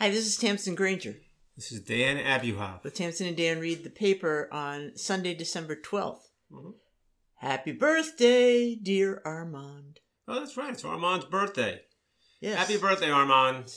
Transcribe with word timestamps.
Hi, 0.00 0.08
this 0.10 0.26
is 0.26 0.36
Tamsin 0.36 0.74
Granger 0.74 1.16
This 1.56 1.72
is 1.72 1.80
Dan 1.82 2.16
Abuhoff. 2.16 2.82
with 2.82 2.94
Tamsin 2.94 3.26
and 3.26 3.36
Dan 3.36 3.60
read 3.60 3.84
the 3.84 3.90
paper 3.90 4.48
on 4.50 4.92
Sunday, 4.96 5.34
December 5.34 5.76
12th. 5.76 6.30
Mhm. 6.50 6.74
Happy 7.36 7.72
birthday, 7.72 8.74
dear 8.74 9.20
Armand. 9.24 10.00
Oh, 10.26 10.38
that's 10.40 10.56
right. 10.56 10.72
It's 10.72 10.84
Armand's 10.84 11.26
birthday. 11.26 11.82
Yes. 12.40 12.56
Happy 12.56 12.78
birthday, 12.78 13.10
Armand. 13.10 13.72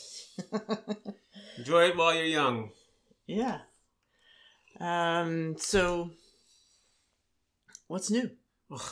Enjoy 1.57 1.89
it 1.89 1.97
while 1.97 2.13
you're 2.15 2.25
young. 2.25 2.71
yeah. 3.27 3.61
Um, 4.79 5.55
so, 5.57 6.11
what's 7.87 8.09
new? 8.09 8.31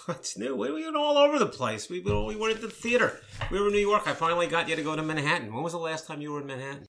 What's 0.05 0.37
new? 0.37 0.55
We 0.55 0.69
we 0.71 0.83
went 0.83 0.95
all 0.95 1.17
over 1.17 1.39
the 1.39 1.47
place. 1.47 1.89
We 1.89 2.01
we 2.01 2.11
we 2.25 2.35
went 2.35 2.55
to 2.55 2.61
the 2.67 2.69
theater. 2.71 3.19
We 3.49 3.59
were 3.59 3.67
in 3.67 3.73
New 3.73 3.79
York. 3.79 4.03
I 4.05 4.13
finally 4.13 4.45
got 4.47 4.69
you 4.69 4.75
to 4.75 4.83
go 4.83 4.95
to 4.95 5.01
Manhattan. 5.01 5.51
When 5.51 5.63
was 5.63 5.73
the 5.73 5.79
last 5.79 6.05
time 6.05 6.21
you 6.21 6.31
were 6.33 6.41
in 6.41 6.45
Manhattan? 6.47 6.85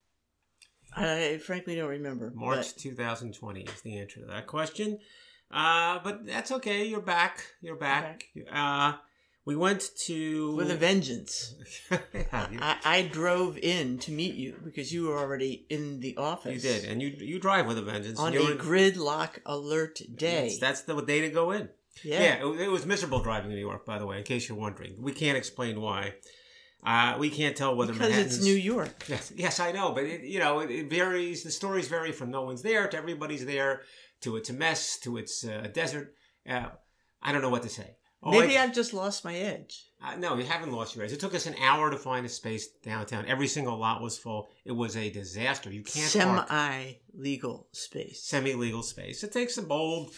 I 0.96 1.38
frankly 1.38 1.76
don't 1.76 1.88
remember. 1.88 2.32
March 2.34 2.74
2020 2.76 3.60
is 3.62 3.80
the 3.82 3.98
answer 3.98 4.20
to 4.20 4.26
that 4.26 4.46
question. 4.46 4.98
Uh, 5.50 5.98
but 6.02 6.24
that's 6.26 6.50
okay. 6.52 6.84
You're 6.86 7.00
back. 7.00 7.44
You're 7.60 7.76
back. 7.76 8.24
Uh, 8.50 8.94
we 9.44 9.56
went 9.56 9.84
to 10.06 10.54
with 10.54 10.70
a 10.70 10.76
vengeance. 10.76 11.54
I, 12.32 12.76
I 12.84 13.02
drove 13.02 13.58
in 13.58 13.98
to 13.98 14.12
meet 14.12 14.34
you 14.36 14.54
because 14.64 14.92
you 14.92 15.08
were 15.08 15.18
already 15.18 15.66
in 15.68 16.00
the 16.00 16.16
office. 16.16 16.62
you 16.62 16.70
did, 16.70 16.84
and 16.84 17.02
you 17.02 17.08
you 17.18 17.38
drive 17.40 17.66
with 17.66 17.76
a 17.78 17.82
vengeance. 17.82 18.18
On 18.20 18.32
You 18.32 18.40
a 18.42 18.46
were- 18.50 18.54
gridlock 18.54 19.38
alert 19.44 20.00
day. 20.14 20.42
That's, 20.42 20.58
that's 20.58 20.80
the 20.82 21.00
day 21.02 21.22
to 21.22 21.28
go 21.30 21.50
in. 21.50 21.68
yeah. 22.04 22.20
Yeah, 22.22 22.46
it, 22.50 22.60
it 22.62 22.68
was 22.70 22.86
miserable 22.86 23.20
driving 23.20 23.50
in 23.50 23.56
New 23.56 23.60
York, 23.66 23.84
by 23.84 23.98
the 23.98 24.06
way, 24.06 24.18
in 24.18 24.24
case 24.24 24.48
you're 24.48 24.56
wondering. 24.58 24.94
We 24.98 25.12
can't 25.12 25.36
explain 25.36 25.80
why. 25.80 26.14
Uh, 26.84 27.16
we 27.18 27.30
can't 27.30 27.56
tell 27.56 27.76
whether 27.76 27.92
because 27.92 28.08
Manhattan's... 28.08 28.36
it's 28.38 28.44
New 28.44 28.54
York. 28.54 28.90
Yes, 29.08 29.32
yes, 29.36 29.60
I 29.60 29.72
know, 29.72 29.92
but 29.92 30.04
it, 30.04 30.22
you 30.22 30.40
know, 30.40 30.60
it, 30.60 30.70
it 30.70 30.90
varies. 30.90 31.42
The 31.44 31.50
stories 31.50 31.88
vary 31.88 32.12
from 32.12 32.30
no 32.30 32.42
one's 32.42 32.62
there 32.62 32.88
to 32.88 32.96
everybody's 32.96 33.46
there 33.46 33.82
to 34.22 34.36
it's 34.36 34.50
a 34.50 34.52
mess 34.52 34.98
to 34.98 35.16
it's 35.16 35.44
a 35.44 35.68
desert. 35.68 36.14
Uh, 36.48 36.66
I 37.22 37.32
don't 37.32 37.42
know 37.42 37.50
what 37.50 37.62
to 37.62 37.68
say. 37.68 37.96
Oh, 38.24 38.30
Maybe 38.30 38.56
I, 38.56 38.62
I've 38.64 38.74
just 38.74 38.94
lost 38.94 39.24
my 39.24 39.34
edge. 39.34 39.84
uh, 40.00 40.14
no, 40.16 40.36
you 40.36 40.44
haven't 40.44 40.72
lost 40.72 40.94
your 40.94 41.04
edge. 41.04 41.12
It 41.12 41.18
took 41.18 41.34
us 41.34 41.46
an 41.46 41.56
hour 41.60 41.90
to 41.90 41.96
find 41.96 42.24
a 42.24 42.28
space 42.28 42.68
downtown. 42.84 43.26
Every 43.26 43.48
single 43.48 43.76
lot 43.76 44.00
was 44.00 44.16
full. 44.16 44.48
It 44.64 44.72
was 44.72 44.96
a 44.96 45.10
disaster. 45.10 45.70
You 45.70 45.82
can't 45.82 46.08
Semi 46.08 46.98
legal 47.14 47.66
space. 47.72 48.22
semi-legal 48.22 48.82
space. 48.84 49.24
It 49.24 49.32
takes 49.32 49.58
a 49.58 49.62
bold, 49.62 50.12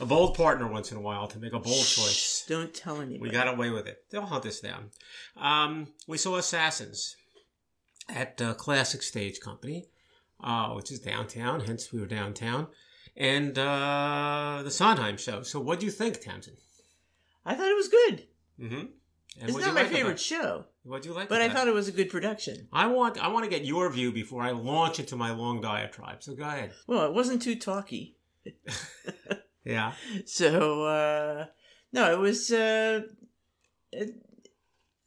a 0.00 0.06
bold 0.06 0.36
partner 0.36 0.66
once 0.66 0.90
in 0.90 0.98
a 0.98 1.00
while 1.00 1.26
to 1.28 1.38
make 1.38 1.52
a 1.52 1.58
bold 1.58 1.76
Shh, 1.84 1.96
choice. 1.96 2.44
Don't 2.48 2.74
tell 2.74 2.96
anybody. 2.96 3.18
We 3.20 3.30
got 3.30 3.48
away 3.48 3.70
with 3.70 3.86
it. 3.86 4.04
They'll 4.10 4.26
hunt 4.26 4.46
us 4.46 4.60
down. 4.60 4.90
Um, 5.36 5.88
we 6.06 6.18
saw 6.18 6.36
Assassins 6.36 7.16
at 8.08 8.40
uh, 8.42 8.54
Classic 8.54 9.02
Stage 9.02 9.40
Company, 9.40 9.86
uh, 10.42 10.70
which 10.70 10.90
is 10.90 11.00
downtown. 11.00 11.60
Hence, 11.60 11.92
we 11.92 12.00
were 12.00 12.06
downtown, 12.06 12.66
and 13.16 13.58
uh, 13.58 14.60
the 14.64 14.70
Sondheim 14.70 15.16
show. 15.16 15.42
So, 15.42 15.60
what 15.60 15.80
do 15.80 15.86
you 15.86 15.92
think, 15.92 16.20
Tamsin? 16.20 16.54
I 17.46 17.54
thought 17.54 17.68
it 17.68 17.76
was 17.76 17.88
good. 17.88 18.26
Mm-hmm. 18.60 18.84
it's 19.40 19.56
not 19.58 19.74
my 19.74 19.84
favorite 19.84 20.20
show, 20.20 20.64
What 20.84 21.02
do 21.02 21.08
you 21.08 21.14
like? 21.14 21.28
but 21.28 21.42
I 21.42 21.48
thought 21.48 21.66
it 21.68 21.74
was 21.74 21.88
a 21.88 21.92
good 21.92 22.08
production. 22.08 22.68
I 22.72 22.86
want 22.86 23.22
I 23.22 23.28
want 23.28 23.44
to 23.44 23.50
get 23.50 23.64
your 23.64 23.90
view 23.90 24.12
before 24.12 24.42
I 24.42 24.50
launch 24.52 24.98
into 25.00 25.16
my 25.16 25.32
long 25.32 25.60
diatribe. 25.60 26.22
So 26.22 26.34
go 26.34 26.44
ahead. 26.44 26.72
Well, 26.86 27.04
it 27.04 27.12
wasn't 27.12 27.42
too 27.42 27.56
talky. 27.56 28.16
Yeah. 29.64 29.92
So, 30.26 30.84
uh, 30.84 31.46
no, 31.92 32.12
it 32.12 32.18
was, 32.18 32.50
uh, 32.52 33.02
it, 33.92 34.10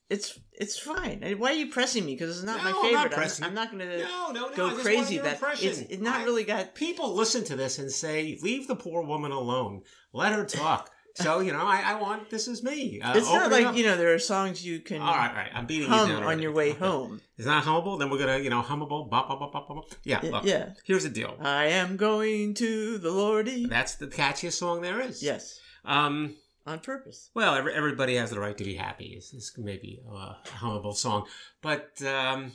it's, 0.09 0.39
it's 0.53 0.80
fine. 0.80 1.22
Why 1.38 1.52
are 1.52 1.53
you 1.53 1.69
pressing 1.69 2.05
me? 2.05 2.16
Because 2.16 2.38
it's 2.38 2.45
not 2.45 2.63
my 2.63 2.72
No, 2.72 2.78
I'm 2.80 2.83
favorite. 2.85 2.94
not 3.02 3.11
pressing 3.11 3.45
I'm, 3.45 3.52
you. 3.52 3.55
not 3.55 3.72
going 3.72 3.88
to 3.88 3.97
No, 4.00 4.31
no, 4.31 4.50
no. 4.50 4.55
Go 4.55 4.75
crazy 4.78 5.17
that 5.19 5.33
impression. 5.35 5.69
it's, 5.69 5.80
it's 5.81 6.02
not 6.02 6.22
I- 6.22 6.23
really 6.23 6.44
got 6.44 6.75
people 6.75 7.13
listen 7.13 7.44
to 7.45 7.55
this 7.55 7.78
and 7.78 7.91
say, 7.91 8.39
"Leave 8.41 8.67
the 8.67 8.75
poor 8.75 9.03
woman 9.03 9.31
alone. 9.31 9.81
Let 10.13 10.33
her 10.33 10.45
talk." 10.45 10.89
So 11.23 11.40
you 11.40 11.52
know, 11.52 11.66
I, 11.66 11.82
I 11.86 11.94
want 12.02 12.30
this 12.30 12.47
is 12.47 12.64
me. 12.64 13.02
Uh, 13.02 13.14
It's 13.18 13.31
not 13.31 13.52
like 13.52 13.66
up. 13.68 13.75
you 13.75 13.86
know 13.86 13.97
there 13.97 14.14
are 14.14 14.19
songs 14.19 14.66
you 14.66 14.80
can 14.80 15.02
All 15.02 15.08
right, 15.14 15.30
all 15.30 15.36
right. 15.36 15.52
I'm 15.53 15.66
beating 15.66 15.88
hum 15.90 16.09
you 16.09 16.16
down 16.16 16.24
on 16.24 16.40
your 16.40 16.52
way 16.52 16.72
Okay. 16.72 16.80
home. 16.80 17.22
It's 17.38 17.47
not 17.47 17.64
hummable. 17.64 18.00
Then 18.00 18.09
we're 18.09 18.19
gonna, 18.19 18.40
you 18.40 18.50
know, 18.50 18.62
hummable. 18.62 19.09
Bop, 19.09 19.28
bop, 19.30 19.40
bop, 19.40 19.52
bop, 19.53 19.68
bop. 19.68 19.86
Yeah. 20.03 20.19
Look, 20.24 20.46
yeah. 20.46 20.69
Here's 20.86 21.03
the 21.03 21.09
deal. 21.09 21.36
I 21.41 21.66
am 21.81 21.97
going 21.97 22.53
to 22.56 22.97
the 22.97 23.12
Lordy. 23.12 23.66
That's 23.68 23.96
the 23.96 24.08
catchiest 24.08 24.53
song 24.53 24.81
there 24.81 25.00
is. 25.02 25.22
Yes, 25.24 25.59
Um. 25.86 26.36
on 26.66 26.80
purpose. 26.80 27.30
Well, 27.34 27.56
every, 27.56 27.74
everybody 27.74 28.16
has 28.16 28.30
the 28.31 28.40
right 28.40 28.58
to 28.58 28.64
be 28.64 28.75
happy. 28.75 29.14
It's 29.18 29.53
maybe 29.58 30.02
a 30.12 30.36
hummable 30.59 30.96
song, 30.96 31.25
but 31.62 32.02
um, 32.03 32.52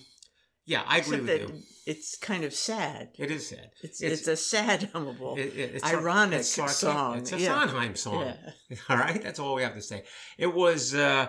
yeah, 0.66 0.82
I 0.86 0.98
agree 0.98 1.18
Except 1.18 1.22
with 1.22 1.26
that 1.26 1.40
you. 1.56 1.62
it's 1.86 2.16
kind 2.18 2.44
of 2.44 2.52
sad. 2.54 3.10
It 3.18 3.30
is 3.30 3.48
sad. 3.48 3.70
It's 3.82 4.00
it's, 4.02 4.26
a 4.28 4.36
sad 4.36 4.90
hummable. 4.92 5.36
it- 5.38 5.56
it- 5.56 5.74
it's 5.76 5.84
ironic 5.84 6.40
it's 6.40 6.76
song. 6.76 7.18
It's 7.18 7.32
a 7.32 7.38
Yeah. 7.38 7.48
Sondheim 7.66 7.96
song. 7.96 8.34
Yeah. 8.70 8.76
All 8.88 8.96
right, 8.96 9.20
that's 9.22 9.38
all 9.38 9.54
we 9.54 9.62
have 9.62 9.74
to 9.74 9.82
say. 9.82 10.04
It 10.38 10.54
was. 10.54 10.94
Uh, 10.94 11.28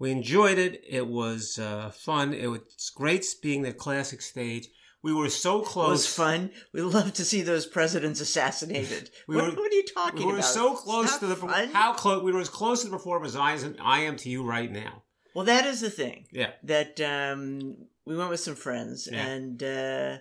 we 0.00 0.12
enjoyed 0.12 0.58
it. 0.58 0.80
It 0.88 1.06
was 1.08 1.58
uh, 1.58 1.90
fun. 1.90 2.32
It 2.32 2.46
was 2.46 2.60
great 2.94 3.26
being 3.42 3.62
the 3.62 3.72
classic 3.72 4.22
stage. 4.22 4.68
We 5.02 5.12
were 5.12 5.28
so 5.28 5.60
close. 5.62 5.88
It 5.88 5.90
was 5.90 6.06
fun. 6.14 6.50
We 6.72 6.82
love 6.82 7.12
to 7.14 7.24
see 7.24 7.42
those 7.42 7.66
presidents 7.66 8.20
assassinated. 8.20 9.10
We 9.28 9.36
what, 9.36 9.44
were- 9.46 9.56
what 9.62 9.72
are 9.72 9.74
you 9.74 9.84
talking 9.94 10.18
about? 10.18 10.26
We 10.26 10.32
were 10.32 10.38
about? 10.38 10.44
so 10.60 10.74
close 10.74 11.18
to 11.18 11.26
the 11.26 11.36
fun. 11.36 11.68
how 11.70 11.92
close 11.94 12.22
we 12.22 12.32
were 12.32 12.40
as 12.40 12.48
close 12.48 12.82
to 12.82 12.88
the 12.88 12.96
performance 12.96 13.34
as 13.34 13.40
I, 13.40 13.52
am- 13.54 13.76
I 13.82 14.00
am 14.00 14.16
to 14.16 14.28
you 14.28 14.44
right 14.44 14.70
now. 14.70 15.02
Well, 15.34 15.44
that 15.46 15.66
is 15.66 15.80
the 15.80 15.90
thing. 15.90 16.26
Yeah. 16.32 16.50
That 16.64 17.00
um, 17.00 17.76
we 18.08 18.16
went 18.16 18.30
with 18.30 18.40
some 18.40 18.54
friends, 18.56 19.08
Yeah. 19.10 19.26
and 19.26 19.62
uh, 19.62 20.18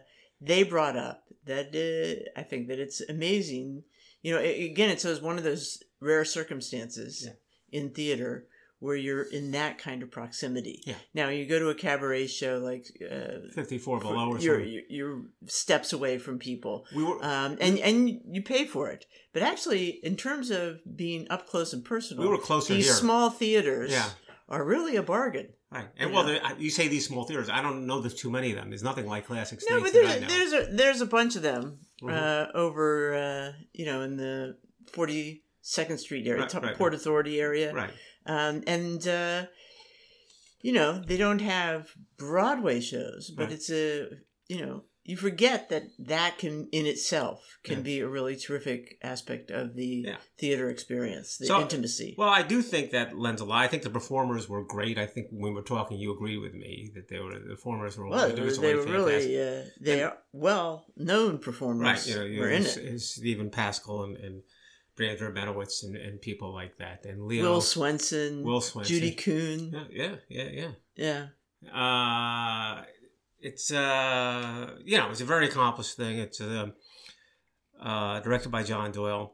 they 0.49 0.63
brought 0.63 0.97
up 0.97 1.23
that 1.45 1.67
uh, 1.75 2.39
I 2.39 2.43
think 2.43 2.67
that 2.69 2.79
it's 2.79 3.01
amazing. 3.09 3.83
You 4.21 4.33
know, 4.33 4.39
a- 4.41 4.65
again, 4.71 4.89
it's 4.89 5.05
one 5.21 5.37
of 5.37 5.43
those 5.43 5.81
rare 6.01 6.25
circumstances 6.25 7.23
Yeah. 7.25 7.79
in 7.79 7.91
theater 7.91 8.47
where 8.79 8.95
you're 8.95 9.23
in 9.23 9.51
that 9.51 9.79
kind 9.79 10.03
of 10.03 10.11
proximity. 10.11 10.83
Yeah. 10.85 10.99
Now 11.13 11.29
you 11.29 11.47
go 11.47 11.57
to 11.57 11.69
a 11.69 11.75
cabaret 11.75 12.27
show 12.27 12.59
like 12.59 12.85
uh, 13.11 13.49
Fifty 13.53 13.79
four 13.79 13.99
below 13.99 14.29
or 14.31 14.39
you're, 14.39 14.59
something. 14.59 14.71
you're 14.73 14.83
you're 14.89 15.21
steps 15.47 15.93
away 15.93 16.19
from 16.19 16.37
people. 16.37 16.85
We 16.95 17.03
were. 17.03 17.17
um, 17.23 17.57
and 17.59 17.79
and 17.79 17.97
you 18.35 18.41
pay 18.43 18.65
for 18.65 18.89
it. 18.91 19.05
But 19.33 19.41
actually, 19.41 19.87
in 20.03 20.15
terms 20.15 20.51
of 20.51 20.81
being 20.95 21.25
up 21.31 21.47
close 21.47 21.73
and 21.73 21.83
personal, 21.83 22.23
we 22.23 22.29
were 22.29 22.37
closer 22.37 22.73
these 22.75 22.85
here. 22.85 22.93
small 22.93 23.29
theaters 23.31 23.91
Yeah. 23.91 24.09
are 24.47 24.63
really 24.63 24.95
a 24.95 25.03
bargain. 25.03 25.49
Right, 25.69 25.87
and 25.97 26.13
well, 26.13 26.23
there, 26.23 26.39
you 26.57 26.69
say 26.69 26.87
these 26.87 27.05
small 27.05 27.25
theaters. 27.25 27.49
I 27.49 27.61
don't 27.61 27.85
know 27.87 27.99
there's 27.99 28.15
too 28.15 28.29
many 28.31 28.51
of 28.51 28.55
them. 28.57 28.69
There's 28.69 28.83
nothing 28.83 29.05
like 29.05 29.27
classic 29.27 29.59
states 29.59 29.69
No, 29.71 29.81
but 29.81 29.91
there's 29.91 30.21
know. 30.21 30.27
there's 30.27 30.53
a 30.53 30.71
there's 30.71 31.01
a 31.01 31.05
bunch 31.05 31.35
of 31.35 31.41
them 31.41 31.79
Mhm. 32.01 32.13
uh, 32.13 32.51
over 32.53 33.13
uh, 33.13 33.51
you 33.73 33.85
know 33.85 34.01
in 34.01 34.15
the 34.15 34.57
Forty 34.93 35.43
Second 35.61 35.97
Street 35.97 36.25
area, 36.25 36.43
Right, 36.43 36.53
right, 36.53 36.77
Port 36.77 36.93
Authority 36.93 37.41
area, 37.41 37.73
right. 37.73 37.91
um, 38.25 38.63
and 38.65 39.05
uh, 39.07 39.47
you 40.61 40.71
know 40.71 41.01
they 41.05 41.17
don't 41.17 41.41
have 41.41 41.89
Broadway 42.17 42.79
shows, 42.79 43.29
but 43.35 43.43
Right. 43.45 43.51
it's 43.53 43.69
a 43.69 44.07
you 44.47 44.65
know 44.65 44.83
you 45.07 45.15
forget 45.17 45.69
that 45.69 45.83
that 45.97 46.37
can 46.37 46.67
in 46.71 46.85
itself 46.85 47.39
can 47.63 47.77
Yeah. 47.77 47.83
be 47.91 47.99
a 48.01 48.07
really 48.07 48.35
terrific 48.35 48.97
aspect 49.01 49.49
of 49.49 49.73
the 49.75 50.03
Yeah. 50.05 50.17
theater 50.37 50.69
experience, 50.69 51.37
the 51.37 51.45
So- 51.47 51.61
intimacy. 51.61 52.13
Well, 52.17 52.29
I 52.29 52.43
do 52.43 52.61
think 52.61 52.91
that 52.91 53.17
lends 53.17 53.41
a 53.41 53.45
lot. 53.45 53.63
I 53.63 53.67
think 53.69 53.83
the 53.83 53.89
performers 53.89 54.47
were 54.49 54.63
great. 54.63 54.97
I 54.97 55.05
think 55.05 55.27
when 55.31 55.53
we 55.53 55.55
were 55.59 55.63
talking, 55.75 55.97
you 55.97 56.11
agreed 56.13 56.37
with 56.45 56.53
me 56.53 56.91
that 56.95 57.07
they 57.07 57.19
were 57.19 57.39
the 57.39 57.55
performers 57.55 57.97
were 57.97 58.07
Well, 58.09 58.29
individually 58.29 58.67
they 58.67 58.75
were 58.75 58.85
really 58.85 59.41
uh, 59.41 59.63
they 59.79 60.03
are 60.03 60.17
well 60.33 60.85
known 60.97 61.39
performers. 61.39 61.85
right. 61.87 62.07
You 62.07 62.15
know, 62.15 62.25
you 62.25 62.39
were 62.41 62.49
know, 62.49 62.55
in 62.57 62.63
it. 62.65 62.77
it's 62.77 63.05
Steven 63.15 63.49
Pasquale 63.49 64.03
and, 64.09 64.17
and 64.17 64.43
Brad 64.97 65.19
Benowitz 65.19 65.83
and, 65.83 65.95
and 65.95 66.19
people 66.19 66.53
like 66.53 66.77
that, 66.79 67.05
and 67.05 67.23
Leo 67.29 67.43
Will 67.43 67.61
Swenson, 67.61 68.43
Will 68.43 68.61
Swenson. 68.61 68.93
Judy 68.95 69.11
Kuhn. 69.13 69.71
Yeah, 69.91 70.15
yeah, 70.27 70.49
yeah, 70.49 70.71
Yeah. 70.95 71.27
yeah. 71.61 71.71
Uh, 71.71 72.83
it's 73.47 73.71
uh, 73.71 74.71
you 74.83 74.97
know, 74.97 75.09
it's 75.11 75.21
a 75.21 75.25
very 75.25 75.47
accomplished 75.47 75.95
thing. 75.97 76.17
It's 76.19 76.39
uh, 76.41 76.67
uh, 77.81 78.19
directed 78.21 78.49
by 78.49 78.63
John 78.63 78.91
Doyle. 78.91 79.33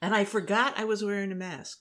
And 0.00 0.14
I 0.14 0.24
forgot 0.24 0.78
I 0.78 0.84
was 0.84 1.04
wearing 1.04 1.32
a 1.32 1.36
mask. 1.36 1.78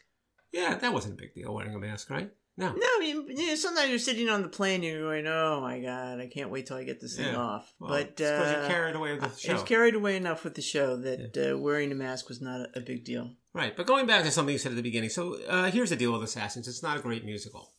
Yeah, 0.52 0.76
that 0.76 0.94
wasn't 0.94 1.14
a 1.16 1.18
big 1.22 1.34
deal 1.34 1.54
wearing 1.54 1.74
a 1.76 1.80
mask, 1.80 2.10
right? 2.10 2.30
No. 2.58 2.74
No, 2.74 3.06
you, 3.06 3.26
you 3.30 3.48
know, 3.48 3.56
sometimes 3.56 3.90
you're 3.90 3.98
sitting 3.98 4.30
on 4.30 4.42
the 4.42 4.50
plane 4.50 4.76
and 4.76 4.84
you're 4.84 5.02
going, 5.02 5.26
oh 5.26 5.62
my 5.62 5.80
God, 5.80 6.20
I 6.20 6.28
can't 6.28 6.52
wait 6.52 6.66
till 6.68 6.78
I 6.78 6.84
get 6.84 7.00
this 7.00 7.16
thing 7.16 7.34
off. 7.34 7.74
Well, 7.80 7.90
but 7.92 8.02
it's 8.10 8.22
'cause 8.22 8.48
uh, 8.54 8.58
you're 8.60 8.68
carried 8.70 8.96
away 8.96 9.14
with 9.14 9.24
I 9.24 9.28
the 9.28 9.34
I 9.34 9.38
show. 9.38 9.54
was 9.54 9.64
carried 9.64 9.96
away 9.96 10.18
enough 10.18 10.44
with 10.44 10.56
the 10.56 10.62
show 10.62 10.98
that 10.98 11.38
uh, 11.54 11.58
wearing 11.58 11.92
a 11.92 11.96
mask 11.96 12.28
was 12.28 12.42
not 12.42 12.60
a, 12.60 12.68
a 12.76 12.82
big 12.82 13.06
deal. 13.06 13.32
Right, 13.54 13.76
but 13.76 13.88
going 13.88 14.06
back 14.06 14.24
to 14.26 14.32
something 14.32 14.52
you 14.54 14.60
said 14.60 14.74
at 14.74 14.76
the 14.76 14.82
beginning. 14.84 15.10
So 15.10 15.38
uh, 15.48 15.72
here's 15.72 15.90
the 15.90 15.96
deal 15.96 16.12
with 16.12 16.24
Assassins: 16.24 16.68
it's 16.68 16.84
not 16.84 16.98
a 16.98 17.02
great 17.02 17.24
musical, 17.26 17.72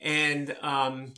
and 0.00 0.54
um, 0.62 1.14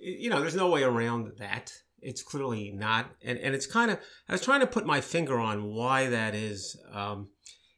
you 0.00 0.30
know, 0.30 0.40
there's 0.40 0.54
no 0.54 0.70
way 0.70 0.82
around 0.82 1.32
that. 1.38 1.72
It's 2.02 2.22
clearly 2.22 2.70
not, 2.70 3.10
and 3.22 3.38
and 3.38 3.54
it's 3.54 3.66
kind 3.66 3.90
of. 3.90 3.98
I 4.28 4.32
was 4.32 4.42
trying 4.42 4.60
to 4.60 4.66
put 4.66 4.86
my 4.86 5.00
finger 5.00 5.38
on 5.38 5.64
why 5.64 6.08
that 6.08 6.34
is, 6.34 6.80
um, 6.92 7.28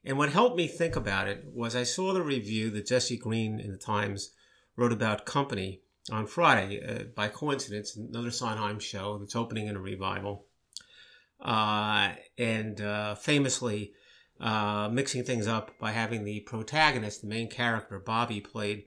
and 0.05 0.17
what 0.17 0.31
helped 0.31 0.57
me 0.57 0.69
think 0.69 0.95
about 0.95 1.29
it 1.29 1.45
was 1.47 1.75
I 1.75 1.83
saw 1.83 2.13
the 2.13 2.23
review 2.23 2.71
that 2.71 2.87
Jesse 2.87 3.17
Green 3.17 3.59
in 3.59 3.73
the 3.73 3.79
Times 3.79 4.33
wrote 4.77 4.93
about 4.93 5.27
Company, 5.27 5.83
on 6.11 6.27
Friday. 6.27 6.83
Uh, 6.83 7.05
by 7.15 7.29
coincidence, 7.29 7.97
another 7.97 8.31
Sondheim 8.31 8.79
show 8.79 9.19
that's 9.19 9.37
opening 9.37 9.67
in 9.67 9.77
a 9.77 9.81
revival. 9.81 10.47
Uh, 11.41 12.13
and 12.39 12.81
uh, 12.81 13.15
famously 13.17 13.93
uh, 14.41 14.89
mixing 14.91 15.25
things 15.25 15.47
up 15.47 15.79
by 15.79 15.91
having 15.93 16.25
the 16.25 16.41
protagonist, 16.41 17.23
the 17.23 17.29
main 17.29 17.49
character, 17.49 17.99
Bobby, 17.99 18.41
played 18.41 18.85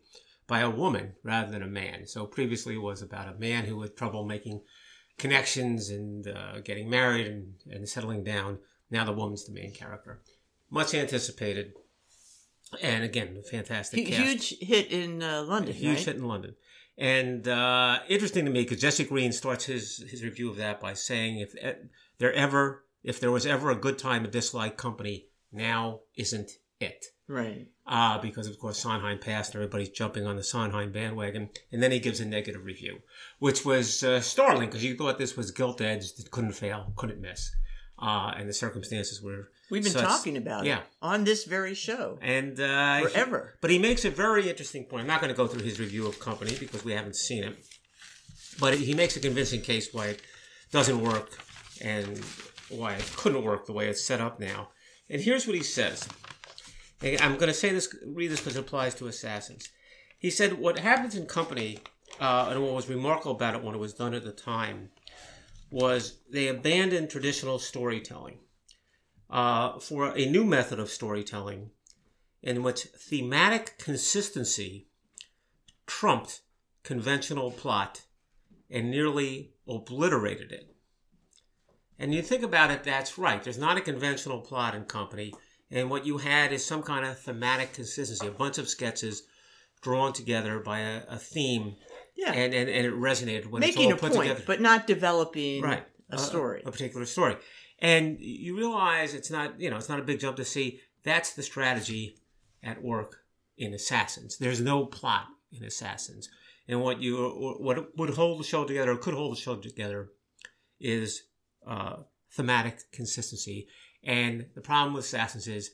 by 0.47 0.59
a 0.59 0.69
woman 0.69 1.13
rather 1.23 1.51
than 1.51 1.63
a 1.63 1.67
man. 1.67 2.05
So 2.05 2.25
previously 2.25 2.75
it 2.75 2.81
was 2.81 3.01
about 3.01 3.33
a 3.33 3.39
man 3.39 3.65
who 3.65 3.81
had 3.81 3.95
trouble 3.95 4.25
making 4.25 4.61
connections 5.17 5.89
and 5.89 6.27
uh, 6.27 6.59
getting 6.61 6.89
married 6.89 7.27
and, 7.27 7.53
and 7.69 7.87
settling 7.87 8.23
down. 8.23 8.59
Now 8.91 9.05
the 9.05 9.13
woman's 9.13 9.45
the 9.45 9.53
main 9.53 9.73
character. 9.73 10.21
Much 10.69 10.93
anticipated. 10.93 11.73
And 12.81 13.03
again, 13.03 13.41
fantastic 13.49 14.07
cast. 14.07 14.19
Huge 14.19 14.59
hit 14.59 14.91
in 14.91 15.23
uh, 15.23 15.43
London. 15.43 15.73
Huge 15.73 15.97
right? 15.97 16.05
hit 16.05 16.15
in 16.17 16.27
London. 16.27 16.55
And 16.97 17.47
uh, 17.47 17.99
interesting 18.07 18.45
to 18.45 18.51
me 18.51 18.63
because 18.63 18.79
Jesse 18.79 19.03
Green 19.03 19.31
starts 19.31 19.65
his, 19.65 19.97
his 20.09 20.23
review 20.23 20.49
of 20.49 20.57
that 20.57 20.79
by 20.79 20.93
saying 20.93 21.39
if 21.39 21.53
there 22.17 22.33
ever 22.33 22.85
if 23.03 23.19
there 23.19 23.31
was 23.31 23.45
ever 23.45 23.69
a 23.69 23.75
good 23.75 23.99
time 23.99 24.25
a 24.25 24.27
dislike 24.27 24.77
company, 24.77 25.27
now 25.51 25.99
isn't 26.17 26.51
it. 26.79 27.05
Right. 27.27 27.67
Uh, 27.87 28.19
because 28.19 28.47
of 28.47 28.59
course 28.59 28.77
Sondheim 28.77 29.19
passed 29.19 29.53
and 29.53 29.63
everybody's 29.63 29.89
jumping 29.89 30.25
on 30.25 30.35
the 30.35 30.43
Sondheim 30.43 30.91
bandwagon. 30.91 31.49
And 31.71 31.81
then 31.81 31.91
he 31.91 31.99
gives 31.99 32.19
a 32.19 32.25
negative 32.25 32.65
review, 32.65 32.99
which 33.39 33.65
was 33.65 34.03
uh, 34.03 34.21
startling 34.21 34.69
because 34.69 34.83
you 34.83 34.95
thought 34.95 35.17
this 35.17 35.35
was 35.35 35.51
gilt 35.51 35.81
edged, 35.81 36.19
it 36.19 36.31
couldn't 36.31 36.53
fail, 36.53 36.93
couldn't 36.95 37.21
miss. 37.21 37.51
Uh, 37.97 38.33
and 38.37 38.49
the 38.49 38.53
circumstances 38.53 39.21
were. 39.21 39.49
We've 39.71 39.83
been 39.83 39.93
such, 39.93 40.03
talking 40.03 40.37
about 40.37 40.65
yeah. 40.65 40.79
it 40.79 40.83
on 41.01 41.23
this 41.23 41.45
very 41.45 41.73
show. 41.73 42.19
And 42.21 42.59
uh, 42.59 43.07
forever. 43.07 43.53
He, 43.53 43.57
but 43.61 43.71
he 43.71 43.79
makes 43.79 44.05
a 44.05 44.11
very 44.11 44.49
interesting 44.49 44.83
point. 44.83 45.01
I'm 45.01 45.07
not 45.07 45.21
going 45.21 45.33
to 45.33 45.37
go 45.37 45.47
through 45.47 45.63
his 45.63 45.79
review 45.79 46.05
of 46.05 46.19
Company 46.19 46.55
because 46.59 46.83
we 46.85 46.91
haven't 46.91 47.15
seen 47.15 47.43
it. 47.43 47.65
But 48.59 48.75
he 48.75 48.93
makes 48.93 49.15
a 49.15 49.19
convincing 49.19 49.61
case 49.61 49.93
why 49.93 50.07
it 50.07 50.21
doesn't 50.71 51.01
work 51.01 51.39
and 51.81 52.21
why 52.69 52.93
it 52.93 53.11
couldn't 53.15 53.43
work 53.43 53.65
the 53.65 53.73
way 53.73 53.87
it's 53.87 54.03
set 54.03 54.21
up 54.21 54.39
now. 54.39 54.69
And 55.09 55.21
here's 55.21 55.47
what 55.47 55.55
he 55.55 55.63
says. 55.63 56.07
I'm 57.01 57.35
going 57.35 57.47
to 57.47 57.53
say 57.53 57.71
this, 57.71 57.93
read 58.05 58.31
this 58.31 58.39
because 58.39 58.55
it 58.55 58.61
applies 58.61 58.95
to 58.95 59.07
assassins. 59.07 59.69
He 60.17 60.29
said, 60.29 60.53
What 60.53 60.79
happens 60.79 61.15
in 61.15 61.25
company, 61.25 61.79
uh, 62.19 62.49
and 62.51 62.63
what 62.63 62.73
was 62.73 62.89
remarkable 62.89 63.33
about 63.33 63.55
it 63.55 63.63
when 63.63 63.75
it 63.75 63.79
was 63.79 63.93
done 63.93 64.13
at 64.13 64.23
the 64.23 64.31
time, 64.31 64.89
was 65.69 66.19
they 66.29 66.47
abandoned 66.47 67.09
traditional 67.09 67.59
storytelling 67.59 68.37
uh, 69.29 69.79
for 69.79 70.15
a 70.15 70.25
new 70.25 70.45
method 70.45 70.79
of 70.79 70.89
storytelling 70.89 71.71
in 72.41 72.63
which 72.63 72.83
thematic 72.83 73.77
consistency 73.77 74.87
trumped 75.87 76.41
conventional 76.83 77.51
plot 77.51 78.03
and 78.69 78.89
nearly 78.89 79.51
obliterated 79.67 80.51
it. 80.51 80.75
And 81.97 82.13
you 82.13 82.21
think 82.21 82.43
about 82.43 82.71
it, 82.71 82.83
that's 82.83 83.17
right. 83.17 83.43
There's 83.43 83.57
not 83.57 83.77
a 83.77 83.81
conventional 83.81 84.41
plot 84.41 84.75
in 84.75 84.83
company. 84.85 85.33
And 85.75 85.89
what 85.89 86.05
you 86.05 86.17
had 86.17 86.53
is 86.53 86.65
some 86.65 86.81
kind 86.81 87.05
of 87.05 87.19
thematic 87.19 87.73
consistency, 87.73 88.25
a 88.25 88.31
bunch 88.31 88.57
of 88.57 88.69
sketches 88.69 89.23
drawn 89.81 90.13
together 90.13 90.59
by 90.59 90.79
a, 90.79 91.01
a 91.09 91.17
theme. 91.17 91.75
Yeah. 92.15 92.31
And, 92.31 92.53
and, 92.53 92.69
and 92.69 92.85
it 92.85 92.93
resonated 92.93 93.47
when 93.47 93.59
Making 93.59 93.91
it's 93.91 94.01
all 94.01 94.07
a 94.07 94.09
put 94.09 94.13
point, 94.13 94.29
together. 94.29 94.43
but 94.47 94.61
not 94.61 94.87
developing 94.87 95.61
right. 95.61 95.85
a 96.09 96.17
story. 96.17 96.61
A, 96.65 96.69
a 96.69 96.71
particular 96.71 97.05
story. 97.05 97.35
And 97.79 98.17
you 98.19 98.55
realize 98.57 99.13
it's 99.13 99.29
not, 99.29 99.59
you 99.59 99.69
know, 99.69 99.75
it's 99.75 99.89
not 99.89 99.99
a 99.99 100.03
big 100.03 100.19
jump 100.19 100.37
to 100.37 100.45
see 100.45 100.79
that's 101.03 101.33
the 101.33 101.43
strategy 101.43 102.17
at 102.63 102.81
work 102.81 103.17
in 103.57 103.73
Assassins. 103.73 104.37
There's 104.37 104.61
no 104.61 104.85
plot 104.85 105.25
in 105.51 105.63
Assassins. 105.63 106.29
And 106.67 106.81
what 106.81 107.01
you 107.01 107.55
what 107.59 107.95
would 107.97 108.09
hold 108.11 108.39
the 108.39 108.43
show 108.43 108.65
together, 108.65 108.91
or 108.91 108.97
could 108.97 109.13
hold 109.13 109.35
the 109.35 109.39
show 109.39 109.55
together, 109.55 110.09
is 110.79 111.23
uh, 111.67 111.97
thematic 112.31 112.91
consistency. 112.91 113.67
And 114.05 114.45
the 114.55 114.61
problem 114.61 114.93
with 114.93 115.05
Assassins 115.05 115.47
is 115.47 115.71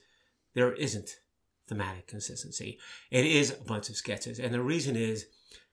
there 0.54 0.74
isn't 0.74 1.18
thematic 1.68 2.08
consistency. 2.08 2.80
It 3.12 3.26
is 3.26 3.52
a 3.52 3.64
bunch 3.64 3.90
of 3.90 3.96
sketches. 3.96 4.40
And 4.40 4.54
the 4.54 4.62
reason 4.62 4.96
is 4.96 5.28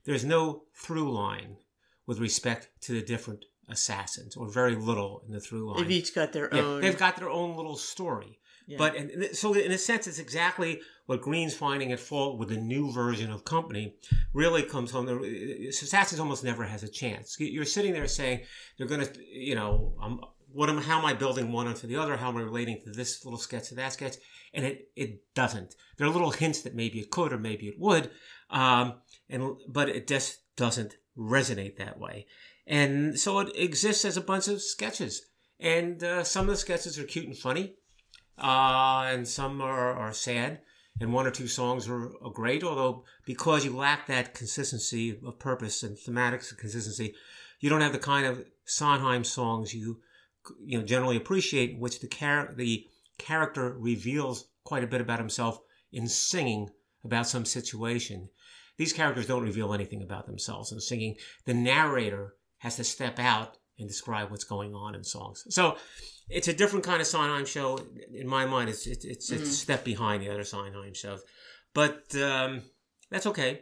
there's 0.05 0.25
no 0.25 0.63
through 0.73 1.11
line 1.11 1.57
with 2.05 2.19
respect 2.19 2.69
to 2.81 2.93
the 2.93 3.01
different 3.01 3.45
assassins, 3.69 4.35
or 4.35 4.49
very 4.49 4.75
little 4.75 5.23
in 5.27 5.33
the 5.33 5.39
through 5.39 5.71
line. 5.71 5.83
They've 5.83 5.91
each 5.91 6.15
got 6.15 6.33
their 6.33 6.49
yeah, 6.51 6.61
own. 6.61 6.81
They've 6.81 6.97
got 6.97 7.17
their 7.17 7.29
own 7.29 7.55
little 7.55 7.75
story. 7.75 8.39
Yeah. 8.67 8.77
But 8.77 8.95
in, 8.95 9.33
so, 9.33 9.53
in 9.53 9.71
a 9.71 9.77
sense, 9.77 10.07
it's 10.07 10.19
exactly 10.19 10.81
what 11.05 11.21
Green's 11.21 11.55
finding 11.55 11.91
at 11.91 11.99
fault 11.99 12.37
with 12.37 12.49
the 12.49 12.57
new 12.57 12.91
version 12.91 13.31
of 13.31 13.45
Company. 13.45 13.95
Really 14.33 14.63
comes 14.63 14.91
home. 14.91 15.07
Assassins 15.07 16.19
almost 16.19 16.43
never 16.43 16.63
has 16.63 16.83
a 16.83 16.87
chance. 16.87 17.35
You're 17.39 17.65
sitting 17.65 17.93
there 17.93 18.07
saying 18.07 18.41
they're 18.77 18.87
going 18.87 19.05
to, 19.05 19.25
you 19.25 19.55
know, 19.55 19.95
um, 20.01 20.21
what 20.51 20.69
am, 20.69 20.77
how 20.79 20.99
am 20.99 21.05
I 21.05 21.13
building 21.13 21.51
one 21.51 21.67
onto 21.67 21.87
the 21.87 21.95
other? 21.95 22.17
How 22.17 22.29
am 22.29 22.37
I 22.37 22.41
relating 22.41 22.81
to 22.83 22.91
this 22.91 23.23
little 23.23 23.39
sketch 23.39 23.69
to 23.69 23.75
that 23.75 23.93
sketch? 23.93 24.15
And 24.53 24.65
it 24.65 24.89
it 24.95 25.33
doesn't. 25.35 25.75
There 25.97 26.07
are 26.07 26.11
little 26.11 26.31
hints 26.31 26.61
that 26.61 26.75
maybe 26.75 26.99
it 26.99 27.11
could 27.11 27.31
or 27.31 27.37
maybe 27.37 27.67
it 27.67 27.79
would, 27.79 28.09
um, 28.49 28.95
and 29.29 29.57
but 29.67 29.89
it 29.89 30.07
just 30.07 30.39
doesn't 30.55 30.97
resonate 31.17 31.77
that 31.77 31.99
way. 31.99 32.25
And 32.65 33.19
so 33.19 33.39
it 33.39 33.55
exists 33.55 34.05
as 34.05 34.17
a 34.17 34.21
bunch 34.21 34.47
of 34.47 34.61
sketches. 34.61 35.25
And 35.59 36.03
uh, 36.03 36.23
some 36.23 36.45
of 36.45 36.51
the 36.51 36.57
sketches 36.57 36.97
are 36.97 37.03
cute 37.03 37.25
and 37.25 37.37
funny, 37.37 37.75
uh, 38.37 39.07
and 39.11 39.27
some 39.27 39.61
are, 39.61 39.93
are 39.93 40.13
sad. 40.13 40.61
And 41.01 41.13
one 41.13 41.27
or 41.27 41.31
two 41.31 41.47
songs 41.47 41.87
are, 41.87 42.11
are 42.23 42.31
great, 42.31 42.63
although 42.63 43.03
because 43.25 43.65
you 43.65 43.75
lack 43.75 44.07
that 44.07 44.33
consistency 44.33 45.19
of 45.25 45.39
purpose 45.39 45.83
and 45.83 45.97
thematic 45.97 46.41
consistency, 46.57 47.15
you 47.59 47.69
don't 47.69 47.81
have 47.81 47.93
the 47.93 47.99
kind 47.99 48.25
of 48.25 48.45
Sondheim 48.65 49.23
songs 49.23 49.73
you 49.73 49.99
you 50.63 50.77
know 50.77 50.85
generally 50.85 51.17
appreciate, 51.17 51.79
which 51.79 51.99
the 51.99 52.07
char- 52.07 52.53
the 52.55 52.85
character 53.17 53.75
reveals 53.77 54.47
quite 54.63 54.83
a 54.83 54.87
bit 54.87 55.01
about 55.01 55.19
himself 55.19 55.59
in 55.91 56.07
singing 56.07 56.69
about 57.03 57.27
some 57.27 57.45
situation. 57.45 58.29
These 58.77 58.93
characters 58.93 59.27
don't 59.27 59.43
reveal 59.43 59.73
anything 59.73 60.01
about 60.01 60.25
themselves 60.25 60.71
in 60.71 60.79
singing. 60.79 61.15
The 61.45 61.53
narrator 61.53 62.35
has 62.59 62.77
to 62.77 62.83
step 62.83 63.19
out 63.19 63.57
and 63.77 63.87
describe 63.87 64.29
what's 64.29 64.43
going 64.43 64.73
on 64.73 64.95
in 64.95 65.03
songs. 65.03 65.45
So 65.49 65.77
it's 66.29 66.47
a 66.47 66.53
different 66.53 66.85
kind 66.85 67.01
of 67.01 67.07
Sondheim 67.07 67.45
show. 67.45 67.79
In 68.13 68.27
my 68.27 68.45
mind, 68.45 68.69
it's 68.69 68.85
it's 68.87 69.05
it's, 69.05 69.29
mm-hmm. 69.29 69.41
it's 69.41 69.51
a 69.51 69.53
step 69.53 69.83
behind 69.83 70.21
the 70.21 70.29
other 70.29 70.43
Sondheim 70.43 70.93
shows, 70.93 71.21
but 71.73 72.15
um, 72.15 72.61
that's 73.09 73.25
okay. 73.27 73.61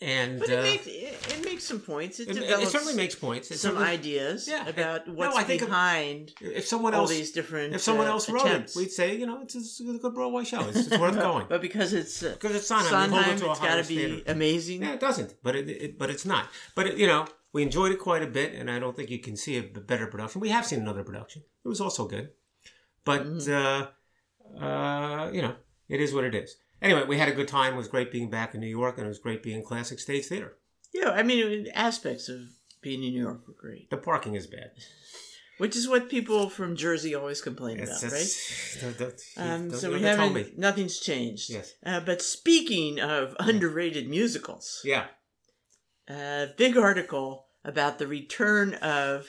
And 0.00 0.38
but 0.38 0.48
it, 0.48 0.58
uh, 0.58 0.62
makes, 0.62 0.86
it, 0.86 1.36
it, 1.38 1.44
makes 1.44 1.64
some 1.64 1.80
points. 1.80 2.20
It, 2.20 2.28
it, 2.28 2.34
develops 2.34 2.68
it 2.68 2.70
certainly 2.70 2.94
makes 2.94 3.14
points. 3.14 3.50
It 3.50 3.58
some 3.58 3.76
ideas 3.76 4.48
yeah, 4.48 4.66
about 4.68 5.08
what's 5.08 5.34
no, 5.34 5.40
I 5.40 5.44
think 5.44 5.62
behind 5.62 6.32
if 6.40 6.66
someone 6.66 6.94
all 6.94 7.02
else, 7.02 7.10
these 7.10 7.32
different. 7.32 7.74
If 7.74 7.80
someone 7.80 8.06
uh, 8.06 8.10
else 8.10 8.28
wrote 8.28 8.46
attempts. 8.46 8.76
it, 8.76 8.78
we'd 8.78 8.90
say, 8.90 9.16
you 9.16 9.26
know, 9.26 9.42
it's, 9.42 9.54
it's 9.54 9.80
a 9.80 9.84
good 9.84 10.14
Broadway 10.14 10.44
show. 10.44 10.60
It's, 10.68 10.86
it's 10.86 10.98
worth 10.98 11.14
going. 11.18 11.46
but 11.48 11.60
because 11.60 11.92
it's 11.92 12.22
uh, 12.22 12.30
because 12.30 12.56
it's 12.56 12.66
Sondheim, 12.66 13.10
Sondheim 13.10 13.30
it 13.30 13.42
it's 13.42 13.58
got 13.58 13.82
to 13.82 13.88
be 13.88 13.98
standard. 13.98 14.28
amazing. 14.28 14.82
Yeah, 14.82 14.94
it 14.94 15.00
doesn't, 15.00 15.34
but 15.42 15.56
it, 15.56 15.68
it 15.68 15.98
but 15.98 16.10
it's 16.10 16.24
not. 16.24 16.46
But 16.74 16.86
it, 16.86 16.98
you 16.98 17.06
know, 17.06 17.26
we 17.52 17.62
enjoyed 17.62 17.92
it 17.92 17.98
quite 17.98 18.22
a 18.22 18.26
bit, 18.26 18.54
and 18.54 18.70
I 18.70 18.78
don't 18.78 18.96
think 18.96 19.10
you 19.10 19.18
can 19.18 19.36
see 19.36 19.58
a 19.58 19.62
better 19.62 20.06
production. 20.06 20.40
We 20.40 20.50
have 20.50 20.66
seen 20.66 20.80
another 20.80 21.04
production; 21.04 21.42
it 21.64 21.68
was 21.68 21.80
also 21.80 22.06
good, 22.06 22.30
but 23.04 23.24
mm-hmm. 23.24 23.52
uh, 23.52 24.64
uh, 24.64 25.30
you 25.32 25.42
know, 25.42 25.54
it 25.88 26.00
is 26.00 26.14
what 26.14 26.24
it 26.24 26.34
is. 26.34 26.56
Anyway, 26.82 27.04
we 27.06 27.16
had 27.16 27.28
a 27.28 27.32
good 27.32 27.48
time. 27.48 27.74
It 27.74 27.76
was 27.76 27.88
great 27.88 28.10
being 28.10 28.28
back 28.28 28.54
in 28.54 28.60
New 28.60 28.66
York, 28.66 28.98
and 28.98 29.06
it 29.06 29.08
was 29.08 29.20
great 29.20 29.42
being 29.42 29.62
Classic 29.62 30.00
Stage 30.00 30.26
Theater. 30.26 30.56
Yeah, 30.92 31.10
I 31.10 31.22
mean, 31.22 31.68
aspects 31.74 32.28
of 32.28 32.40
being 32.82 33.02
in 33.04 33.12
New 33.12 33.22
York 33.22 33.46
were 33.46 33.54
great. 33.54 33.88
The 33.88 33.96
parking 33.96 34.34
is 34.34 34.46
bad. 34.46 34.72
Which 35.58 35.76
is 35.76 35.88
what 35.88 36.08
people 36.08 36.48
from 36.48 36.74
Jersey 36.74 37.14
always 37.14 37.40
complain 37.40 37.78
it's, 37.78 38.02
about, 38.02 38.12
it's, 38.12 38.82
right? 38.82 38.94
Don't, 38.98 39.20
um, 39.36 39.68
don't, 39.68 39.78
so 39.78 39.90
don't 39.90 40.00
we 40.00 40.04
haven't. 40.04 40.58
Nothing's 40.58 40.98
changed. 40.98 41.50
Yes. 41.50 41.74
Uh, 41.86 42.00
but 42.00 42.20
speaking 42.20 42.98
of 42.98 43.36
underrated 43.38 44.08
musicals, 44.08 44.80
yeah, 44.82 45.04
a 46.08 46.48
big 46.56 46.76
article 46.76 47.46
about 47.64 47.98
the 47.98 48.08
return 48.08 48.74
of 48.74 49.26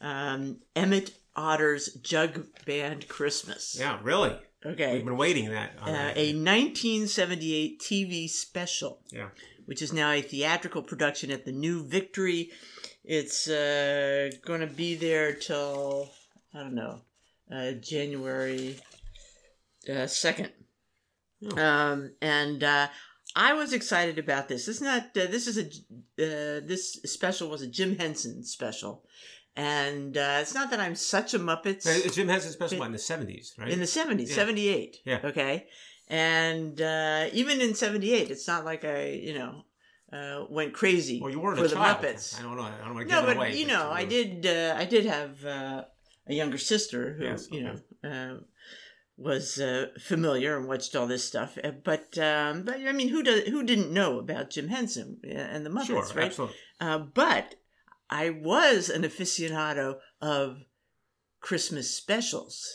um, 0.00 0.60
Emmett 0.74 1.12
Otter's 1.36 1.94
Jug 1.94 2.46
Band 2.66 3.06
Christmas. 3.06 3.76
Yeah, 3.78 3.98
really. 4.02 4.36
Okay. 4.64 4.92
We've 4.92 5.04
been 5.04 5.16
waiting 5.16 5.50
that. 5.50 5.72
Uh, 5.80 6.12
a 6.14 6.34
1978 6.34 7.80
TV 7.80 8.28
special. 8.28 9.00
Yeah. 9.10 9.28
Which 9.66 9.82
is 9.82 9.92
now 9.92 10.10
a 10.10 10.20
theatrical 10.20 10.82
production 10.82 11.30
at 11.30 11.44
the 11.44 11.52
New 11.52 11.84
Victory. 11.86 12.50
It's 13.04 13.48
uh, 13.48 14.30
going 14.44 14.60
to 14.60 14.66
be 14.66 14.94
there 14.96 15.32
till, 15.34 16.10
I 16.52 16.58
don't 16.58 16.74
know, 16.74 17.02
uh, 17.54 17.72
January 17.72 18.76
uh, 19.88 20.06
2nd. 20.06 20.50
Oh. 21.52 21.62
Um, 21.62 22.12
and 22.20 22.62
uh, 22.62 22.88
I 23.34 23.54
was 23.54 23.72
excited 23.72 24.18
about 24.18 24.48
this. 24.48 24.66
This 24.66 24.76
is 24.76 24.82
not, 24.82 25.02
uh, 25.16 25.26
this 25.30 25.46
is 25.46 25.58
a, 25.58 25.64
uh, 25.64 26.60
this 26.66 27.00
special 27.04 27.48
was 27.48 27.62
a 27.62 27.66
Jim 27.66 27.96
Henson 27.96 28.42
special. 28.44 29.04
And 29.56 30.16
uh, 30.16 30.38
it's 30.40 30.54
not 30.54 30.70
that 30.70 30.80
I'm 30.80 30.94
such 30.94 31.34
a 31.34 31.38
Muppets. 31.38 31.84
Jim 32.14 32.28
Henson 32.28 32.52
special 32.52 32.82
in 32.84 32.92
the 32.92 32.98
70s, 32.98 33.58
right? 33.58 33.68
In 33.68 33.78
the 33.80 33.84
70s, 33.84 34.28
Yeah. 34.28 34.34
78. 34.34 34.96
Yeah. 35.04 35.20
Okay. 35.24 35.66
And 36.08 36.80
uh, 36.80 37.26
even 37.32 37.60
in 37.60 37.74
78, 37.74 38.30
it's 38.30 38.46
not 38.48 38.64
like 38.64 38.84
I, 38.84 39.08
you 39.10 39.34
know, 39.34 39.62
uh, 40.12 40.44
went 40.50 40.72
crazy 40.72 41.20
Well, 41.20 41.30
you 41.30 41.40
weren't 41.40 41.58
for 41.58 41.64
a 41.64 41.68
the 41.68 41.74
child. 41.74 41.98
Muppets. 42.02 42.38
I 42.38 42.42
don't 42.42 42.56
know. 42.56 42.62
I 42.62 42.84
don't 42.84 42.94
want 42.94 43.08
to 43.08 43.14
No, 43.14 43.22
but 43.26 43.36
away. 43.36 43.56
you 43.56 43.66
know, 43.66 43.90
I 43.90 44.04
did. 44.04 44.44
Uh, 44.46 44.74
I 44.76 44.84
did 44.84 45.04
have 45.06 45.44
uh, 45.44 45.84
a 46.28 46.34
younger 46.34 46.58
sister 46.58 47.14
who, 47.14 47.24
Yes, 47.24 47.48
you 47.50 47.66
okay. 47.68 47.78
know, 48.02 48.10
uh, 48.10 48.40
was 49.16 49.60
uh, 49.60 49.86
familiar 50.00 50.56
and 50.58 50.66
watched 50.66 50.96
all 50.96 51.06
this 51.06 51.24
stuff. 51.24 51.58
Uh, 51.62 51.70
But, 51.84 52.16
um, 52.18 52.62
but 52.64 52.76
I 52.80 52.92
mean, 52.92 53.08
who 53.10 53.22
does? 53.22 53.42
Who 53.44 53.62
didn't 53.62 53.92
know 53.92 54.18
about 54.18 54.50
Jim 54.50 54.68
Henson 54.68 55.18
uh, 55.24 55.28
and 55.34 55.64
the 55.66 55.70
Muppets, 55.70 55.86
Sure, 55.86 56.02
right? 56.14 56.26
absolutely. 56.26 56.56
Uh, 56.80 56.98
but 56.98 57.54
I 58.10 58.30
was 58.30 58.88
an 58.90 59.02
aficionado 59.02 59.98
of 60.20 60.58
Christmas 61.40 61.94
specials, 61.96 62.66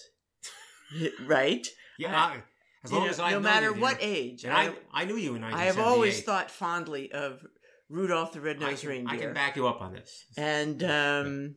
right? 1.26 1.68
Yeah, 2.00 2.16
I- 2.16 2.44
as 2.84 2.92
You 2.92 2.98
long 2.98 3.06
know, 3.08 3.12
as 3.12 3.20
I 3.20 3.32
no 3.32 3.40
matter 3.40 3.74
you, 3.74 3.82
what 3.82 3.98
age. 4.00 4.44
And 4.44 4.54
I, 4.54 4.72
I 4.94 5.06
knew 5.06 5.16
you 5.18 5.34
in 5.36 5.42
1978. 5.42 5.56
I 5.60 5.66
have 5.66 5.80
always 5.80 6.22
thought 6.22 6.52
fondly 6.52 7.12
of 7.12 7.44
Rudolph 7.90 8.32
the 8.34 8.42
Red-Nosed 8.42 8.86
Reindeer 8.86 9.14
I 9.14 9.18
can 9.18 9.34
back 9.34 9.56
you 9.56 9.68
up 9.68 9.82
on 9.82 9.94
this. 9.94 10.26
and 10.38 10.84
um, 10.84 11.56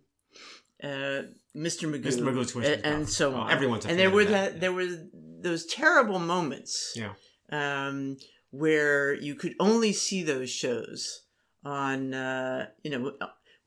uh, 0.82 1.22
Mr. 1.54 1.84
Magoo, 1.90 2.02
Mr. 2.02 2.22
Magoo's 2.22 2.54
and, 2.56 2.64
and 2.66 2.82
Carol. 2.82 3.06
so 3.06 3.32
Oh, 3.34 3.36
on. 3.40 3.50
everyone's 3.50 3.84
a 3.84 3.90
and 3.90 3.98
there 3.98 4.10
were 4.10 4.24
that, 4.24 4.60
there 4.60 4.72
was 4.72 4.96
those 5.12 5.66
terrible 5.66 6.18
moments, 6.18 6.94
Yeah. 6.96 7.12
um, 7.52 8.16
where 8.50 9.12
you 9.12 9.34
could 9.34 9.54
only 9.60 9.92
see 9.92 10.22
those 10.22 10.48
shows 10.50 11.24
on, 11.62 12.14
uh, 12.14 12.68
you 12.82 12.90
know, 12.90 13.12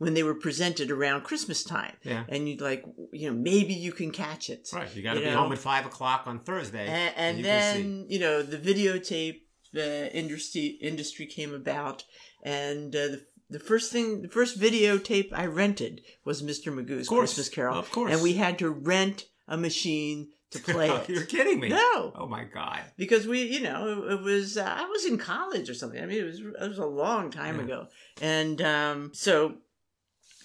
when 0.02 0.14
they 0.16 0.24
were 0.24 0.34
presented 0.48 0.90
around 0.90 1.20
Christmas 1.30 1.64
time, 1.64 1.96
Yeah. 2.04 2.24
and 2.28 2.40
you'd 2.50 2.60
like, 2.72 2.84
you 3.20 3.26
know, 3.30 3.38
maybe 3.52 3.74
you 3.86 3.92
can 3.92 4.10
catch 4.12 4.50
it, 4.50 4.68
Right. 4.74 4.90
You 4.96 5.04
got 5.04 5.14
to 5.14 5.20
be 5.20 5.28
know? 5.28 5.38
home 5.42 5.52
at 5.52 5.60
5 5.60 5.86
o'clock 5.86 6.22
on 6.26 6.40
Thursday. 6.40 6.88
and, 6.88 7.14
and 7.24 7.38
you 7.38 7.44
then 7.44 8.06
you 8.14 8.20
know 8.20 8.42
the 8.54 8.58
videotape 8.58 9.42
uh, 9.78 10.10
industry 10.22 10.66
industry 10.92 11.26
came 11.38 11.54
about, 11.54 12.04
and 12.44 12.96
uh, 12.96 13.08
the 13.14 13.22
the 13.56 13.60
first 13.60 13.92
thing, 13.92 14.22
the 14.24 14.28
first 14.40 14.60
videotape 14.60 15.30
I 15.34 15.46
rented 15.46 16.02
was 16.26 16.42
Mr. 16.42 16.68
Magoo's. 16.74 17.08
Christmas 17.08 17.50
Carol, 17.50 17.78
Of 17.78 17.92
course. 17.92 18.12
and 18.14 18.22
we 18.24 18.34
had 18.34 18.58
to 18.60 18.70
rent 18.70 19.26
a 19.48 19.58
machine 19.58 20.30
to 20.52 20.60
play 20.74 20.90
You're 21.10 21.26
kidding 21.36 21.60
me. 21.60 21.68
no, 21.70 22.14
Oh, 22.16 22.28
my 22.38 22.44
God. 22.46 22.80
because 22.98 23.28
we, 23.28 23.44
you 23.56 23.62
know, 23.68 23.80
it, 23.92 24.14
it 24.14 24.22
was 24.22 24.58
uh, 24.58 24.64
I 24.84 24.86
was 24.96 25.06
in 25.06 25.18
college 25.18 25.70
or 25.70 25.74
something. 25.76 26.02
I 26.02 26.06
mean, 26.08 26.20
it 26.24 26.30
was 26.32 26.40
it 26.40 26.68
was 26.74 26.80
a 26.80 26.86
long 27.04 27.30
time 27.30 27.58
Yeah. 27.58 27.66
ago, 27.66 27.80
and 28.22 28.58
um, 28.62 28.98
so 29.14 29.56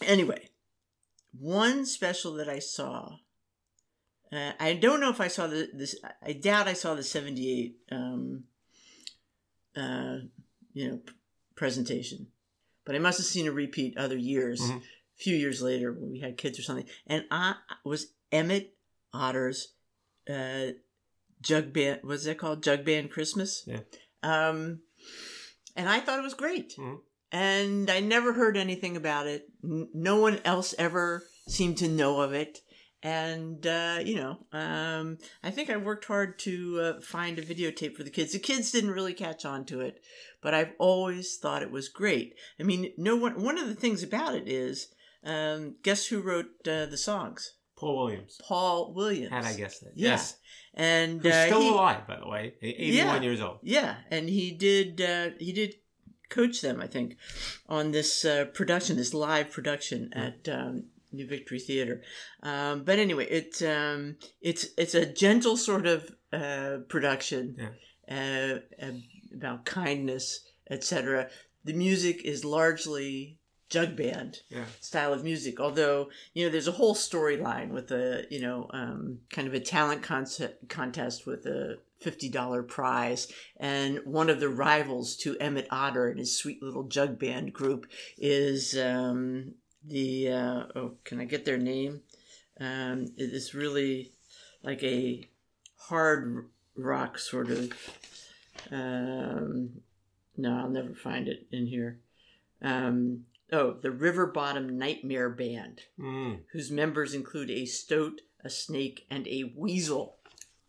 anyway, 0.02 0.48
one 1.38 1.86
special 1.86 2.34
that 2.34 2.48
I 2.48 2.58
saw. 2.58 3.18
Uh, 4.32 4.52
I 4.58 4.74
don't 4.74 5.00
know 5.00 5.10
if 5.10 5.20
I 5.20 5.28
saw 5.28 5.46
the 5.46 5.68
this. 5.72 5.94
I 6.22 6.32
doubt 6.32 6.66
I 6.68 6.72
saw 6.72 6.94
the 6.94 7.02
'78, 7.02 7.76
um, 7.92 8.44
uh, 9.76 10.18
you 10.72 10.88
know, 10.88 10.96
p- 10.98 11.12
presentation, 11.54 12.28
but 12.84 12.94
I 12.94 12.98
must 12.98 13.18
have 13.18 13.26
seen 13.26 13.46
a 13.46 13.52
repeat 13.52 13.96
other 13.96 14.16
years, 14.16 14.60
Mhm. 14.60 14.78
a 14.78 14.82
few 15.16 15.36
years 15.36 15.62
later 15.62 15.92
when 15.92 16.10
we 16.10 16.20
had 16.20 16.36
kids 16.38 16.58
or 16.58 16.62
something. 16.62 16.88
And 17.06 17.24
I 17.30 17.56
was 17.84 18.12
Emmett 18.32 18.76
Otter's 19.12 19.74
uh, 20.28 20.72
jug 21.40 21.72
band. 21.72 22.00
What's 22.02 22.24
that 22.24 22.36
called? 22.38 22.62
Jug 22.64 22.84
band 22.84 23.12
Christmas. 23.12 23.62
Yeah. 23.66 23.82
Um, 24.24 24.82
and 25.76 25.88
I 25.88 26.00
thought 26.00 26.18
it 26.18 26.22
was 26.22 26.34
great. 26.34 26.74
Mhm. 26.76 27.00
And 27.32 27.90
I 27.90 28.00
never 28.00 28.32
heard 28.32 28.56
anything 28.56 28.96
about 28.96 29.26
it. 29.26 29.48
No 29.62 30.16
one 30.16 30.40
else 30.44 30.74
ever 30.78 31.24
seemed 31.48 31.78
to 31.78 31.88
know 31.88 32.20
of 32.20 32.32
it. 32.32 32.60
And, 33.02 33.64
uh, 33.66 33.98
you 34.04 34.16
know, 34.16 34.38
um, 34.52 35.18
I 35.42 35.50
think 35.50 35.70
I 35.70 35.76
worked 35.76 36.06
hard 36.06 36.38
to 36.40 36.80
uh, 36.80 37.00
find 37.02 37.38
a 37.38 37.42
videotape 37.42 37.94
for 37.94 38.02
the 38.02 38.10
kids. 38.10 38.32
The 38.32 38.38
kids 38.38 38.72
didn't 38.72 38.90
really 38.90 39.12
catch 39.14 39.44
on 39.44 39.64
to 39.66 39.80
it, 39.80 40.00
but 40.42 40.54
I've 40.54 40.72
always 40.78 41.36
thought 41.36 41.62
it 41.62 41.70
was 41.70 41.88
great. 41.88 42.34
I 42.58 42.62
mean, 42.64 42.92
no 42.96 43.14
one, 43.14 43.42
one 43.42 43.58
of 43.58 43.68
the 43.68 43.74
things 43.76 44.02
about 44.02 44.34
it 44.34 44.48
is, 44.48 44.88
um, 45.24 45.76
guess 45.82 46.06
who 46.06 46.20
wrote 46.20 46.46
uh, 46.66 46.86
the 46.86 46.96
songs? 46.96 47.54
Paul 47.78 47.96
Williams. 48.06 48.40
Paul 48.42 48.94
Williams. 48.94 49.30
Had 49.30 49.44
I 49.44 49.54
guessed 49.54 49.82
that. 49.82 49.92
Yeah. 49.94 50.10
Yes. 50.12 50.36
And 50.74 51.20
Who's 51.22 51.32
uh, 51.34 51.46
still 51.46 51.60
he- 51.60 51.68
alive, 51.68 52.06
by 52.08 52.18
the 52.18 52.26
way. 52.26 52.54
81 52.62 52.94
Yeah. 52.96 53.20
years 53.20 53.40
old. 53.40 53.58
Yeah, 53.62 53.96
and 54.10 54.28
he 54.28 54.52
did. 54.52 55.00
Uh, 55.00 55.30
he 55.38 55.52
did 55.52 55.74
coach 56.28 56.60
them, 56.60 56.80
I 56.80 56.86
think, 56.86 57.16
on 57.68 57.92
this 57.92 58.24
uh, 58.24 58.46
production, 58.54 58.96
this 58.96 59.14
live 59.14 59.50
production 59.50 60.10
at 60.12 60.48
um, 60.48 60.84
New 61.12 61.26
Victory 61.26 61.58
Theater. 61.58 62.02
Um, 62.42 62.84
but 62.84 62.98
anyway, 62.98 63.26
it's 63.30 63.62
um, 63.62 64.16
it's 64.40 64.68
it's 64.76 64.94
a 64.94 65.06
gentle 65.06 65.56
sort 65.56 65.86
of 65.86 66.10
uh, 66.32 66.78
production 66.88 67.56
uh, 68.10 68.14
uh, 68.82 68.92
about 69.34 69.64
kindness, 69.64 70.40
etc. 70.70 71.28
The 71.64 71.72
music 71.72 72.24
is 72.24 72.44
largely 72.44 73.38
jug 73.68 73.96
band 73.96 74.38
Yeah. 74.48 74.64
style 74.80 75.12
of 75.12 75.24
music. 75.24 75.58
Although 75.58 76.08
you 76.34 76.44
know, 76.44 76.52
there's 76.52 76.68
a 76.68 76.72
whole 76.72 76.94
storyline 76.94 77.70
with 77.70 77.90
a 77.90 78.24
you 78.30 78.40
know 78.40 78.68
um, 78.72 79.20
kind 79.30 79.48
of 79.48 79.54
a 79.54 79.60
talent 79.60 80.02
concept 80.02 80.68
contest 80.68 81.26
with 81.26 81.46
a 81.46 81.78
fifty 81.98 82.28
dollar 82.28 82.62
prize, 82.62 83.32
and 83.56 84.00
one 84.04 84.30
of 84.30 84.40
the 84.40 84.48
rivals 84.48 85.16
to 85.18 85.36
Emmett 85.38 85.66
Otter 85.70 86.08
and 86.08 86.18
his 86.18 86.36
sweet 86.36 86.62
little 86.62 86.84
jug 86.84 87.18
band 87.18 87.52
group 87.52 87.86
is 88.18 88.76
um, 88.78 89.54
the 89.84 90.30
uh, 90.30 90.62
oh, 90.74 90.92
can 91.04 91.20
I 91.20 91.24
get 91.24 91.44
their 91.44 91.58
name? 91.58 92.02
Um, 92.60 93.06
it 93.16 93.32
is 93.32 93.54
really 93.54 94.12
like 94.62 94.82
a 94.82 95.24
hard 95.76 96.46
rock 96.76 97.18
sort 97.18 97.50
of. 97.50 97.72
Um, 98.70 99.82
no, 100.36 100.58
I'll 100.58 100.70
never 100.70 100.94
find 100.94 101.28
it 101.28 101.46
in 101.50 101.66
here. 101.66 102.00
Um, 102.62 103.24
oh, 103.52 103.74
the 103.80 103.90
River 103.90 104.26
Bottom 104.26 104.78
Nightmare 104.78 105.30
Band, 105.30 105.82
Mm. 105.98 106.40
whose 106.52 106.70
members 106.70 107.14
include 107.14 107.50
a 107.50 107.64
stoat, 107.66 108.22
a 108.44 108.50
snake, 108.50 109.06
and 109.10 109.26
a 109.28 109.52
weasel. 109.56 110.16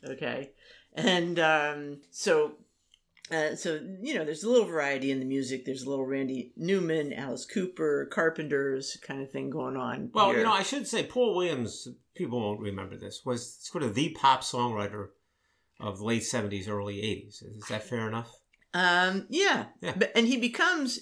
Okay, 0.05 0.51
and 0.97 1.39
um, 1.39 2.01
so. 2.11 2.53
Uh, 3.29 3.53
so 3.55 3.77
you 4.01 4.13
know, 4.13 4.23
there's 4.23 4.45
a 4.45 4.49
little 4.49 4.65
variety 4.65 5.11
in 5.11 5.19
the 5.19 5.25
music. 5.25 5.65
There's 5.65 5.83
a 5.83 5.89
little 5.89 6.05
Randy 6.05 6.53
Newman, 6.55 7.11
Alice 7.11 7.45
Cooper, 7.45 8.05
Carpenters 8.05 8.97
kind 9.01 9.21
of 9.21 9.29
thing 9.29 9.49
going 9.49 9.75
on. 9.75 10.11
Well, 10.13 10.29
here. 10.29 10.37
you 10.37 10.43
know, 10.45 10.53
I 10.53 10.63
should 10.63 10.87
say 10.87 11.03
Paul 11.03 11.35
Williams, 11.35 11.89
people 12.15 12.39
won't 12.39 12.61
remember 12.61 12.95
this, 12.95 13.25
was 13.25 13.53
sort 13.59 13.83
of 13.83 13.95
the 13.95 14.15
pop 14.17 14.43
songwriter 14.43 15.09
of 15.79 16.01
late 16.01 16.23
70s, 16.23 16.69
early 16.69 16.95
80s. 16.95 17.43
Is 17.57 17.67
that 17.69 17.83
fair 17.83 18.07
enough? 18.07 18.31
Um, 18.73 19.25
yeah. 19.29 19.65
Yeah. 19.81 19.93
But, 19.95 20.11
and 20.15 20.27
he 20.27 20.37
becomes, 20.37 20.99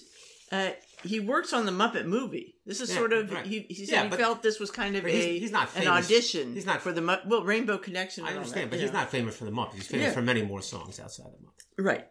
uh, 0.52 0.70
he 1.02 1.20
works 1.20 1.52
on 1.52 1.66
the 1.66 1.72
Muppet 1.72 2.06
movie. 2.06 2.54
This 2.64 2.80
is 2.80 2.90
Yeah, 2.90 2.96
sort 2.96 3.12
of, 3.12 3.32
right. 3.32 3.44
he, 3.46 3.60
he 3.68 3.86
said 3.86 3.92
Yeah, 3.92 4.10
he 4.10 4.16
felt 4.16 4.42
this 4.42 4.58
was 4.60 4.70
kind 4.70 4.96
of 4.96 5.04
a, 5.04 5.10
he's- 5.10 5.40
he's 5.42 5.50
not 5.52 5.68
an 5.76 5.82
famous. 5.82 6.04
audition 6.06 6.54
He's 6.54 6.66
not- 6.66 6.80
for 6.82 6.92
the, 6.92 7.02
well, 7.26 7.44
Rainbow 7.44 7.78
Connection. 7.78 8.24
I 8.24 8.28
understand, 8.34 8.64
that, 8.66 8.70
but 8.70 8.80
he's 8.80 8.92
not 8.92 9.10
famous 9.10 9.36
for 9.36 9.44
the 9.44 9.50
Muppets. 9.50 9.74
He's 9.74 9.86
famous 9.88 10.14
for 10.14 10.22
many 10.22 10.42
more 10.42 10.62
songs 10.62 10.98
outside 11.00 11.26
the 11.26 11.44
Muppets. 11.46 11.84
Right. 11.84 12.06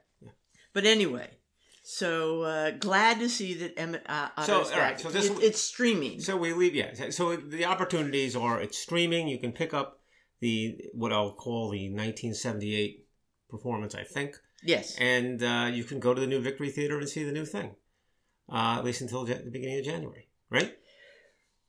But 0.73 0.85
anyway, 0.85 1.29
so 1.83 2.41
uh, 2.41 2.71
glad 2.71 3.19
to 3.19 3.29
see 3.29 3.53
that 3.55 3.79
Emmett 3.79 4.03
uh, 4.07 4.29
So, 4.43 4.63
all 4.63 4.69
right, 4.79 4.99
so 4.99 5.09
this 5.09 5.29
It- 5.29 5.39
it's 5.43 5.61
streaming. 5.61 6.19
So 6.19 6.35
we 6.35 6.51
leave, 6.53 6.75
yeah. 6.75 7.09
So 7.11 7.35
the 7.37 7.65
opportunities 7.65 8.35
are 8.35 8.59
it's 8.61 8.77
streaming. 8.77 9.27
You 9.29 9.39
can 9.39 9.51
pick 9.53 9.73
up 9.73 10.01
the 10.41 10.77
what 10.93 11.13
I'll 11.13 11.33
call 11.33 11.69
the 11.71 11.89
1978 11.89 13.05
performance, 13.49 13.95
I 13.95 14.03
think, 14.03 14.35
yes. 14.63 14.95
and 14.99 15.41
uh, 15.41 15.69
you 15.71 15.83
can 15.85 15.99
go 15.99 16.13
to 16.13 16.19
the 16.19 16.27
New 16.27 16.41
Victory 16.41 16.69
Theater 16.69 16.97
and 16.99 17.07
see 17.07 17.23
the 17.23 17.31
new 17.31 17.45
thing, 17.45 17.75
uh, 18.51 18.75
at 18.77 18.83
least 18.85 19.01
until 19.01 19.25
the 19.25 19.35
beginning 19.51 19.79
of 19.79 19.85
January, 19.85 20.27
right? 20.49 20.75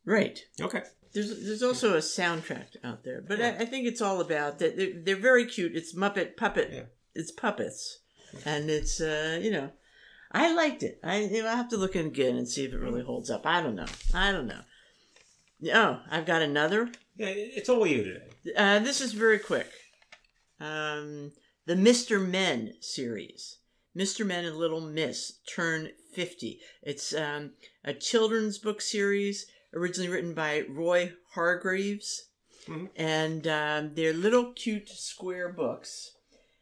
Right. 0.04 0.38
Okay. 0.60 0.82
There's 1.12 1.44
there's 1.44 1.62
also 1.62 1.94
a 1.94 1.98
soundtrack 1.98 2.76
out 2.84 3.04
there, 3.04 3.22
but 3.26 3.38
Yeah. 3.38 3.56
I, 3.58 3.62
I 3.62 3.64
think 3.64 3.86
it's 3.86 4.02
all 4.02 4.20
about 4.20 4.58
that. 4.58 4.76
They're, 4.76 4.92
they're 5.02 5.16
very 5.16 5.46
cute. 5.46 5.74
It's 5.74 5.94
Muppet 5.94 6.36
puppet. 6.36 6.70
Yeah. 6.72 6.82
It's 7.14 7.30
puppets, 7.32 8.00
and 8.44 8.68
it's 8.68 9.00
uh 9.00 9.38
you 9.42 9.50
know, 9.50 9.70
I 10.30 10.52
liked 10.54 10.82
it. 10.82 11.00
I 11.02 11.20
you 11.20 11.42
know, 11.42 11.48
I 11.48 11.56
have 11.56 11.70
to 11.70 11.76
look 11.78 11.96
in 11.96 12.06
again 12.06 12.36
and 12.36 12.46
see 12.48 12.64
if 12.64 12.72
it 12.74 12.78
really 12.78 13.02
holds 13.02 13.30
up. 13.30 13.46
I 13.46 13.62
don't 13.62 13.76
know. 13.76 13.86
I 14.12 14.30
don't 14.32 14.46
know. 14.46 14.60
Oh, 15.72 16.00
I've 16.10 16.26
got 16.26 16.42
another. 16.42 16.90
Yeah, 17.16 17.28
it's 17.30 17.70
all 17.70 17.86
you 17.86 18.04
today. 18.04 18.26
Uh, 18.54 18.78
this 18.80 19.00
is 19.00 19.12
very 19.14 19.38
quick. 19.38 19.68
Um, 20.60 21.32
the 21.64 21.74
Mr. 21.74 22.24
Men 22.24 22.74
series. 22.80 23.56
Mr. 23.96 24.26
Men 24.26 24.44
and 24.44 24.56
Little 24.56 24.80
Miss 24.80 25.38
turn 25.48 25.90
50. 26.12 26.60
It's 26.82 27.14
um, 27.14 27.52
a 27.84 27.94
children's 27.94 28.58
book 28.58 28.80
series 28.80 29.46
originally 29.74 30.10
written 30.10 30.34
by 30.34 30.64
Roy 30.68 31.12
Hargreaves. 31.34 32.26
Mhm. 32.66 32.88
And 32.96 33.46
um, 33.46 33.94
they're 33.94 34.12
little 34.12 34.52
cute 34.52 34.88
square 34.88 35.48
books. 35.52 36.12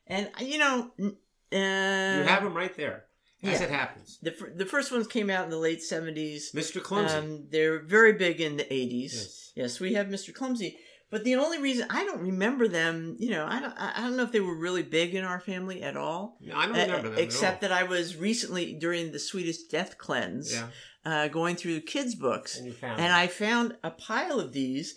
And, 0.06 0.28
uh, 0.38 0.44
you 0.44 0.58
know, 0.58 0.90
uh, 1.00 1.06
You 1.50 2.24
have 2.24 2.42
them 2.44 2.54
right 2.54 2.76
there, 2.76 3.04
as 3.42 3.58
yeah. 3.60 3.64
it 3.66 3.70
happens. 3.70 4.18
the, 4.22 4.34
the 4.54 4.66
first 4.66 4.92
ones 4.92 5.06
came 5.06 5.30
out 5.30 5.44
in 5.44 5.50
the 5.50 5.58
late 5.58 5.80
70s. 5.80 6.52
Mr. 6.54 6.82
Clumsy. 6.82 7.14
Um, 7.16 7.46
they're 7.50 7.78
very 7.80 8.12
big 8.12 8.40
in 8.40 8.58
the 8.58 8.64
80s. 8.64 9.12
Yes. 9.14 9.52
Yes, 9.56 9.80
we 9.80 9.94
have 9.94 10.08
Mr. 10.08 10.34
Clumsy. 10.34 10.76
But 11.14 11.22
the 11.22 11.36
only 11.36 11.60
reason 11.60 11.86
I 11.90 12.04
don't 12.04 12.22
remember 12.22 12.66
them, 12.66 13.14
you 13.20 13.30
know, 13.30 13.46
I 13.48 13.60
don't, 13.60 13.72
I 13.78 14.00
don't 14.00 14.16
know 14.16 14.24
if 14.24 14.32
they 14.32 14.40
were 14.40 14.56
really 14.56 14.82
big 14.82 15.14
in 15.14 15.22
our 15.24 15.38
family 15.38 15.80
at 15.80 15.96
all. 15.96 16.38
No, 16.40 16.56
I 16.56 16.66
don't 16.66 16.74
remember 16.74 17.10
them. 17.10 17.18
except 17.20 17.60
that 17.60 17.70
I 17.70 17.84
was 17.84 18.16
recently 18.16 18.74
during 18.74 19.12
the 19.12 19.20
Swedish 19.20 19.58
Death 19.70 19.96
Cleanse, 19.96 20.52
yeah, 20.52 20.66
uh, 21.04 21.28
going 21.28 21.54
through 21.54 21.82
kids' 21.82 22.16
books, 22.16 22.58
and 22.58 22.74
and. 22.82 23.12
I 23.12 23.28
found 23.28 23.76
a 23.84 23.92
pile 23.92 24.40
of 24.40 24.52
these. 24.52 24.96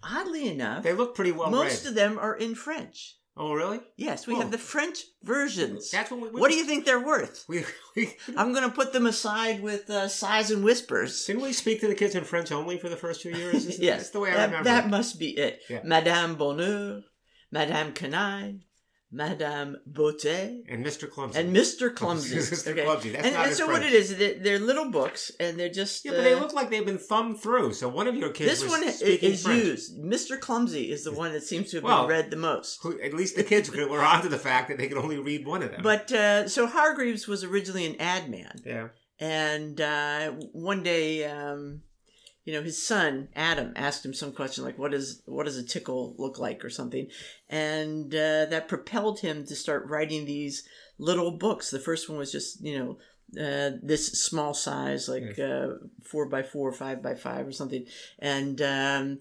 Oddly 0.00 0.46
enough, 0.48 0.84
They 0.84 0.92
look 0.92 1.16
pretty 1.16 1.32
well 1.32 1.50
most 1.50 1.82
read. 1.82 1.88
of 1.88 1.94
them 1.96 2.20
are 2.20 2.36
in 2.36 2.54
French. 2.54 3.16
Oh, 3.38 3.54
really? 3.54 3.80
Yes, 3.96 4.26
we 4.26 4.34
Oh. 4.34 4.40
have 4.40 4.50
the 4.50 4.58
French 4.58 4.98
versions. 5.22 5.90
That's 5.90 6.10
what 6.10 6.20
we. 6.20 6.28
we 6.30 6.40
What 6.40 6.50
do 6.50 6.56
you 6.56 6.64
think 6.64 6.84
they're 6.84 7.00
worth? 7.04 7.44
We, 7.48 7.64
we 7.96 8.14
I'm 8.36 8.52
going 8.52 8.68
to 8.68 8.74
put 8.74 8.92
them 8.92 9.06
aside 9.06 9.62
with 9.62 9.88
uh, 9.90 10.08
Sighs 10.08 10.50
and 10.50 10.64
Whispers. 10.64 11.24
didn't 11.26 11.42
we 11.42 11.52
speak 11.52 11.80
to 11.80 11.88
the 11.88 11.94
kids 11.94 12.14
in 12.14 12.24
French 12.24 12.52
only 12.52 12.78
for 12.78 12.88
the 12.88 12.96
first 12.96 13.22
two 13.22 13.30
years? 13.30 13.66
Isn't- 13.66 13.82
yes, 13.82 13.98
that's 13.98 14.10
the 14.10 14.20
way 14.20 14.30
I 14.30 14.34
that, 14.34 14.46
remember. 14.46 14.64
that 14.70 14.84
it. 14.86 14.90
must 14.90 15.18
be 15.18 15.30
it. 15.30 15.60
Yeah. 15.70 15.80
Madame 15.84 16.34
Bonheur, 16.36 17.02
Madame 17.50 17.92
Canaille, 17.92 18.60
Madame 19.10 19.76
Beauté, 19.90 20.60
and 20.68 20.84
Mr. 20.84 21.10
Clumsy. 21.10 21.38
and 21.40 21.56
Mr. 21.56 21.94
Clumsy. 21.94 22.36
Mr. 22.36 22.84
Clumsy, 22.84 23.10
that's 23.10 23.24
and, 23.24 23.34
not 23.34 23.46
and 23.46 23.56
so 23.56 23.66
what 23.66 23.82
it 23.82 23.92
is, 23.92 24.16
they're, 24.18 24.34
they're 24.38 24.58
little 24.58 24.90
books, 24.90 25.32
and 25.40 25.58
they're 25.58 25.70
just. 25.70 26.04
yeah, 26.04 26.10
but 26.12 26.22
they 26.24 26.34
uh, 26.34 26.40
look 26.40 26.52
like 26.52 26.68
they've 26.68 26.84
been 26.84 26.98
thumbed 26.98 27.40
through. 27.40 27.72
So 27.72 27.88
one 27.88 28.06
of 28.06 28.14
your 28.16 28.30
kids 28.30 28.60
This 28.60 28.70
one 28.70 28.82
is 28.84 29.00
French. 29.42 29.64
used. 29.64 29.98
Mr. 29.98 30.38
Clumsy 30.38 30.90
is 30.92 31.04
the 31.04 31.12
one 31.12 31.32
that 31.32 31.42
seems 31.42 31.70
to 31.70 31.78
have 31.78 31.84
Well- 31.84 32.02
been 32.06 32.16
read 32.16 32.30
the 32.30 32.36
most. 32.36 32.84
At 33.02 33.14
least 33.14 33.36
the 33.36 33.44
kids 33.44 33.70
were 33.70 34.02
onto 34.02 34.28
the 34.28 34.38
fact 34.38 34.68
that 34.68 34.76
they 34.78 34.88
could 34.88 34.98
only 34.98 35.18
read 35.18 35.46
one 35.46 35.62
of 35.62 35.70
them. 35.70 35.80
But 35.82 36.12
uh, 36.12 36.48
so 36.48 36.66
Hargreaves 36.66 37.26
was 37.26 37.44
originally 37.44 37.86
an 37.86 37.96
ad 38.00 38.28
man. 38.30 38.60
yeah, 38.66 38.88
And 39.18 39.80
uh, 39.80 40.32
one 40.52 40.82
day, 40.82 41.24
um, 41.24 41.82
you 42.48 42.54
know, 42.54 42.62
his 42.62 42.82
son 42.82 43.28
Adam 43.36 43.74
asked 43.76 44.06
him 44.06 44.14
some 44.14 44.32
question 44.32 44.64
like, 44.64 44.78
"What 44.78 44.92
does 44.92 45.20
what 45.26 45.44
does 45.44 45.58
a 45.58 45.62
tickle 45.62 46.14
look 46.16 46.38
like?" 46.38 46.64
or 46.64 46.70
something, 46.70 47.08
and 47.50 48.06
uh, 48.14 48.46
that 48.46 48.68
propelled 48.68 49.20
him 49.20 49.44
to 49.44 49.54
start 49.54 49.86
writing 49.86 50.24
these 50.24 50.66
little 50.96 51.32
books. 51.32 51.70
The 51.70 51.78
first 51.78 52.08
one 52.08 52.16
was 52.16 52.32
just 52.32 52.62
you 52.62 52.78
know 52.78 52.92
uh, 53.38 53.76
this 53.82 54.06
small 54.12 54.54
size, 54.54 55.10
like 55.10 55.38
uh, 55.38 55.74
four 56.02 56.24
by 56.24 56.42
four, 56.42 56.70
or 56.70 56.72
five 56.72 57.02
by 57.02 57.14
five, 57.14 57.46
or 57.46 57.52
something, 57.52 57.84
and 58.18 58.62
um, 58.62 59.18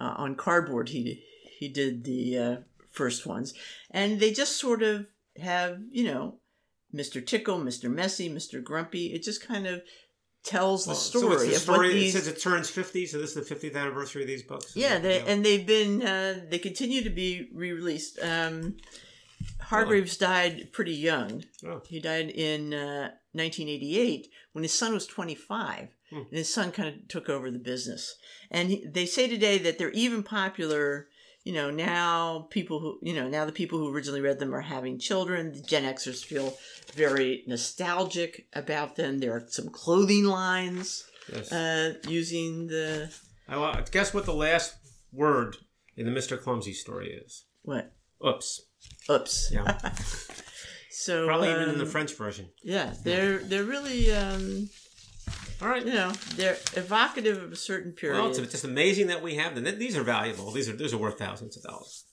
uh, 0.00 0.14
on 0.16 0.36
cardboard. 0.36 0.90
He 0.90 1.24
he 1.58 1.68
did 1.68 2.04
the 2.04 2.38
uh, 2.38 2.56
first 2.92 3.26
ones, 3.26 3.54
and 3.90 4.20
they 4.20 4.30
just 4.30 4.56
sort 4.56 4.84
of 4.84 5.08
have 5.36 5.80
you 5.90 6.04
know 6.04 6.36
Mr. 6.94 7.26
Tickle, 7.26 7.58
Mr. 7.58 7.90
Messy, 7.90 8.30
Mr. 8.30 8.62
Grumpy. 8.62 9.12
It 9.12 9.24
just 9.24 9.44
kind 9.44 9.66
of 9.66 9.82
tells 10.48 10.84
the 10.84 10.90
Well, 10.90 10.96
story 10.96 11.36
So 11.38 11.42
it's 11.44 11.54
the 11.54 11.60
story. 11.72 11.92
these. 11.92 12.14
It 12.14 12.18
says 12.18 12.28
it 12.28 12.40
turns 12.40 12.68
fifty, 12.70 13.06
so 13.06 13.18
this 13.18 13.30
is 13.30 13.34
the 13.36 13.42
fiftieth 13.42 13.76
anniversary 13.76 14.22
of 14.22 14.28
these 14.28 14.42
books. 14.42 14.74
yeah, 14.74 14.98
they, 14.98 15.20
and 15.20 15.44
they've 15.44 15.66
been 15.66 16.02
uh, 16.02 16.40
they 16.50 16.58
continue 16.58 17.02
to 17.04 17.10
be 17.10 17.48
re-released. 17.52 18.18
Um, 18.22 18.76
Hargreaves 19.60 20.16
died 20.16 20.72
pretty 20.72 20.94
young. 20.94 21.44
Oh. 21.66 21.82
He 21.86 22.00
died 22.00 22.30
in 22.30 22.72
uh, 22.72 23.10
1988 23.32 24.28
when 24.52 24.62
his 24.64 24.72
son 24.72 24.94
was 24.94 25.06
25, 25.06 25.88
Hmm. 26.10 26.16
and 26.16 26.26
his 26.30 26.52
son 26.52 26.72
kind 26.72 26.88
of 26.88 27.06
took 27.08 27.28
over 27.28 27.50
the 27.50 27.58
business. 27.58 28.14
And 28.50 28.70
he, 28.70 28.86
they 28.86 29.04
say 29.04 29.28
today 29.28 29.58
that 29.58 29.78
they're 29.78 29.90
even 29.90 30.22
popular. 30.22 31.08
You 31.48 31.54
know, 31.54 31.70
now 31.70 32.46
people 32.50 32.78
who 32.78 32.98
you 33.00 33.14
know 33.14 33.26
now 33.26 33.46
the 33.46 33.52
people 33.60 33.78
who 33.78 33.88
originally 33.94 34.20
read 34.20 34.38
them 34.38 34.54
are 34.54 34.60
having 34.76 34.98
children. 34.98 35.52
The 35.54 35.62
Gen 35.62 35.84
Xers 35.94 36.22
feel 36.22 36.48
very 36.94 37.42
nostalgic 37.46 38.46
about 38.52 38.96
them. 38.96 39.18
There 39.18 39.32
are 39.36 39.44
some 39.48 39.70
clothing 39.70 40.24
lines 40.24 41.04
Yes. 41.32 41.50
uh, 41.50 41.94
using 42.06 42.66
the 42.66 43.10
I 43.48 43.56
wa- 43.56 43.80
guess 43.90 44.12
what 44.12 44.26
the 44.26 44.34
last 44.34 44.74
word 45.10 45.56
in 45.96 46.04
the 46.04 46.12
Mr. 46.12 46.38
Clumsy 46.38 46.74
story 46.74 47.08
is. 47.24 47.44
what? 47.62 47.92
Oops. 48.26 48.48
Oops. 49.10 49.50
Yeah. 49.50 49.78
So 50.90 51.26
Probably 51.26 51.48
even 51.50 51.68
in 51.70 51.78
the 51.78 51.84
um, 51.84 51.90
French 51.90 52.12
version. 52.14 52.46
Yeah, 52.62 52.92
they're 53.04 53.38
they're 53.38 53.64
really 53.64 54.12
um, 54.12 54.68
All 55.60 55.68
right. 55.68 55.84
you 55.84 55.92
know 55.92 56.12
they're 56.36 56.56
evocative 56.74 57.42
of 57.42 57.52
a 57.52 57.56
certain 57.56 57.92
period. 57.92 58.18
Well, 58.20 58.28
it's 58.30 58.38
just 58.38 58.64
amazing 58.64 59.08
that 59.08 59.22
we 59.22 59.34
have 59.36 59.54
them. 59.54 59.64
These 59.78 59.96
are 59.96 60.02
valuable. 60.04 60.50
These 60.52 60.68
are 60.68 60.76
these 60.76 60.92
are 60.94 60.98
worth 60.98 61.18
thousands 61.18 61.56
of 61.56 61.62
dollars. 61.64 62.04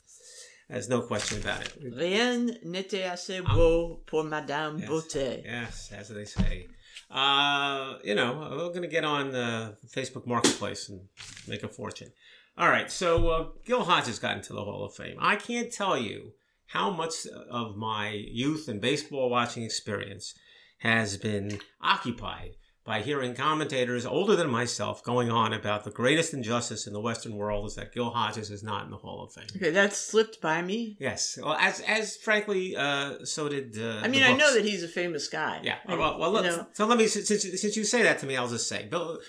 There's 0.69 0.89
no 0.89 1.01
question 1.01 1.39
about 1.41 1.61
it. 1.61 1.73
Rien 1.95 2.57
n'était 2.65 3.05
assez 3.11 3.41
beau 3.41 3.99
pour 4.07 4.23
Madame 4.23 4.79
Yes. 4.79 4.89
Beauté. 4.89 5.43
Yes, 5.43 5.91
as 5.95 6.09
they 6.09 6.25
say. 6.25 6.65
Uh, 7.11 7.97
you 8.03 8.15
know, 8.15 8.33
we're 8.51 8.69
going 8.69 8.81
to 8.81 8.87
get 8.87 9.05
on 9.05 9.31
the 9.31 9.77
Facebook 9.95 10.25
Marketplace 10.25 10.89
and 10.89 11.01
make 11.47 11.61
a 11.61 11.67
fortune. 11.67 12.11
All 12.57 12.67
right, 12.69 12.89
so 12.91 13.29
uh, 13.29 13.47
Gil 13.63 13.83
Hodges 13.83 14.17
got 14.17 14.37
into 14.37 14.53
the 14.53 14.63
Hall 14.63 14.83
of 14.85 14.95
Fame. 14.95 15.17
I 15.19 15.35
can't 15.35 15.71
tell 15.71 15.97
you 15.97 16.31
how 16.67 16.89
much 16.89 17.27
of 17.51 17.75
my 17.75 18.09
youth 18.09 18.67
and 18.67 18.81
baseball 18.81 19.29
watching 19.29 19.61
experience 19.63 20.33
has 20.79 21.17
been 21.17 21.59
occupied 21.81 22.55
by 22.85 23.01
hearing 23.01 23.33
commentators 23.33 24.05
older 24.05 24.35
than 24.35 24.47
myself 24.49 25.03
going 25.03 25.31
on 25.31 25.53
about 25.53 25.83
the 25.83 25.89
greatest 25.89 26.35
injustice 26.35 26.85
in 26.85 26.93
the 26.93 26.99
Western 26.99 27.35
world 27.35 27.65
is 27.65 27.73
that 27.75 27.91
Gil 27.91 28.11
Hodges 28.11 28.51
is 28.51 28.61
not 28.61 28.85
in 28.85 28.91
the 28.91 28.97
Hall 28.97 29.23
of 29.23 29.33
Fame. 29.33 29.47
Okay, 29.55 29.71
that 29.71 29.93
slipped 29.93 30.39
by 30.39 30.61
me. 30.61 30.95
Yes, 30.99 31.37
well, 31.41 31.57
as 31.59 31.79
as 31.81 32.15
frankly, 32.15 32.75
uh, 32.77 33.25
so 33.25 33.49
did. 33.49 33.75
Uh, 33.77 34.01
I 34.03 34.07
mean, 34.07 34.21
I 34.21 34.33
know 34.33 34.53
that 34.53 34.63
he's 34.63 34.83
a 34.83 34.87
famous 34.87 35.27
guy. 35.27 35.61
Yeah. 35.63 35.77
I- 35.87 35.95
Well, 35.95 36.19
well 36.19 36.35
you 36.43 36.49
know, 36.49 36.67
so 36.73 36.85
let 36.85 36.99
me 36.99 37.07
since 37.07 37.27
since 37.27 37.75
you 37.75 37.83
say 37.83 38.03
that 38.03 38.19
to 38.19 38.27
me, 38.27 38.37
I'll 38.37 38.47
just 38.47 38.69
say, 38.69 38.85
Bill, 38.85 39.19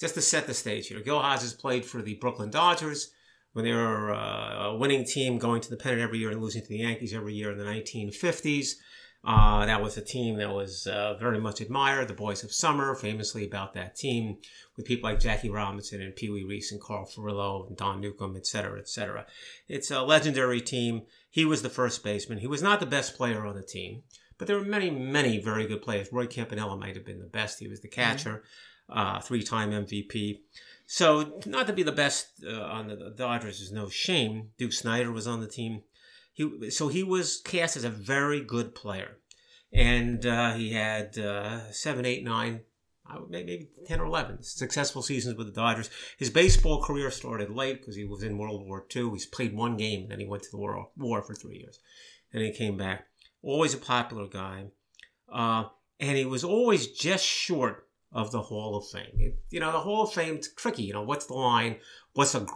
just 0.00 0.14
to 0.16 0.20
set 0.20 0.48
the 0.48 0.54
stage 0.54 0.88
here. 0.88 1.00
Gil 1.00 1.20
Hodges 1.20 1.54
played 1.54 1.84
for 1.84 2.02
the 2.02 2.14
Brooklyn 2.14 2.50
Dodgers 2.50 3.12
when 3.52 3.64
they 3.64 3.72
were 3.72 4.12
uh, 4.12 4.70
a 4.70 4.76
winning 4.76 5.04
team, 5.04 5.38
going 5.38 5.60
to 5.60 5.70
the 5.70 5.76
pennant 5.76 6.02
every 6.02 6.18
year 6.18 6.30
and 6.32 6.42
losing 6.42 6.62
to 6.62 6.68
the 6.68 6.78
Yankees 6.78 7.14
every 7.14 7.34
year 7.34 7.52
in 7.52 7.58
the 7.58 7.64
1950s. 7.64 8.72
Uh, 9.24 9.64
that 9.64 9.82
was 9.82 9.96
a 9.96 10.02
team 10.02 10.36
that 10.36 10.52
was 10.52 10.86
uh, 10.86 11.14
very 11.14 11.40
much 11.40 11.60
admired. 11.60 12.08
The 12.08 12.14
Boys 12.14 12.44
of 12.44 12.52
Summer, 12.52 12.94
famously 12.94 13.44
about 13.46 13.72
that 13.72 13.96
team, 13.96 14.36
with 14.76 14.84
people 14.84 15.08
like 15.08 15.18
Jackie 15.18 15.48
Robinson 15.48 16.02
and 16.02 16.14
Pee 16.14 16.28
Wee 16.28 16.44
Reese 16.44 16.72
and 16.72 16.80
Carl 16.80 17.06
Furillo 17.06 17.66
and 17.66 17.76
Don 17.76 18.00
Newcombe, 18.00 18.36
et 18.36 18.46
cetera, 18.46 18.78
et 18.78 18.88
cetera. 18.88 19.24
It's 19.66 19.90
a 19.90 20.02
legendary 20.02 20.60
team. 20.60 21.02
He 21.30 21.46
was 21.46 21.62
the 21.62 21.70
first 21.70 22.04
baseman. 22.04 22.38
He 22.38 22.46
was 22.46 22.62
not 22.62 22.80
the 22.80 22.86
best 22.86 23.16
player 23.16 23.46
on 23.46 23.56
the 23.56 23.62
team, 23.62 24.02
but 24.36 24.46
there 24.46 24.58
were 24.58 24.64
many, 24.64 24.90
many 24.90 25.38
very 25.38 25.66
good 25.66 25.80
players. 25.80 26.12
Roy 26.12 26.26
Campanella 26.26 26.76
might 26.76 26.94
have 26.94 27.06
been 27.06 27.20
the 27.20 27.26
best. 27.26 27.60
He 27.60 27.68
was 27.68 27.80
the 27.80 27.88
catcher, 27.88 28.42
uh, 28.90 29.20
three-time 29.20 29.70
MVP. 29.70 30.40
So 30.86 31.40
not 31.46 31.66
to 31.66 31.72
be 31.72 31.82
the 31.82 31.92
best 31.92 32.44
uh, 32.46 32.60
on 32.60 32.88
the 32.88 33.14
Dodgers 33.16 33.62
is 33.62 33.72
no 33.72 33.88
shame. 33.88 34.50
Duke 34.58 34.72
Snider 34.72 35.10
was 35.10 35.26
on 35.26 35.40
the 35.40 35.48
team. 35.48 35.82
He 36.34 36.70
so 36.70 36.88
he 36.88 37.04
was 37.04 37.40
cast 37.40 37.76
as 37.76 37.84
a 37.84 37.90
very 37.90 38.40
good 38.40 38.74
player, 38.74 39.18
and 39.72 40.26
uh, 40.26 40.54
he 40.54 40.72
had 40.72 41.16
uh, 41.16 41.70
seven, 41.70 42.04
eight, 42.04 42.24
nine, 42.24 42.62
maybe 43.28 43.68
ten 43.86 44.00
or 44.00 44.06
eleven 44.06 44.42
successful 44.42 45.00
seasons 45.00 45.36
with 45.36 45.46
the 45.46 45.52
Dodgers. 45.52 45.90
His 46.18 46.30
baseball 46.30 46.82
career 46.82 47.12
started 47.12 47.50
late 47.50 47.80
because 47.80 47.94
he 47.94 48.04
was 48.04 48.24
in 48.24 48.36
World 48.36 48.66
War 48.66 48.84
II. 48.94 49.10
He's 49.10 49.26
played 49.26 49.54
one 49.54 49.76
game, 49.76 50.02
and 50.02 50.10
then 50.10 50.18
he 50.20 50.26
went 50.26 50.42
to 50.42 50.50
the 50.50 50.58
war, 50.58 50.88
war 50.96 51.22
for 51.22 51.36
three 51.36 51.58
years, 51.58 51.78
and 52.32 52.42
he 52.42 52.50
came 52.50 52.76
back. 52.76 53.06
Always 53.40 53.74
a 53.74 53.78
popular 53.78 54.26
guy, 54.26 54.66
uh, 55.32 55.66
and 56.00 56.18
he 56.18 56.24
was 56.24 56.42
always 56.42 56.88
just 56.88 57.24
short 57.24 57.86
of 58.10 58.32
the 58.32 58.42
Hall 58.42 58.76
of 58.76 58.88
Fame. 58.88 59.16
It, 59.18 59.38
you 59.50 59.60
know, 59.60 59.70
the 59.70 59.80
Hall 59.80 60.04
of 60.04 60.12
Fame's 60.12 60.52
tricky. 60.54 60.82
You 60.82 60.94
know, 60.94 61.02
what's 61.02 61.26
the 61.26 61.34
line? 61.34 61.76
What's 62.14 62.34
a 62.36 62.46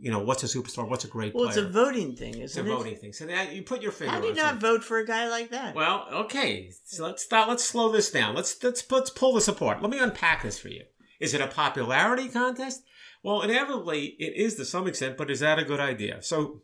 you 0.00 0.10
know 0.10 0.20
what's 0.20 0.42
a 0.42 0.46
superstar? 0.46 0.88
What's 0.88 1.04
a 1.04 1.08
great 1.08 1.34
well, 1.34 1.44
player? 1.44 1.58
it's 1.58 1.68
a 1.68 1.70
voting 1.70 2.16
thing, 2.16 2.38
It's 2.38 2.56
a 2.56 2.60
isn't 2.60 2.66
it? 2.66 2.74
voting 2.74 2.96
thing. 2.96 3.12
So 3.12 3.26
that 3.26 3.52
you 3.52 3.62
put 3.62 3.82
your 3.82 3.92
finger. 3.92 4.10
How 4.10 4.20
do 4.20 4.26
you 4.26 4.32
on 4.32 4.36
not 4.36 4.50
something. 4.52 4.70
vote 4.70 4.84
for 4.84 4.98
a 4.98 5.06
guy 5.06 5.28
like 5.28 5.50
that? 5.50 5.74
Well, 5.74 6.06
okay. 6.12 6.72
So 6.84 7.04
let's 7.04 7.22
start. 7.22 7.48
Let's 7.48 7.62
slow 7.62 7.92
this 7.92 8.10
down. 8.10 8.34
Let's 8.34 8.62
let's 8.64 8.90
let's 8.90 9.10
pull 9.10 9.34
this 9.34 9.48
apart. 9.48 9.82
Let 9.82 9.90
me 9.90 9.98
unpack 9.98 10.42
this 10.42 10.58
for 10.58 10.68
you. 10.68 10.84
Is 11.20 11.34
it 11.34 11.42
a 11.42 11.46
popularity 11.46 12.28
contest? 12.28 12.82
Well, 13.22 13.42
inevitably 13.42 14.16
it 14.18 14.34
is 14.34 14.54
to 14.56 14.64
some 14.64 14.86
extent, 14.86 15.18
but 15.18 15.30
is 15.30 15.40
that 15.40 15.58
a 15.58 15.64
good 15.64 15.78
idea? 15.78 16.22
So, 16.22 16.62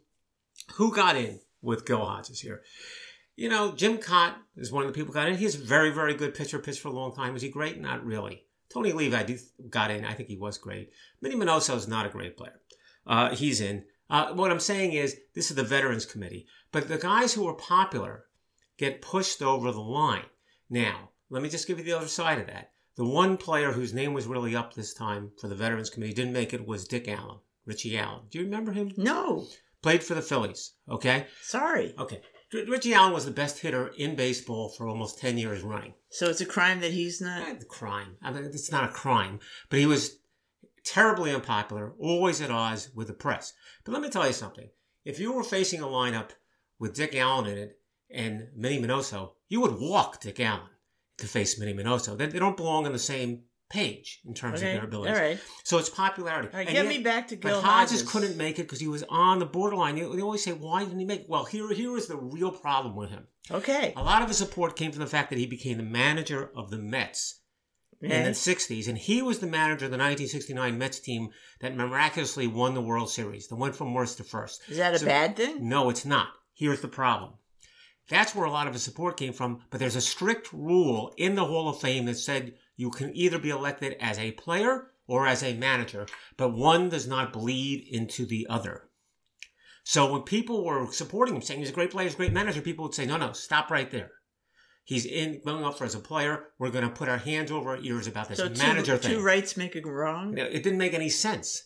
who 0.75 0.93
got 0.93 1.17
in 1.17 1.41
with 1.61 1.87
Gil 1.87 2.05
Hodges 2.05 2.41
here? 2.41 2.63
You 3.37 3.49
know, 3.49 3.73
Jim 3.73 3.99
Kaat 3.99 4.35
is 4.57 4.73
one 4.73 4.85
of 4.85 4.89
the 4.89 4.95
people 4.95 5.13
who 5.13 5.21
got 5.21 5.29
in. 5.29 5.37
He's 5.37 5.55
a 5.55 5.59
very, 5.59 5.91
very 5.91 6.15
good 6.15 6.35
pitcher, 6.35 6.59
pitched 6.59 6.81
for 6.81 6.89
a 6.89 6.93
long 6.93 7.15
time. 7.15 7.35
Was 7.35 7.43
he 7.43 7.51
great? 7.51 7.81
Not 7.81 8.05
really. 8.05 8.43
Tony 8.73 8.93
Oliva 8.93 9.25
do- 9.25 9.39
got 9.71 9.91
in. 9.91 10.05
I 10.05 10.15
think 10.15 10.29
he 10.29 10.37
was 10.37 10.59
great. 10.59 10.91
Minnie 11.21 11.37
Minoso 11.37 11.77
is 11.77 11.89
not 11.89 12.07
a 12.07 12.11
great 12.11 12.37
player. 12.37 12.61
Uh, 13.07 13.35
he's 13.35 13.61
in. 13.61 13.85
Uh, 14.11 14.33
what 14.33 14.51
I'm 14.51 14.61
saying 14.61 14.93
is, 14.93 15.17
this 15.35 15.51
is 15.51 15.57
the 15.57 15.63
Veterans 15.63 16.07
Committee. 16.07 16.47
But 16.73 16.89
the 16.89 16.99
guys 16.99 17.35
who 17.35 17.47
are 17.49 17.55
popular 17.55 18.25
get 18.77 19.03
pushed 19.03 19.43
over 19.43 19.73
the 19.73 19.81
line. 19.81 20.25
Now, 20.71 21.11
let 21.31 21.43
me 21.43 21.49
just 21.49 21.67
give 21.67 21.79
you 21.79 21.85
the 21.85 21.97
other 21.97 22.09
side 22.09 22.39
of 22.39 22.47
that. 22.47 22.73
The 22.97 23.05
one 23.05 23.37
player 23.37 23.73
whose 23.73 23.95
name 23.95 24.13
was 24.13 24.27
really 24.27 24.57
up 24.57 24.75
this 24.75 24.93
time 24.95 25.33
for 25.41 25.49
the 25.49 25.55
Veterans 25.55 25.91
Committee 25.91 26.15
didn't 26.15 26.33
make 26.33 26.53
it 26.53 26.67
was 26.67 26.87
Dick 26.89 27.07
Allen, 27.09 27.39
Richie 27.65 27.97
Allen. 27.99 28.23
Do 28.31 28.39
you 28.39 28.45
remember 28.45 28.73
him? 28.73 28.93
no, 28.97 29.47
Played 29.83 30.03
for 30.03 30.15
the 30.15 30.23
Phillies. 30.23 30.73
Okay. 30.91 31.27
sorry. 31.43 31.95
Okay. 31.97 32.21
Richie 32.53 32.95
Allen 32.95 33.13
was 33.13 33.27
the 33.27 33.31
best 33.31 33.59
hitter 33.59 33.89
in 33.99 34.17
baseball 34.17 34.69
for 34.71 34.89
almost 34.89 35.19
10 35.19 35.37
years 35.37 35.63
running. 35.63 35.95
So 36.11 36.29
it's 36.31 36.41
a 36.41 36.47
crime 36.47 36.81
that 36.81 36.93
he's 36.93 37.21
not. 37.21 37.61
The 37.61 37.67
crime. 37.67 38.17
I 38.23 38.31
mean, 38.31 38.45
it's 38.45 38.73
not 38.73 38.89
a 38.89 38.93
crime, 38.93 39.41
but 39.69 39.79
he 39.79 39.87
was 39.87 40.19
terribly 40.85 41.35
unpopular, 41.35 41.93
always 41.99 42.41
at 42.41 42.51
odds 42.51 42.91
with 42.95 43.09
the 43.09 43.13
press. 43.13 43.53
But 43.85 43.93
let 43.93 44.01
me 44.01 44.09
tell 44.09 44.27
you 44.27 44.33
something. 44.33 44.71
If 45.05 45.19
you 45.19 45.33
were 45.33 45.45
facing 45.45 45.81
a 45.81 45.87
lineup 45.87 46.31
with 46.79 46.95
Dick 46.95 47.15
Allen 47.15 47.47
in 47.47 47.59
it 47.59 47.79
and 48.11 48.49
Minnie 48.57 48.81
Minoso, 48.81 49.33
you 49.49 49.61
would 49.61 49.79
walk 49.79 50.21
Dick 50.21 50.41
Allen 50.41 50.71
to 51.19 51.27
face 51.27 51.59
Minnie 51.59 51.75
Minoso. 51.75 52.17
They, 52.17 52.27
they 52.27 52.39
don't 52.39 52.57
belong 52.57 52.87
in 52.87 52.93
the 52.93 52.99
same 52.99 53.43
page 53.71 54.21
in 54.27 54.35
terms 54.35 54.61
Okay. 54.61 54.69
of 54.71 54.73
their 54.75 54.81
All 54.83 54.89
abilities. 54.89 55.19
right. 55.19 55.39
So 55.65 55.79
it's 55.79 55.91
popularity. 55.91 56.49
All 56.53 56.59
right. 56.59 56.67
And 56.67 56.75
Get 56.75 56.85
yet- 56.87 56.97
me 56.97 57.03
back 57.03 57.29
to 57.29 57.37
Gil 57.37 57.61
Hodges 57.61 58.01
Hodges. 58.01 58.11
couldn't 58.11 58.37
make 58.37 58.59
it 58.59 58.63
because 58.63 58.81
he 58.81 58.89
was 58.89 59.05
on 59.09 59.39
the 59.39 59.47
borderline. 59.47 59.95
They, 59.97 60.03
they 60.03 60.23
always 60.23 60.43
say, 60.43 60.53
"Why 60.53 60.85
didn't 60.85 60.99
he 61.01 61.05
make?" 61.05 61.21
it?" 61.23 61.27
Well, 61.29 61.45
here 61.45 61.69
here 61.73 61.97
is 61.97 62.07
the 62.07 62.17
real 62.17 62.51
problem 62.51 62.97
with 62.97 63.11
him. 63.11 63.27
Okay. 63.51 63.93
A 63.97 64.03
lot 64.03 64.23
of 64.23 64.29
his 64.29 64.39
support 64.39 64.77
came 64.77 64.91
from 64.93 65.01
the 65.01 65.07
fact 65.07 65.31
that 65.31 65.39
he 65.39 65.47
became 65.47 65.77
the 65.77 65.83
manager 65.83 66.51
of 66.57 66.71
the 66.71 66.79
Mets 66.79 67.41
in 68.01 68.11
the 68.25 68.31
60s, 68.35 68.87
and 68.87 68.97
he 68.97 69.21
was 69.23 69.41
the 69.41 69.47
manager 69.47 69.87
of 69.87 69.91
the 69.91 69.97
1969 69.99 70.79
Mets 70.79 71.01
team 71.01 71.31
that 71.61 71.75
miraculously 71.75 72.47
won 72.47 72.75
the 72.75 72.81
World 72.81 73.11
Series, 73.11 73.49
that 73.49 73.57
went 73.57 73.75
from 73.75 73.93
worst 73.93 74.19
to 74.19 74.25
first. 74.25 74.61
Is 74.69 74.77
that 74.77 75.01
a 75.03 75.05
bad 75.05 75.37
thing? 75.37 75.69
No, 75.69 75.91
it's 75.91 76.05
not. 76.05 76.29
Here's 76.55 76.81
the 76.81 76.89
problem. 76.89 77.35
That's 78.09 78.35
where 78.35 78.47
a 78.47 78.51
lot 78.51 78.67
of 78.69 78.73
his 78.73 78.83
support 78.85 79.17
came 79.17 79.33
from, 79.33 79.63
but 79.71 79.81
there's 79.81 79.97
a 79.97 80.01
strict 80.01 80.53
rule 80.53 81.13
in 81.17 81.35
the 81.35 81.45
Hall 81.45 81.69
of 81.69 81.81
Fame 81.81 82.05
that 82.07 82.15
said 82.15 82.55
you 82.79 82.91
can 82.91 83.15
either 83.15 83.39
be 83.39 83.51
elected 83.51 83.97
as 84.01 84.19
a 84.19 84.31
player 84.33 84.93
or 85.07 85.27
as 85.27 85.43
a 85.43 85.53
manager, 85.55 86.07
but 86.37 86.55
one 86.55 86.89
does 86.89 87.07
not 87.07 87.33
bleed 87.33 87.87
into 87.91 88.25
the 88.25 88.47
other. 88.49 88.85
So 89.83 90.11
when 90.13 90.23
people 90.23 90.65
were 90.65 90.91
supporting 90.93 91.35
him, 91.35 91.43
saying 91.43 91.61
he's 91.61 91.71
a 91.71 91.75
great 91.75 91.91
player, 91.91 92.05
he's 92.05 92.15
a 92.15 92.19
great 92.19 92.33
manager, 92.33 92.61
people 92.61 92.85
would 92.85 92.95
say, 92.95 93.05
no, 93.05 93.17
no, 93.17 93.33
stop 93.33 93.71
right 93.71 93.91
there. 93.91 94.13
He's 94.85 95.05
in 95.05 95.41
going 95.45 95.65
up 95.65 95.77
for 95.77 95.85
as 95.85 95.95
a 95.95 95.99
player. 95.99 96.47
We're 96.59 96.71
going 96.71 96.85
to 96.85 96.95
put 96.95 97.09
our 97.09 97.19
hands 97.19 97.51
over 97.51 97.71
our 97.71 97.79
ears 97.79 98.07
about 98.07 98.29
this 98.29 98.39
So 98.39 98.49
manager 98.49 98.97
two, 98.97 99.03
thing. 99.03 99.17
two 99.17 99.23
rights 99.23 99.57
make 99.57 99.77
a 99.77 99.81
wrong. 99.83 100.31
You 100.31 100.45
know, 100.45 100.49
it 100.49 100.63
didn't 100.63 100.79
make 100.79 100.95
any 100.95 101.09
sense. 101.09 101.65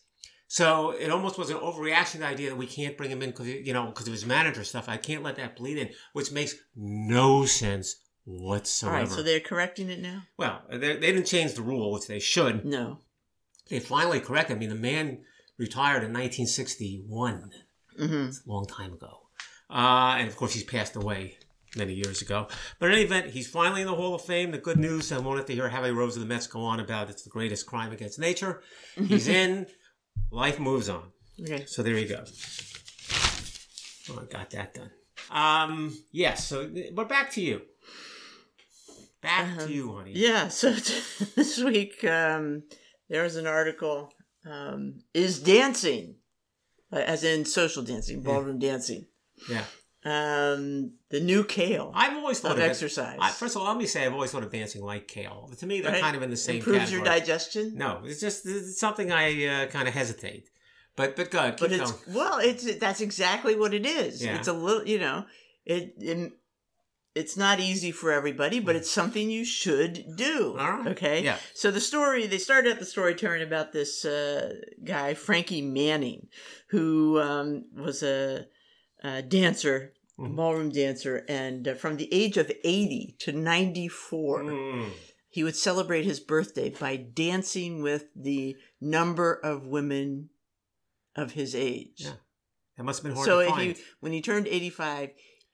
So 0.48 0.90
it 0.90 1.10
almost 1.10 1.38
was 1.38 1.50
an 1.50 1.56
overreaction 1.58 2.12
to 2.12 2.18
the 2.18 2.26
idea 2.26 2.50
that 2.50 2.56
we 2.56 2.66
can't 2.66 2.96
bring 2.96 3.10
him 3.10 3.22
in 3.22 3.30
because 3.30 3.46
you 3.46 3.72
know 3.72 3.86
because 3.86 4.06
of 4.06 4.12
his 4.12 4.26
manager 4.26 4.64
stuff. 4.64 4.88
I 4.88 4.98
can't 4.98 5.22
let 5.22 5.36
that 5.36 5.56
bleed 5.56 5.78
in, 5.78 5.90
which 6.12 6.32
makes 6.32 6.54
no 6.76 7.46
sense 7.46 7.96
All 8.26 8.34
whatsoever. 8.48 8.96
right. 8.96 9.08
So 9.08 9.22
they're 9.22 9.40
correcting 9.40 9.90
it 9.90 10.00
now. 10.00 10.22
well, 10.38 10.62
they, 10.70 10.78
they 10.78 11.12
didn't 11.12 11.26
change 11.26 11.54
the 11.54 11.62
rule, 11.62 11.92
which 11.92 12.06
they 12.06 12.18
should. 12.20 12.64
No. 12.64 13.00
They 13.68 13.80
finally 13.80 14.20
corrected. 14.20 14.56
I 14.56 14.60
mean, 14.60 14.68
the 14.68 14.74
man 14.74 15.24
retired 15.58 16.02
in 16.04 16.12
1961. 16.12 17.50
hmm 17.98 18.26
It's 18.26 18.42
a 18.46 18.50
long 18.50 18.66
time 18.66 18.92
ago, 18.92 19.20
uh, 19.70 20.16
and 20.18 20.28
of 20.28 20.36
course 20.36 20.52
he's 20.54 20.64
passed 20.64 20.96
away 20.96 21.38
many 21.76 21.94
years 21.94 22.20
ago. 22.22 22.48
But 22.78 22.86
in 22.86 22.92
any 22.92 23.02
event, 23.02 23.30
he's 23.30 23.48
finally 23.48 23.80
in 23.80 23.86
the 23.86 23.94
Hall 23.94 24.14
of 24.14 24.22
Fame. 24.22 24.50
The 24.50 24.58
good 24.58 24.78
news, 24.78 25.10
I 25.10 25.18
won't 25.18 25.38
have 25.38 25.46
to 25.46 25.54
hear 25.54 25.68
Howie 25.68 25.90
Rose 25.90 26.16
of 26.16 26.20
the 26.22 26.28
Mets 26.28 26.46
go 26.46 26.60
on 26.60 26.80
about 26.80 27.08
it's 27.10 27.22
the 27.22 27.30
greatest 27.30 27.66
crime 27.66 27.92
against 27.92 28.18
nature. 28.18 28.62
He's 28.96 29.26
in. 29.28 29.66
Life 30.30 30.58
moves 30.60 30.88
on. 30.90 31.04
Okay. 31.40 31.64
So 31.66 31.82
there 31.82 31.96
you 31.96 32.08
go. 32.08 32.24
Oh, 34.10 34.18
I 34.20 34.24
got 34.30 34.50
that 34.50 34.74
done. 34.74 34.90
Um, 35.30 35.96
yes. 36.10 36.46
So, 36.46 36.70
but 36.92 37.08
back 37.08 37.30
to 37.32 37.40
you. 37.40 37.62
Back 39.22 39.60
Um, 39.60 39.66
to 39.68 39.72
you, 39.72 39.92
honey. 39.96 40.12
Yeah. 40.14 40.48
So 40.60 40.72
this 41.36 41.58
week 41.62 42.02
um, 42.04 42.64
there 43.08 43.22
was 43.22 43.36
an 43.36 43.46
article. 43.46 44.12
Um, 44.44 45.04
is 45.14 45.38
dancing, 45.40 46.16
uh, 46.92 46.96
as 46.96 47.22
in 47.22 47.44
social 47.44 47.84
dancing, 47.84 48.22
ballroom 48.22 48.58
dancing, 48.58 49.06
Yeah. 49.48 49.64
um, 50.04 50.94
the 51.10 51.20
new 51.20 51.44
kale 51.44 51.92
I've 51.94 52.16
always 52.16 52.40
thought 52.40 52.52
of 52.52 52.58
of 52.58 52.64
exercise? 52.64 53.18
I, 53.20 53.30
first 53.30 53.54
of 53.54 53.62
all, 53.62 53.68
let 53.68 53.76
me 53.76 53.86
say 53.86 54.04
I've 54.04 54.12
always 54.14 54.32
thought 54.32 54.42
of 54.42 54.50
dancing 54.50 54.82
like 54.82 55.06
kale. 55.06 55.48
To 55.56 55.64
me, 55.66 55.80
they're 55.80 55.92
Right? 55.92 56.00
kind 56.00 56.16
of 56.16 56.22
in 56.24 56.30
the 56.30 56.36
same 56.36 56.56
category. 56.56 56.76
improves 56.78 56.92
your 56.92 57.04
digestion. 57.04 57.76
No, 57.76 58.00
it's 58.04 58.20
just 58.20 58.44
it's 58.46 58.80
something 58.80 59.12
I 59.12 59.46
uh, 59.46 59.66
kind 59.66 59.86
of 59.86 59.94
hesitate. 59.94 60.50
But 60.96 61.14
but 61.14 61.30
good. 61.30 61.56
but 61.60 61.70
keep 61.70 61.80
it's 61.80 61.92
going. 61.92 62.16
well, 62.16 62.38
it's 62.40 62.64
that's 62.78 63.00
exactly 63.00 63.54
what 63.54 63.72
it 63.74 63.86
is. 63.86 64.24
Yeah. 64.24 64.36
It's 64.36 64.48
a 64.48 64.52
little, 64.52 64.84
you 64.86 64.98
know, 64.98 65.24
it, 65.64 65.94
it 66.00 66.32
it's 67.14 67.36
not 67.36 67.60
easy 67.60 67.92
for 67.92 68.10
everybody, 68.10 68.58
but 68.60 68.74
it's 68.76 68.90
something 68.90 69.30
you 69.30 69.44
should 69.44 70.04
do. 70.16 70.54
Mm. 70.56 70.60
All 70.60 70.72
right. 70.78 70.86
Okay. 70.88 71.22
Yeah. 71.22 71.36
So 71.54 71.70
the 71.70 71.80
story 71.80 72.26
they 72.26 72.38
started 72.38 72.72
out 72.72 72.78
the 72.78 72.86
story 72.86 73.14
telling 73.14 73.42
about 73.42 73.72
this 73.72 74.04
uh, 74.04 74.54
guy 74.84 75.14
Frankie 75.14 75.62
Manning, 75.62 76.28
who 76.68 77.20
um, 77.20 77.64
was 77.74 78.02
a, 78.02 78.46
a 79.02 79.22
dancer, 79.22 79.92
a 80.18 80.22
Mhm. 80.22 80.36
ballroom 80.36 80.70
dancer, 80.70 81.24
and 81.28 81.66
uh, 81.68 81.74
from 81.74 81.96
the 81.96 82.08
age 82.12 82.36
of 82.36 82.50
eighty 82.64 83.16
to 83.20 83.32
ninety 83.32 83.88
four 83.88 84.42
Mm. 84.42 84.90
he 85.30 85.42
would 85.42 85.56
celebrate 85.56 86.04
his 86.04 86.20
birthday 86.20 86.68
by 86.70 86.96
dancing 86.96 87.82
with 87.82 88.04
the 88.14 88.56
number 88.80 89.32
of 89.34 89.66
women 89.66 90.28
of 91.16 91.32
his 91.32 91.54
age. 91.54 92.02
Yeah. 92.04 92.12
That 92.76 92.84
must 92.84 93.00
have 93.00 93.04
been 93.10 93.14
hard 93.16 93.26
So 93.26 93.40
to 93.40 93.44
if 93.48 93.50
find. 93.54 93.68
you 93.78 93.84
when 94.00 94.12
he 94.12 94.20
turned 94.22 94.46
85, 94.46 95.10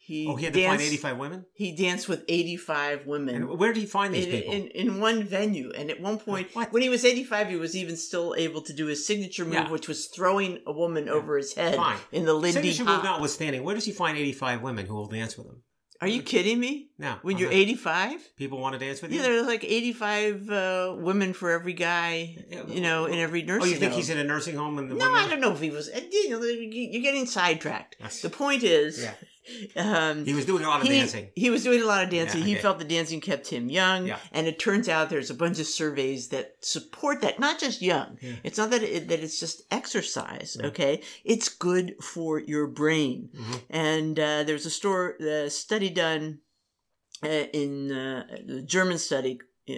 he 0.08 0.26
oh, 0.26 0.36
he 0.36 0.46
had 0.46 0.54
to 0.54 0.66
find 0.66 0.80
eighty-five 0.80 1.18
women. 1.18 1.44
He 1.52 1.72
danced 1.76 2.08
with 2.08 2.24
85 2.28 3.06
women. 3.06 3.34
And 3.34 3.58
where 3.58 3.74
did 3.74 3.80
he 3.80 3.86
find 3.86 4.14
these 4.14 4.24
in, 4.24 4.30
people? 4.32 4.54
in, 4.54 4.66
in 4.68 5.00
one 5.00 5.22
venue, 5.22 5.70
and 5.76 5.90
at 5.90 6.00
one 6.00 6.18
point, 6.18 6.48
What? 6.54 6.72
when 6.72 6.82
he 6.82 6.88
was 6.88 7.04
85, 7.04 7.48
he 7.50 7.56
was 7.56 7.76
even 7.76 7.94
still 7.96 8.34
able 8.38 8.62
to 8.62 8.72
do 8.72 8.86
his 8.86 9.06
signature 9.06 9.44
move, 9.44 9.52
Yeah. 9.54 9.70
which 9.70 9.86
was 9.86 10.06
throwing 10.06 10.60
a 10.66 10.72
woman 10.72 11.10
over 11.10 11.36
his 11.36 11.52
head 11.54 11.76
Fine. 11.76 11.98
in 12.10 12.24
the 12.24 12.32
Lindy 12.32 12.52
Signature 12.72 12.84
move 12.84 12.94
Hop. 12.96 13.04
notwithstanding, 13.04 13.62
where 13.64 13.74
does 13.74 13.84
he 13.84 13.92
find 13.92 14.16
eighty-five 14.16 14.62
women 14.62 14.86
who 14.86 14.94
will 14.94 15.08
dance 15.08 15.36
with 15.36 15.46
him? 15.46 15.62
Are 16.00 16.06
you 16.06 16.22
kidding 16.22 16.60
me? 16.60 16.90
Now, 16.96 17.18
When 17.22 17.34
I'm 17.34 17.40
you're 17.40 17.50
not- 17.50 17.56
85? 17.58 18.36
people 18.36 18.60
want 18.60 18.74
to 18.74 18.78
dance 18.78 19.02
with 19.02 19.10
you? 19.10 19.16
Yeah, 19.18 19.24
there's 19.24 19.46
like 19.48 19.64
85 19.64 20.48
uh, 20.48 20.94
women 20.96 21.32
for 21.34 21.50
every 21.50 21.72
guy, 21.72 22.36
you 22.68 22.80
know, 22.80 23.06
in 23.06 23.18
every 23.18 23.42
nursing 23.42 23.62
Oh, 23.62 23.66
you 23.72 23.76
think 23.78 23.90
home. 23.92 23.98
he's 24.00 24.08
in 24.08 24.16
a 24.18 24.22
nursing 24.22 24.54
home 24.56 24.78
and 24.78 24.88
the 24.88 24.94
No, 24.94 25.06
women? 25.06 25.20
I 25.24 25.28
don't 25.28 25.40
know 25.40 25.52
if 25.52 25.60
he 25.60 25.70
was. 25.70 25.88
uh, 25.88 26.00
You 26.12 26.30
know, 26.30 26.40
you're 26.44 27.02
getting 27.02 27.26
sidetracked. 27.26 27.96
That's- 27.98 28.22
The 28.22 28.30
point 28.30 28.62
is, 28.62 29.02
Yeah. 29.02 29.14
Um, 29.76 30.24
He 30.24 30.34
was 30.34 30.44
doing 30.46 30.64
a 30.64 30.68
lot 30.68 30.80
of 30.82 30.87
he, 30.87 30.98
dancing. 30.98 31.28
he 31.34 31.50
was 31.50 31.62
doing 31.64 31.82
a 31.82 31.87
lot 31.87 32.04
of 32.04 32.11
dancing. 32.11 32.40
Yeah, 32.40 32.46
He 32.46 32.52
okay. 32.54 32.62
felt 32.62 32.78
the 32.78 32.84
dancing 32.84 33.20
kept 33.20 33.48
him 33.48 33.68
young. 33.70 34.06
Yeah. 34.06 34.18
And 34.32 34.46
it 34.46 34.58
turns 34.58 34.88
out 34.88 35.11
there's 35.11 35.30
a 35.30 35.34
bunch 35.34 35.58
of 35.58 35.66
surveys 35.66 36.28
that 36.28 36.56
support 36.61 37.20
that. 37.22 37.38
Not 37.38 37.58
just 37.58 37.82
young. 37.82 38.18
Yeah. 38.20 38.34
It's 38.44 38.58
not 38.58 38.70
that 38.70 38.82
it, 38.82 39.08
that 39.08 39.20
it's 39.20 39.40
just 39.40 39.62
exercise. 39.70 40.56
Okay, 40.62 41.02
it's 41.24 41.48
good 41.48 41.94
for 42.02 42.38
your 42.40 42.66
brain. 42.66 43.30
Mhm. 43.34 43.61
And 43.70 44.18
uh, 44.20 44.42
there's 44.44 44.66
a 44.66 44.70
store 44.70 45.16
uh, 45.22 45.48
study 45.48 45.90
done 45.90 46.40
uh, 47.22 47.28
in 47.52 47.90
uh, 47.92 48.24
the 48.46 48.62
German 48.62 48.98
study 48.98 49.40
uh, 49.68 49.74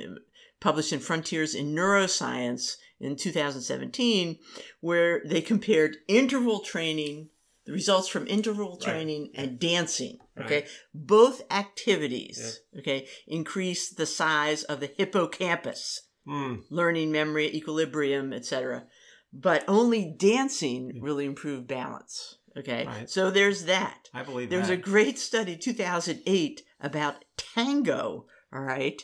published 0.60 0.92
in 0.92 1.00
Frontiers 1.00 1.54
in 1.54 1.74
Neuroscience 1.74 2.76
in 3.00 3.16
2017, 3.16 4.38
where 4.80 5.22
they 5.24 5.40
compared 5.40 5.96
interval 6.06 6.60
training, 6.60 7.30
the 7.70 7.74
results 7.74 8.08
from 8.08 8.26
interval 8.26 8.70
Right. 8.72 8.80
training 8.80 9.30
and 9.36 9.58
dancing. 9.60 10.18
Right. 10.36 10.46
Okay, 10.46 10.66
both 10.92 11.42
activities. 11.52 12.60
Okay, 12.76 13.06
increase 13.28 13.88
the 13.90 14.06
size 14.06 14.64
of 14.64 14.80
the 14.80 14.88
hippocampus, 14.88 16.02
Mm. 16.26 16.64
learning, 16.68 17.12
memory, 17.12 17.46
equilibrium, 17.54 18.32
etc. 18.32 18.86
But 19.32 19.64
only 19.68 20.12
dancing 20.18 20.90
Yeah. 20.96 21.00
really 21.02 21.24
improved 21.26 21.68
balance. 21.68 22.38
Okay, 22.56 22.84
Right. 22.86 23.08
so 23.08 23.30
there's 23.30 23.64
that. 23.66 24.08
I 24.12 24.24
believe 24.24 24.50
There 24.50 24.58
was 24.58 24.68
a 24.68 24.76
great 24.76 25.16
study, 25.18 25.56
2008, 25.56 26.64
about 26.80 27.24
tango, 27.36 28.26
all 28.52 28.62
right, 28.62 29.00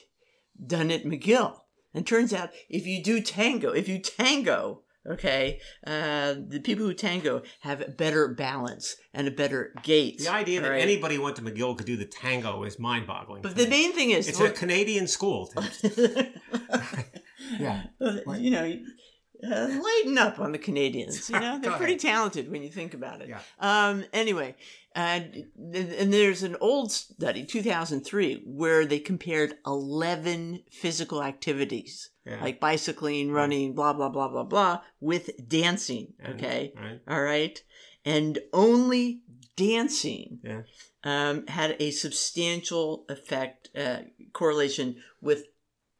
done 0.64 0.90
at 0.90 1.05
McGill. 1.05 1.61
And 1.94 2.05
turns 2.05 2.33
out 2.33 2.50
if 2.68 2.85
you 2.85 3.00
do 3.02 3.20
tango, 3.22 3.70
if 3.70 3.88
you 3.88 4.00
tango, 4.00 4.83
okay, 5.11 5.61
uh, 5.87 6.35
the 6.49 6.61
people 6.61 6.85
who 6.85 6.95
tango 6.95 7.42
have 7.61 7.97
better 7.97 8.29
balance 8.29 8.97
and 9.14 9.29
a 9.29 9.31
better 9.31 9.73
gait. 9.83 10.19
the 10.19 10.29
idea 10.29 10.61
that 10.61 10.71
right? 10.71 10.83
anybody 10.83 11.19
went 11.19 11.37
to 11.37 11.42
McGill 11.42 11.77
could 11.77 11.87
do 11.87 11.97
the 11.97 12.05
tango 12.05 12.62
is 12.64 12.79
mind-boggling. 12.79 13.42
But 13.42 13.57
the 13.57 13.64
me. 13.64 13.71
main 13.71 13.92
thing 13.92 14.11
is, 14.11 14.29
it's 14.29 14.40
a 14.40 14.51
Canadian 14.51 15.07
school. 15.07 15.53
Yeah. 17.59 17.83
You 18.38 18.51
know, 18.51 18.79
uh, 19.45 19.69
lighten 19.83 20.19
up 20.19 20.38
on 20.38 20.53
the 20.53 20.59
Canadians. 20.59 21.29
You 21.31 21.38
know, 21.38 21.59
they're 21.59 21.71
ahead. 21.71 21.81
pretty 21.81 21.97
talented 21.97 22.51
when 22.51 22.62
you 22.62 22.71
think 22.71 22.95
about 22.95 23.23
it. 23.23 23.29
Yeah. 23.29 23.40
Um. 23.61 24.05
Anyway, 24.12 24.57
uh, 24.95 25.21
and 25.59 26.12
there's 26.12 26.42
an 26.42 26.57
old 26.61 26.92
study, 26.92 27.45
2003, 27.45 28.42
where 28.47 28.85
they 28.87 28.99
compared 28.99 29.55
11 29.66 30.64
physical 30.71 31.23
activities 31.23 32.11
Yeah. 32.26 32.42
like 32.42 32.58
bicycling, 32.60 33.30
running, 33.30 33.74
blah 33.74 33.92
blah 33.92 34.08
blah 34.08 34.28
blah 34.28 34.42
blah, 34.44 34.80
with 35.00 35.30
dancing. 35.48 36.14
Okay. 36.30 36.72
Right. 36.74 37.00
All 37.08 37.22
right. 37.22 37.62
And 38.04 38.38
only 38.52 39.22
dancing 39.56 40.40
Yeah. 40.42 40.62
um, 41.04 41.46
had 41.46 41.76
a 41.78 41.90
substantial 41.92 43.04
effect, 43.08 43.70
uh, 43.76 44.00
correlation 44.32 44.96
with 45.20 45.44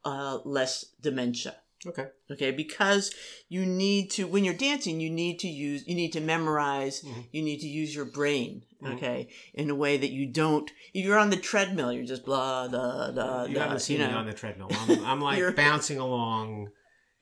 uh, 0.05 0.39
less 0.45 0.85
dementia. 1.01 1.55
Okay. 1.85 2.07
Okay, 2.31 2.51
because 2.51 3.13
you 3.49 3.65
need 3.65 4.09
to, 4.11 4.25
when 4.27 4.43
you're 4.43 4.53
dancing, 4.55 4.99
you 4.99 5.09
need 5.11 5.37
to 5.39 5.47
use, 5.47 5.87
you 5.87 5.95
need 5.95 6.11
to 6.13 6.19
memorize, 6.21 7.01
Mhm. 7.03 7.25
you 7.31 7.41
need 7.43 7.59
to 7.59 7.67
use 7.67 7.93
your 7.93 8.05
brain, 8.05 8.63
Mhm. 8.81 8.95
okay, 8.95 9.29
in 9.53 9.69
a 9.69 9.75
way 9.75 9.95
that 9.97 10.09
you 10.11 10.25
don't, 10.25 10.71
if 10.93 11.05
you're 11.05 11.19
on 11.19 11.29
the 11.29 11.37
treadmill, 11.37 11.91
you're 11.93 12.03
just 12.05 12.25
blah, 12.25 12.67
blah, 12.67 13.11
blah, 13.11 13.45
you 13.45 13.59
haven't 13.59 13.79
seen 13.81 14.01
you 14.01 14.07
me 14.07 14.13
on 14.13 14.25
the 14.25 14.33
treadmill. 14.33 14.69
I'm, 14.71 15.05
I'm 15.05 15.21
like 15.21 15.55
bouncing 15.55 15.99
along 15.99 16.69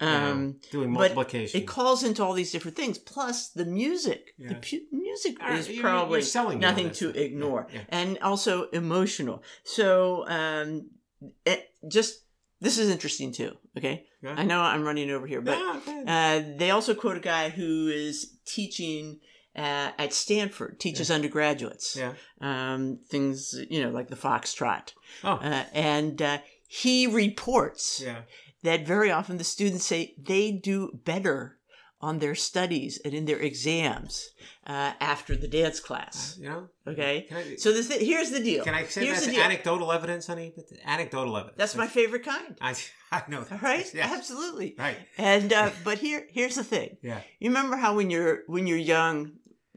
Um, 0.01 0.59
Yeah, 0.63 0.71
doing 0.71 0.91
multiplication. 0.91 1.61
it 1.61 1.65
calls 1.67 2.03
into 2.03 2.21
all 2.23 2.33
these 2.33 2.51
different 2.51 2.75
things. 2.75 2.97
Plus 2.97 3.47
the 3.49 3.63
music. 3.65 4.33
The 4.37 4.55
pu- 4.55 4.85
music 4.91 5.39
right, 5.39 5.57
is 5.59 5.69
you're- 5.69 5.79
probably 5.81 6.21
you're 6.21 6.55
nothing 6.59 6.91
to 6.91 7.11
Yeah, 7.13 7.21
ignore, 7.21 7.67
yeah. 7.73 7.83
and 7.89 8.17
also 8.19 8.69
emotional. 8.71 9.41
So 9.63 10.25
um, 10.27 10.89
it 11.45 11.69
just 11.87 12.23
this 12.59 12.77
is 12.77 12.89
interesting 12.89 13.31
too. 13.31 13.57
Okay, 13.77 14.05
Yeah. 14.21 14.35
I 14.38 14.43
know 14.43 14.61
I'm 14.61 14.83
running 14.83 15.09
over 15.11 15.27
here, 15.27 15.41
but 15.41 15.57
Yeah, 15.57 16.03
uh, 16.07 16.57
they 16.57 16.71
also 16.71 16.93
quote 16.95 17.17
a 17.17 17.21
guy 17.21 17.49
who 17.49 17.88
is 17.89 18.38
teaching 18.45 19.19
uh, 19.55 19.91
at 19.97 20.13
Stanford, 20.13 20.79
teaches 20.79 21.09
undergraduates. 21.11 21.95
yeah. 21.95 22.13
Um, 22.41 22.99
things 23.09 23.55
you 23.69 23.81
know 23.83 23.89
like 23.89 24.09
the 24.09 24.15
foxtrot, 24.15 24.93
Oh, 25.23 25.33
uh, 25.35 25.63
and 25.73 26.21
uh, 26.21 26.38
he 26.67 27.07
reports 27.07 28.01
yeah. 28.03 28.21
that 28.63 28.85
very 28.85 29.11
often 29.11 29.38
the 29.38 29.43
students 29.43 29.85
say 29.85 30.13
they 30.17 30.51
do 30.51 30.99
better 31.05 31.57
on 32.05 32.19
their 32.19 32.35
studies 32.35 33.01
and 33.03 33.13
in 33.13 33.25
their 33.25 33.39
exams 33.39 34.13
uh, 34.67 34.91
after 35.13 35.35
the 35.35 35.47
dance 35.47 35.79
class. 35.79 36.37
You 36.39 36.49
know. 36.49 36.61
Okay, 36.87 37.15
I, 37.35 37.55
so 37.57 37.71
this, 37.73 37.91
here's 37.91 38.29
the 38.29 38.39
deal. 38.49 38.63
can 38.63 38.75
I 38.75 38.83
say 38.85 39.05
here's 39.05 39.25
that's 39.25 39.37
anecdotal 39.37 39.91
evidence, 39.91 40.27
honey? 40.27 40.53
Anecdotal 40.85 41.35
evidence. 41.35 41.57
That's 41.57 41.75
my 41.75 41.87
favorite 41.87 42.23
kind. 42.23 42.55
I, 42.61 42.75
I 43.11 43.23
know 43.27 43.43
that. 43.43 43.61
Right, 43.61 43.87
Yes. 43.99 44.11
absolutely. 44.17 44.75
Right. 44.77 44.97
And 45.17 45.51
uh, 45.51 45.71
but 45.83 45.97
here 45.97 46.27
here's 46.31 46.55
the 46.55 46.63
thing. 46.63 46.97
Yeah. 47.01 47.21
You 47.39 47.49
remember 47.49 47.75
how 47.77 47.95
when 47.95 48.09
you're 48.11 48.39
when 48.47 48.67
you're 48.67 48.77
young, 48.95 49.31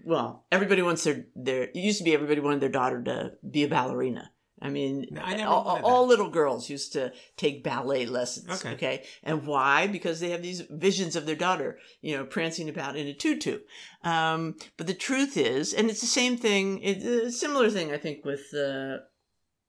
well, 0.05 0.45
everybody 0.53 0.83
wants 0.83 1.03
their 1.05 1.25
their 1.35 1.63
it 1.63 1.77
used 1.77 1.99
to 1.99 2.05
be 2.05 2.13
everybody 2.15 2.41
wanted 2.41 2.61
their 2.61 2.69
daughter 2.81 3.03
to 3.05 3.33
be 3.57 3.65
a 3.65 3.69
ballerina. 3.69 4.31
I 4.61 4.71
mean, 4.71 5.07
No, 5.11 5.21
I 5.23 5.37
never 5.37 5.49
all, 5.51 5.81
all 5.85 6.07
little 6.07 6.31
girls 6.31 6.69
used 6.69 6.93
to 6.95 7.13
take 7.37 7.63
ballet 7.63 8.07
lessons. 8.07 8.51
Okay. 8.51 8.75
Okay. 8.75 9.05
And 9.23 9.47
why? 9.47 9.87
Because 9.87 10.21
they 10.21 10.31
have 10.31 10.43
these 10.43 10.63
visions 10.69 11.15
of 11.17 11.27
their 11.27 11.37
daughter, 11.37 11.79
you 12.01 12.17
know, 12.17 12.25
prancing 12.25 12.69
about 12.69 12.97
in 12.97 13.07
a 13.07 13.15
tutu. 13.15 13.61
Um, 14.03 14.57
but 14.77 14.87
the 14.87 14.95
truth 14.95 15.37
is, 15.37 15.73
and 15.73 15.89
it's 15.91 16.01
the 16.01 16.07
same 16.07 16.37
thing, 16.37 16.81
it's 16.83 17.05
a 17.05 17.31
similar 17.33 17.71
thing, 17.71 17.93
I 17.93 17.99
think, 17.99 18.25
with 18.25 18.53
uh, 18.55 18.99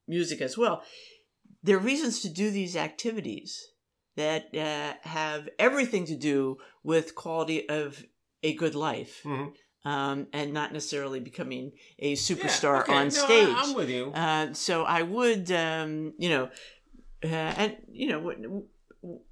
music 0.08 0.42
as 0.42 0.58
well. 0.58 0.84
There 1.62 1.78
are 1.78 1.80
reasons 1.80 2.22
to 2.22 2.30
do 2.30 2.50
these 2.52 2.76
activities 2.76 3.60
that 4.16 4.56
uh, 4.56 4.94
have 5.08 5.50
everything 5.60 6.06
to 6.06 6.16
do 6.16 6.58
with 6.84 7.16
quality 7.16 7.68
of 7.70 8.06
a 8.44 8.54
good 8.56 8.76
life 8.76 9.22
Mhm. 9.24 9.54
Um, 9.86 10.28
and 10.34 10.54
not 10.54 10.74
necessarily 10.74 11.20
becoming 11.20 11.72
a 12.00 12.10
Yeah, 12.10 12.16
superstar 12.16 12.82
okay. 12.82 12.94
on 12.94 13.12
stage. 13.12 13.50
I, 13.50 13.64
am 13.64 13.76
with 13.76 13.90
you. 13.90 14.12
Uh, 14.14 14.54
so 14.54 14.84
I 14.84 15.02
would, 15.02 15.52
um, 15.52 16.14
you 16.18 16.30
know, 16.30 16.50
uh, 17.24 17.28
and 17.28 17.78
you 17.92 18.10
know, 18.10 18.64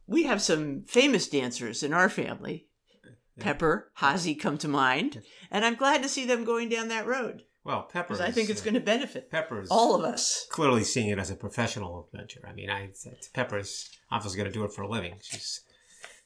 we 0.08 0.24
have 0.24 0.42
some 0.42 0.84
famous 0.84 1.28
dancers 1.28 1.84
in 1.84 1.94
our 1.94 2.10
family. 2.10 2.68
Yeah. 3.06 3.44
Pepper, 3.44 3.92
Hazy 4.00 4.34
come 4.34 4.58
to 4.60 4.68
mind, 4.68 5.22
and 5.52 5.64
I'm 5.64 5.76
glad 5.76 6.02
to 6.02 6.10
see 6.10 6.26
them 6.26 6.44
going 6.44 6.70
down 6.70 6.88
that 6.88 7.06
road 7.06 7.44
well, 7.68 7.84
Pepper. 7.84 8.18
I 8.22 8.32
think 8.32 8.50
it's 8.50 8.62
uh, 8.62 8.64
going 8.64 8.76
to 8.76 8.80
benefit 8.80 9.30
Pepper's 9.30 9.68
all 9.70 9.94
of 9.94 10.06
us. 10.06 10.48
clearly 10.50 10.86
seeing 10.86 11.10
it 11.10 11.20
as 11.20 11.30
a 11.30 11.36
professional 11.36 12.08
venture. 12.14 12.40
I 12.48 12.54
mean, 12.54 12.70
I 12.70 12.92
Pepper's 13.34 13.90
obviously 14.10 14.38
going 14.38 14.50
to 14.50 14.58
do 14.58 14.64
it 14.64 14.72
for 14.72 14.84
a 14.84 14.88
living. 14.88 15.16
She's 15.22 15.64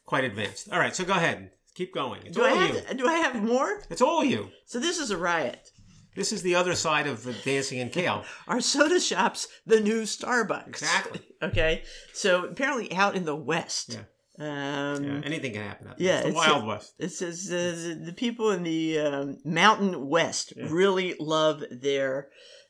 quite 0.06 0.22
advanced. 0.22 0.70
All 0.70 0.78
right, 0.78 0.94
so 0.94 1.04
go 1.04 1.14
ahead, 1.14 1.50
keep 1.74 1.92
going. 1.94 2.20
It's 2.26 2.36
Do 2.36 2.44
I 2.44 2.50
all 2.50 2.56
you. 2.66 2.74
have? 2.74 2.96
Do 2.96 3.06
I 3.08 3.14
have 3.14 3.42
more? 3.42 3.80
It's 3.90 4.02
all 4.02 4.24
you. 4.24 4.50
So 4.66 4.78
this 4.78 4.98
is 4.98 5.10
a 5.10 5.16
riot. 5.16 5.70
This 6.14 6.30
is 6.32 6.42
the 6.42 6.54
other 6.54 6.74
side 6.74 7.06
of 7.06 7.26
dancing 7.44 7.78
in 7.78 7.88
kale. 7.88 8.24
Our 8.48 8.60
soda 8.60 9.00
shop's 9.00 9.48
the 9.66 9.80
new 9.80 10.02
Starbucks. 10.02 10.68
Exactly. 10.68 11.20
Okay, 11.42 11.82
so 12.14 12.44
apparently 12.44 12.92
out 12.92 13.16
in 13.16 13.24
the 13.24 13.34
West. 13.34 13.98
Yeah. 14.38 14.94
Um, 14.94 15.02
Yeah, 15.04 15.20
anything 15.24 15.52
can 15.54 15.62
happen. 15.62 15.88
Out 15.88 15.98
there. 15.98 16.06
yeah, 16.06 16.18
it's 16.20 16.28
the 16.28 16.34
Wild 16.34 16.64
West. 16.66 16.94
It 17.00 17.08
says 17.08 17.50
uh, 17.50 17.98
the, 17.98 18.04
the 18.06 18.12
people 18.12 18.52
in 18.52 18.62
the 18.62 19.00
um, 19.00 19.38
Mountain 19.44 20.06
West 20.08 20.52
Yeah. 20.56 20.66
really 20.70 21.16
love 21.18 21.64
their 21.72 22.28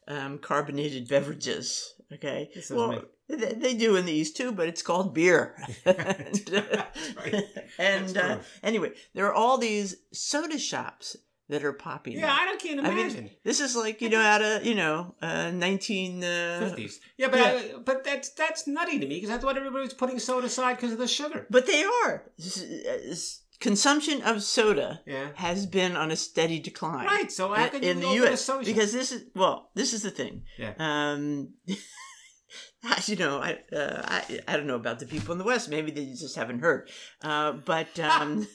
um, 0.09 0.39
carbonated 0.39 1.07
beverages. 1.07 1.93
Okay, 2.15 2.51
well, 2.71 2.89
make- 2.89 3.05
they, 3.29 3.53
they 3.55 3.75
do 3.75 3.97
in 3.97 4.05
the 4.07 4.13
East 4.13 4.37
too, 4.37 4.53
but 4.53 4.69
it's 4.69 4.83
called 4.83 5.15
beer. 5.15 5.57
and 5.87 6.51
uh, 6.55 6.85
Right. 7.17 7.45
and, 7.79 8.17
uh, 8.19 8.39
anyway, 8.63 8.93
there 9.15 9.27
are 9.27 9.33
all 9.35 9.59
these 9.59 9.97
soda 10.13 10.59
shops 10.59 11.17
that 11.49 11.65
are 11.65 11.73
popping. 11.73 12.15
Up. 12.17 12.21
Yeah, 12.21 12.33
up. 12.33 12.41
I 12.41 12.45
don't 12.47 12.61
can't 12.61 12.81
I 12.81 12.91
imagine. 12.91 13.25
mean, 13.25 13.31
this 13.45 13.61
is 13.61 13.75
like 13.77 14.01
you 14.01 14.09
know 14.11 14.21
out 14.21 14.43
of 14.43 14.65
you 14.67 14.75
know 14.75 15.15
uh, 15.23 15.51
nineteen 15.51 16.23
uh, 16.25 16.61
Fifties. 16.61 17.01
Yeah, 17.17 17.29
but 17.29 17.41
yeah. 17.41 17.47
I, 17.47 17.79
but 17.85 18.05
that's 18.05 18.31
that's 18.31 18.67
nutty 18.67 18.99
to 18.99 19.07
me 19.07 19.17
because 19.17 19.31
I 19.31 19.39
thought 19.39 19.57
everybody 19.57 19.85
was 19.85 19.95
putting 19.95 20.19
soda 20.19 20.47
aside 20.47 20.77
because 20.77 20.93
of 20.93 20.99
the 20.99 21.09
sugar. 21.09 21.47
But 21.51 21.67
they 21.67 21.85
are. 21.85 22.25
S- 22.39 23.42
Consumption 23.63 24.21
of 24.23 24.43
soda 24.43 25.01
Yeah. 25.07 25.29
has 25.37 25.67
been 25.67 25.97
on 25.97 26.11
a 26.11 26.17
steady 26.17 26.59
decline. 26.59 27.07
Right. 27.07 27.31
So 27.31 27.49
how 27.55 27.65
in, 27.65 27.71
can 27.71 27.83
you 27.83 27.91
in 27.91 28.01
the 28.01 28.15
U.S. 28.25 28.51
because 28.65 28.93
this 28.93 29.13
is 29.13 29.25
well, 29.35 29.71
this 29.75 29.93
is 29.93 30.03
the 30.03 30.11
thing. 30.11 30.43
Yeah. 30.59 30.75
Um, 30.79 31.55
you 33.07 33.15
know, 33.17 33.39
I, 33.39 33.59
uh, 33.75 34.03
I 34.05 34.41
I 34.49 34.57
don't 34.57 34.67
know 34.67 34.75
about 34.75 34.99
the 34.99 35.07
people 35.07 35.31
in 35.33 35.39
the 35.39 35.45
West. 35.45 35.69
Maybe 35.71 35.93
they 35.93 36.07
just 36.07 36.35
haven't 36.35 36.59
heard. 36.59 36.91
Uh, 37.23 37.53
but 37.53 37.99
um, 38.01 38.49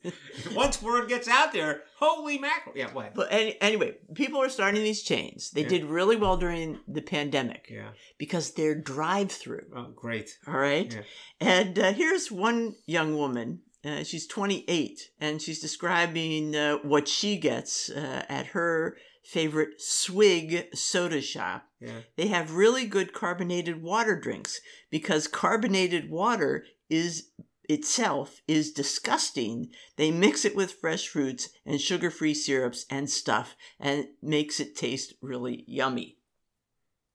Once 0.54 0.80
word 0.80 1.08
gets 1.08 1.26
out 1.28 1.52
there, 1.52 1.82
holy 1.98 2.38
mackerel! 2.38 2.76
Yeah, 2.76 2.92
what? 2.92 3.14
but 3.14 3.28
any, 3.32 3.60
anyway, 3.60 3.96
people 4.14 4.40
are 4.40 4.48
starting 4.48 4.82
these 4.84 5.02
chains. 5.02 5.50
They 5.50 5.62
Yeah. 5.62 5.68
did 5.68 5.84
really 5.86 6.16
well 6.16 6.36
during 6.36 6.78
the 6.86 7.02
pandemic 7.02 7.66
Yeah. 7.68 7.90
because 8.18 8.52
they're 8.52 8.76
drive-through. 8.80 9.66
Oh, 9.76 9.90
great. 9.94 10.38
All 10.46 10.54
right. 10.54 10.92
Yeah. 10.94 11.02
And 11.40 11.78
uh, 11.78 11.92
here's 11.92 12.30
one 12.30 12.76
young 12.86 13.16
woman. 13.16 13.62
Uh, 13.84 14.04
she's 14.04 14.26
28, 14.26 15.10
and 15.20 15.42
she's 15.42 15.60
describing 15.60 16.54
uh, 16.54 16.76
what 16.82 17.08
she 17.08 17.36
gets 17.36 17.90
uh, 17.90 18.24
at 18.28 18.46
her 18.48 18.96
favorite 19.24 19.80
swig 19.80 20.68
soda 20.74 21.20
shop. 21.20 21.64
Yeah. 21.80 22.00
They 22.16 22.28
have 22.28 22.54
really 22.54 22.86
good 22.86 23.12
carbonated 23.12 23.82
water 23.82 24.18
drinks 24.18 24.60
because 24.90 25.26
carbonated 25.26 26.10
water 26.10 26.64
is 26.88 27.30
itself 27.68 28.40
is 28.48 28.72
disgusting. 28.72 29.70
They 29.96 30.10
mix 30.10 30.44
it 30.44 30.56
with 30.56 30.72
fresh 30.72 31.08
fruits 31.08 31.50
and 31.64 31.80
sugar-free 31.80 32.34
syrups 32.34 32.84
and 32.90 33.08
stuff 33.08 33.56
and 33.80 34.00
it 34.00 34.10
makes 34.20 34.60
it 34.60 34.76
taste 34.76 35.14
really 35.22 35.64
yummy. 35.66 36.18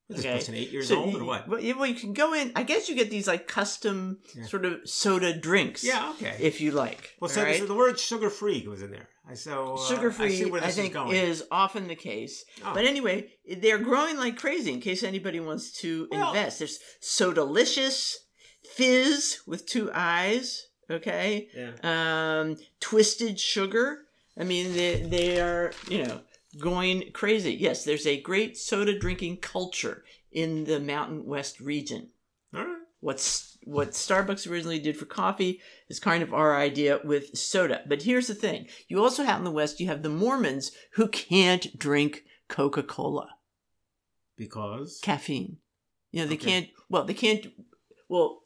This 0.10 0.20
Okay. 0.22 0.36
person 0.36 0.56
eight 0.56 0.72
years 0.72 0.88
So 0.88 1.04
old 1.04 1.16
or 1.16 1.26
what? 1.26 1.48
Well, 1.50 1.60
you, 1.60 1.76
well, 1.78 1.86
you 1.86 1.94
can 1.96 2.14
go 2.14 2.34
in. 2.34 2.54
I 2.56 2.64
guess 2.64 2.88
you 2.88 2.96
get 2.96 3.10
these 3.10 3.28
like 3.28 3.48
custom 3.48 4.20
Yeah. 4.36 4.46
sort 4.46 4.64
of 4.66 4.88
soda 4.90 5.34
drinks. 5.38 5.84
Yeah. 5.84 6.12
Okay. 6.12 6.38
If 6.40 6.62
you 6.62 6.72
like. 6.72 7.16
well, 7.20 7.30
so, 7.30 7.44
right? 7.44 7.58
so 7.60 7.66
the 7.66 7.74
word 7.76 8.00
sugar 8.00 8.30
free 8.30 8.66
was 8.68 8.82
in 8.82 8.92
there. 8.92 9.10
I 9.30 9.34
so 9.34 9.74
uh, 9.74 9.86
Sugar 9.90 10.10
I 10.20 10.30
see 10.30 10.44
free, 10.44 10.52
where 10.52 10.64
I, 10.64 10.70
think, 10.72 10.92
is 10.92 10.94
going. 10.94 11.12
is 11.16 11.44
often 11.52 11.90
the 11.90 11.96
case. 11.96 12.46
Oh. 12.64 12.74
But 12.74 12.86
anyway, 12.86 13.28
they're 13.58 13.78
growing 13.80 14.16
like 14.16 14.38
crazy. 14.38 14.72
In 14.72 14.80
case 14.80 15.04
anybody 15.04 15.42
wants 15.42 15.74
to 15.82 16.08
Well- 16.10 16.30
invest, 16.30 16.60
there's 16.60 16.80
so 17.02 17.34
delicious 17.34 18.18
Fiiz 18.78 19.40
with 19.46 19.66
two 19.66 19.92
eyes. 19.94 20.68
Okay, 20.90 21.50
yeah. 21.54 21.72
um, 22.40 22.56
Twisted 22.80 23.38
Sugar. 23.40 24.06
I 24.40 24.46
mean, 24.46 24.72
they 24.74 25.02
they 25.02 25.42
are 25.42 25.74
you 25.90 26.04
know 26.06 26.22
going 26.60 27.12
crazy. 27.14 27.54
Yes, 27.54 27.84
there's 27.84 28.08
a 28.08 28.22
great 28.22 28.58
soda 28.58 28.98
drinking 28.98 29.38
culture 29.38 30.04
in 30.32 30.64
the 30.66 30.80
Mountain 30.80 31.26
West 31.26 31.60
region. 31.60 32.10
All 32.54 32.66
right. 32.66 32.78
What's 33.00 33.58
what 33.64 33.92
Starbucks 33.92 34.50
originally 34.50 34.80
did 34.80 34.98
for 34.98 35.06
coffee 35.06 35.62
is 35.90 36.00
kind 36.00 36.24
of 36.24 36.34
our 36.34 36.56
idea 36.56 37.00
with 37.04 37.38
soda. 37.38 37.84
But 37.88 38.04
here's 38.04 38.28
the 38.28 38.36
thing: 38.36 38.68
you 38.88 39.02
also 39.04 39.24
have 39.24 39.38
in 39.40 39.44
the 39.44 39.52
West, 39.52 39.80
you 39.80 39.88
have 39.88 40.04
the 40.04 40.10
Mormons 40.10 40.72
who 40.94 41.08
can't 41.08 41.78
drink 41.78 42.24
Coca 42.48 42.82
Cola, 42.84 43.30
Because 44.38 45.00
caffeine. 45.02 45.58
You 46.12 46.22
know, 46.22 46.28
they 46.28 46.36
Okay. 46.36 46.46
can't. 46.52 46.70
Well, 46.90 47.04
they 47.04 47.14
can't. 47.14 47.48
Well, 48.10 48.44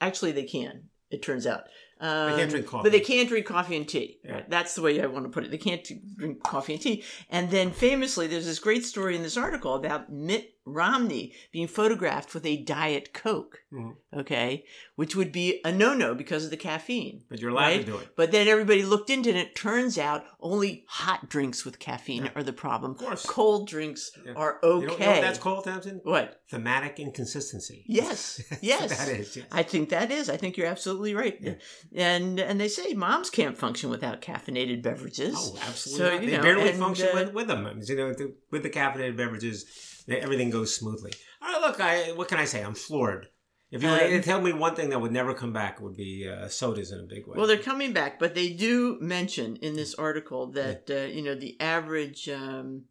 actually, 0.00 0.32
they 0.32 0.44
can. 0.44 0.88
It 1.10 1.22
turns 1.22 1.46
out. 1.46 1.64
Um, 2.02 2.36
can't 2.36 2.50
drink 2.50 2.66
coffee. 2.66 2.82
But 2.82 2.92
they 2.92 3.00
can't 3.00 3.28
drink 3.28 3.46
coffee 3.46 3.76
and 3.76 3.88
tea. 3.88 4.18
Yeah. 4.24 4.32
Right? 4.32 4.50
That's 4.50 4.74
the 4.74 4.82
way 4.82 5.00
I 5.00 5.06
want 5.06 5.24
to 5.24 5.30
put 5.30 5.44
it. 5.44 5.52
They 5.52 5.58
can't 5.58 5.88
drink 6.18 6.42
coffee 6.42 6.72
and 6.72 6.82
tea. 6.82 7.04
And 7.30 7.48
then 7.48 7.70
famously, 7.70 8.26
there's 8.26 8.44
this 8.44 8.58
great 8.58 8.84
story 8.84 9.14
in 9.14 9.22
this 9.22 9.36
article 9.36 9.76
about 9.76 10.10
Mitt 10.10 10.52
Romney 10.64 11.34
being 11.52 11.66
photographed 11.66 12.34
with 12.34 12.46
a 12.46 12.56
Diet 12.62 13.12
Coke, 13.12 13.58
Mhm. 13.72 13.96
okay, 14.14 14.64
which 14.96 15.16
would 15.16 15.32
be 15.32 15.60
a 15.64 15.72
no 15.72 15.92
no 15.94 16.14
because 16.14 16.44
of 16.44 16.50
the 16.50 16.56
caffeine. 16.56 17.24
but 17.28 17.40
you're 17.40 17.50
allowed 17.50 17.62
Right? 17.62 17.80
to 17.80 17.92
do 17.92 17.96
it. 17.98 18.08
But 18.16 18.30
then 18.30 18.46
everybody 18.46 18.82
looked 18.84 19.10
into 19.10 19.30
it, 19.30 19.36
and 19.36 19.40
it 19.48 19.54
turns 19.56 19.98
out 19.98 20.24
only 20.40 20.84
hot 20.88 21.28
drinks 21.28 21.64
with 21.64 21.78
caffeine 21.78 22.24
Yeah. 22.26 22.30
are 22.36 22.42
the 22.42 22.52
problem. 22.52 22.92
Of 22.92 22.98
course. 22.98 23.26
Cold 23.26 23.66
drinks 23.68 24.10
Yeah. 24.24 24.32
are 24.34 24.58
You 24.62 24.68
okay. 24.68 24.86
know, 24.86 24.92
you 24.92 24.98
know 24.98 25.06
what 25.12 25.20
that's 25.22 25.38
called, 25.38 25.64
Tamsin? 25.64 26.00
What? 26.04 26.40
Thematic 26.50 27.00
inconsistency. 27.00 27.84
Yes, 27.88 28.40
yes. 28.60 28.98
that 28.98 29.08
is. 29.08 29.36
yes. 29.36 29.46
I 29.50 29.62
think 29.62 29.88
that 29.90 30.10
is. 30.10 30.28
I 30.30 30.36
think 30.36 30.56
you're 30.56 30.66
absolutely 30.66 31.14
right. 31.14 31.38
Yeah. 31.40 31.54
And 31.94 32.38
and 32.38 32.60
they 32.60 32.68
say 32.68 32.94
moms 32.94 33.30
can't 33.30 33.56
function 33.58 33.90
without 33.90 34.20
caffeinated 34.22 34.82
beverages. 34.82 35.34
Oh, 35.36 35.56
absolutely. 35.66 36.06
So, 36.06 36.12
you 36.20 36.30
they 36.30 36.36
know, 36.36 36.42
barely 36.42 36.68
and, 36.70 36.78
function 36.78 37.08
uh, 37.08 37.14
with, 37.14 37.32
with 37.34 37.46
them. 37.48 37.80
You 37.84 37.96
know, 37.96 38.14
with 38.50 38.62
the 38.62 38.70
caffeinated 38.70 39.16
beverages, 39.16 39.64
everything 40.08 40.50
goes 40.50 40.74
smoothly. 40.74 41.12
All 41.40 41.48
right, 41.52 41.60
look, 41.60 41.80
I 41.80 42.12
what 42.12 42.28
can 42.28 42.38
I 42.38 42.44
say? 42.44 42.62
I'm 42.62 42.74
floored. 42.74 43.28
If 43.70 43.82
you 43.82 43.88
were 43.88 43.98
to 43.98 44.16
Um, 44.16 44.22
tell 44.22 44.40
me 44.42 44.52
one 44.52 44.74
thing 44.74 44.90
that 44.90 45.00
would 45.00 45.12
never 45.12 45.32
come 45.32 45.52
back, 45.54 45.76
it 45.78 45.82
would 45.82 45.96
be 45.96 46.28
uh, 46.28 46.46
sodas 46.48 46.92
in 46.92 47.00
a 47.00 47.04
big 47.04 47.26
way. 47.26 47.38
Well, 47.38 47.46
they're 47.46 47.56
coming 47.56 47.94
back, 47.94 48.18
but 48.18 48.34
they 48.34 48.50
do 48.52 48.98
mention 49.00 49.56
in 49.56 49.74
this 49.74 49.94
article 49.94 50.48
that 50.52 50.90
uh, 50.90 51.06
you 51.10 51.22
know 51.22 51.34
the 51.34 51.58
average. 51.60 52.28
Um, 52.28 52.84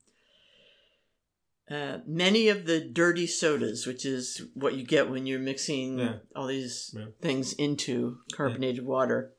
uh, 1.69 1.99
many 2.05 2.49
of 2.49 2.65
the 2.65 2.81
dirty 2.81 3.25
sodas, 3.27 3.87
which 3.87 4.05
is 4.05 4.41
what 4.55 4.73
you 4.73 4.83
get 4.83 5.09
when 5.09 5.25
you're 5.25 5.39
mixing 5.39 5.99
Yeah. 5.99 6.15
all 6.35 6.47
these 6.47 6.93
Yeah. 6.93 7.05
things 7.21 7.53
into 7.53 8.17
carbonated 8.33 8.83
water, 8.85 9.33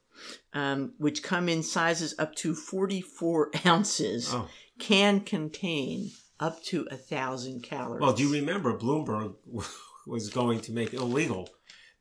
um, 0.55 0.95
which 0.97 1.23
come 1.23 1.47
in 1.49 1.63
sizes 1.63 2.15
up 2.19 2.35
to 2.37 2.55
44 2.55 3.51
ounces, 3.67 4.33
oh. 4.33 4.49
can 4.79 5.21
contain 5.21 6.13
up 6.47 6.63
to 6.65 6.87
a 6.91 6.97
thousand 6.97 7.63
calories. 7.63 8.01
Well, 8.03 8.13
do 8.13 8.23
you 8.25 8.33
remember 8.41 8.77
Bloomberg 8.79 9.35
was 10.07 10.29
going 10.31 10.61
to 10.67 10.73
make 10.73 10.93
illegal 10.93 11.49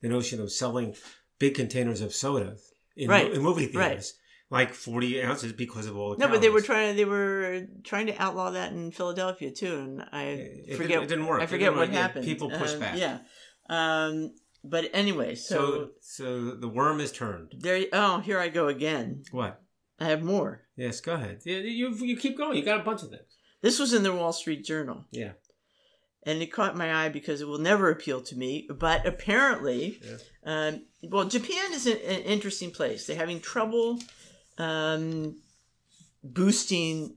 the 0.02 0.08
notion 0.08 0.40
of 0.40 0.50
selling 0.50 0.94
big 1.38 1.54
containers 1.54 2.00
of 2.00 2.12
soda 2.12 2.56
in, 2.96 3.08
Right, 3.08 3.32
in 3.32 3.40
movie 3.42 3.66
right. 3.66 3.72
theaters, 3.90 4.14
like 4.50 4.70
forty 4.74 5.22
ounces 5.22 5.52
because 5.52 5.86
of 5.86 5.96
all 5.96 6.10
the 6.10 6.18
No, 6.18 6.28
but 6.32 6.40
they 6.40 6.50
were 6.50 6.60
trying. 6.60 6.96
They 6.96 7.04
were 7.04 7.66
trying 7.84 8.06
to 8.08 8.16
outlaw 8.24 8.50
that 8.50 8.72
in 8.72 8.90
Philadelphia 8.90 9.50
too, 9.52 9.74
and 9.78 10.04
I 10.12 10.24
It- 10.24 10.64
it 10.70 10.76
forget. 10.76 10.88
didn't- 10.90 11.02
it 11.04 11.08
didn't 11.08 11.26
work. 11.26 11.40
I 11.42 11.46
forget 11.46 11.70
what 11.72 11.88
work. 11.88 11.90
Happened. 11.90 12.24
people 12.24 12.50
pushed 12.50 12.74
Um, 12.74 12.80
back. 12.80 12.98
Yeah, 12.98 13.18
um, 13.70 14.34
but 14.64 14.90
anyway, 14.92 15.34
so, 15.36 15.56
So, 15.56 15.90
so 16.00 16.50
the 16.56 16.68
worm 16.68 17.00
is 17.00 17.12
turned. 17.12 17.54
there. 17.58 17.84
Oh, 17.92 18.18
here 18.20 18.38
I 18.38 18.48
go 18.48 18.68
again. 18.68 19.22
What? 19.30 19.60
I 20.00 20.06
have 20.06 20.22
more. 20.22 20.62
Yes, 20.76 21.00
go 21.00 21.14
ahead. 21.14 21.42
Yeah, 21.44 21.58
you 21.58 21.94
you 21.94 22.16
keep 22.16 22.36
going. 22.36 22.56
You 22.58 22.64
got 22.64 22.80
a 22.80 22.84
bunch 22.84 23.02
of 23.04 23.10
things. 23.10 23.31
This 23.62 23.78
was 23.78 23.92
in 23.94 24.02
the 24.02 24.12
Wall 24.12 24.32
Street 24.32 24.64
Journal, 24.64 25.04
Yeah. 25.10 25.32
and 26.24 26.42
it 26.42 26.52
caught 26.52 26.76
my 26.76 26.92
eye 27.04 27.08
because 27.08 27.40
it 27.40 27.48
will 27.48 27.58
never 27.58 27.90
appeal 27.90 28.20
to 28.22 28.36
me. 28.36 28.68
But 28.68 29.06
apparently, 29.06 30.00
Yeah. 30.04 30.16
um, 30.44 30.82
well, 31.04 31.24
Japan 31.24 31.72
is 31.72 31.86
an, 31.86 31.96
an 31.98 32.22
interesting 32.22 32.70
place. 32.72 33.06
They're 33.06 33.16
having 33.16 33.40
trouble 33.40 34.00
um, 34.58 35.36
boosting 36.22 37.16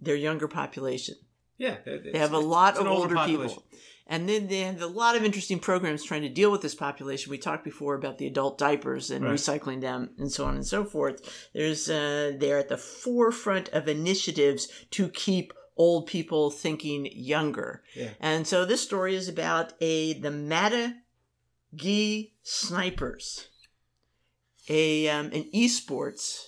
their 0.00 0.16
younger 0.16 0.48
population. 0.48 1.16
Yeah. 1.58 1.76
They 1.84 2.18
have 2.18 2.32
a 2.32 2.38
lot 2.38 2.76
of 2.76 2.86
older 2.86 3.16
people. 3.26 3.62
And 4.08 4.28
then 4.28 4.48
they 4.48 4.60
have 4.60 4.82
a 4.82 4.86
lot 4.86 5.16
of 5.16 5.22
interesting 5.24 5.58
programs 5.60 6.02
trying 6.04 6.22
to 6.22 6.28
deal 6.28 6.50
with 6.50 6.60
this 6.60 6.74
population. 6.74 7.30
We 7.30 7.38
talked 7.38 7.64
before 7.64 7.94
about 7.94 8.18
the 8.18 8.26
adult 8.26 8.58
diapers 8.58 9.10
and 9.10 9.24
Right. 9.24 9.34
recycling 9.34 9.80
them 9.80 10.10
and 10.18 10.30
so 10.30 10.44
on 10.44 10.54
and 10.56 10.66
so 10.66 10.84
forth. 10.84 11.48
There's 11.54 11.88
uh, 11.88 12.32
they're 12.36 12.58
at 12.58 12.68
the 12.68 12.76
forefront 12.76 13.68
of 13.68 13.86
initiatives 13.88 14.68
to 14.92 15.08
keep 15.08 15.52
old 15.76 16.06
people 16.06 16.50
thinking 16.50 17.08
younger. 17.12 17.82
Yeah. 17.94 18.10
And 18.20 18.46
so 18.46 18.64
this 18.64 18.82
story 18.82 19.14
is 19.14 19.28
about 19.28 19.72
a 19.80 20.14
the 20.14 20.30
Matagi 20.30 20.94
Snipers, 22.42 23.48
a 24.68 25.08
um, 25.08 25.26
an 25.26 25.44
esports 25.54 26.46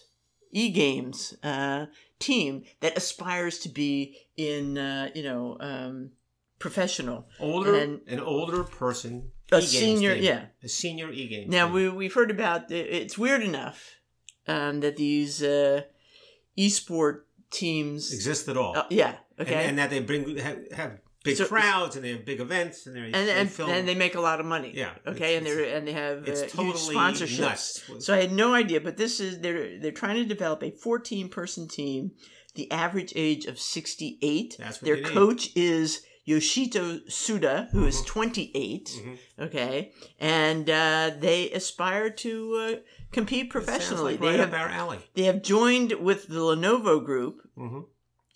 e 0.53 0.71
games 0.71 1.35
uh, 1.43 1.87
team 2.19 2.65
that 2.81 2.97
aspires 2.97 3.59
to 3.61 3.69
be 3.69 4.17
in 4.37 4.79
uh, 4.79 5.11
you 5.15 5.23
know 5.23 5.57
um, 5.61 6.11
professional. 6.59 7.27
Older, 7.41 7.75
And- 7.77 8.01
an 8.09 8.21
older 8.21 8.65
person. 8.65 9.31
A 9.53 9.61
senior, 9.61 10.15
team. 10.15 10.25
yeah. 10.25 10.45
A 10.65 10.69
senior 10.69 11.11
e 11.13 11.29
game. 11.29 11.51
Now 11.51 11.71
we 11.71 11.89
we've 11.89 12.15
heard 12.15 12.31
about 12.31 12.71
it's 12.71 13.19
weird 13.19 13.43
enough 13.43 13.97
um, 14.49 14.81
that 14.81 14.97
these 14.97 15.43
uh, 15.43 15.83
esport 16.59 17.21
teams 17.55 18.13
exist 18.13 18.49
at 18.49 18.57
all. 18.57 18.77
uh, 18.77 18.85
yeah 18.91 19.15
and, 19.39 19.49
okay 19.49 19.65
and 19.67 19.79
that 19.79 19.89
they 19.91 20.01
bring 20.01 20.37
have, 20.39 20.59
have 20.73 20.93
big 21.25 21.37
So- 21.39 21.47
crowds 21.47 21.97
and 21.97 22.05
they 22.05 22.11
have 22.17 22.25
big 22.27 22.41
events 22.41 22.87
and, 22.87 22.95
they 22.97 23.01
and 23.01 23.15
they 23.15 23.33
and, 23.33 23.51
film. 23.51 23.71
and 23.71 23.89
they 23.89 23.95
make 23.95 24.15
a 24.15 24.21
lot 24.21 24.41
of 24.41 24.47
money. 24.47 24.73
Yeah, 24.75 24.91
Okay, 25.07 25.37
and 25.37 25.47
they 25.47 25.73
and 25.75 25.89
they 25.89 25.93
have 25.93 26.29
it's 26.29 26.43
uh, 26.43 26.47
totally 26.49 26.95
huge 26.95 26.97
sponsorships. 26.97 27.41
nuts. 27.41 28.05
So 28.05 28.13
I 28.15 28.21
had 28.21 28.33
no 28.33 28.53
idea, 28.55 28.81
but 28.83 28.97
this 28.99 29.21
is 29.21 29.41
they're 29.41 29.79
they're 29.81 29.91
trying 30.03 30.17
to 30.17 30.27
develop 30.27 30.63
a 30.63 30.71
14 30.71 31.29
person 31.31 31.67
team. 31.69 32.11
The 32.57 32.71
average 32.71 33.13
age 33.17 33.47
of 33.47 33.59
68. 33.59 34.57
That's 34.59 34.81
what 34.81 34.85
Their 34.87 35.03
coach 35.03 35.49
is 35.57 36.03
Yoshito 36.27 37.11
Suda, 37.11 37.69
who 37.73 37.85
is 37.87 38.01
Mhm. 38.01 38.07
28. 38.07 38.91
Mhm. 39.05 39.19
Okay, 39.47 39.93
and 40.19 40.69
uh, 40.71 41.11
they 41.19 41.51
aspire 41.51 42.11
to 42.11 42.55
uh, 42.57 42.77
compete 43.13 43.51
professionally. 43.51 44.13
like 44.13 44.21
they 44.21 44.27
right 44.29 44.39
have 44.41 44.55
up 44.55 44.61
our 44.61 44.69
alley. 44.69 44.99
they 45.15 45.25
have 45.25 45.43
joined 45.43 45.93
with 45.95 46.29
the 46.29 46.41
Lenovo 46.41 47.05
Group 47.05 47.43
hmm 47.57 47.81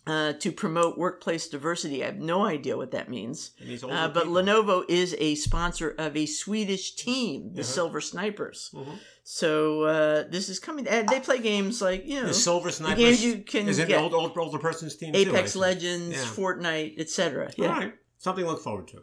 uh, 0.09 0.33
to 0.43 0.51
promote 0.51 0.97
workplace 0.99 1.49
diversity. 1.49 2.03
I 2.03 2.07
have 2.07 2.19
no 2.35 2.39
idea 2.57 2.77
what 2.77 2.91
that 2.93 3.09
means. 3.09 3.51
It 3.59 3.85
Uh, 3.85 4.09
but 4.09 4.25
people. 4.25 4.35
Lenovo 4.43 4.85
is 4.89 5.15
a 5.19 5.35
sponsor 5.37 5.91
of 5.99 6.17
a 6.17 6.27
Swedish 6.27 6.95
team, 6.95 7.53
the 7.55 7.61
Uh-huh. 7.63 7.73
Silver 7.77 8.01
Snipers. 8.01 8.71
Mhm. 8.75 8.99
So 9.23 9.51
uh, 9.85 10.25
this 10.35 10.49
is 10.49 10.59
coming. 10.59 10.89
And 10.89 11.07
they 11.09 11.21
play 11.21 11.39
games 11.39 11.83
like 11.83 12.03
you 12.07 12.21
know 12.23 12.29
The 12.29 12.35
Silver 12.35 12.71
Snipers 12.71 12.99
games 13.05 13.25
you 13.25 13.35
can 13.53 13.69
is 13.69 13.79
it 13.79 13.89
get, 13.89 14.01
old, 14.03 14.15
old, 14.15 14.37
older 14.39 14.59
person's 14.59 14.97
team 14.97 15.15
Apex 15.15 15.53
see. 15.53 15.59
Legends, 15.59 16.17
Yeah. 16.17 16.25
Fortnite, 16.37 16.99
etc. 16.99 17.51
Yeah, 17.57 17.67
right. 17.79 17.95
Something 18.19 18.45
to 18.47 18.51
look 18.51 18.63
forward 18.63 18.89
to. 18.89 19.03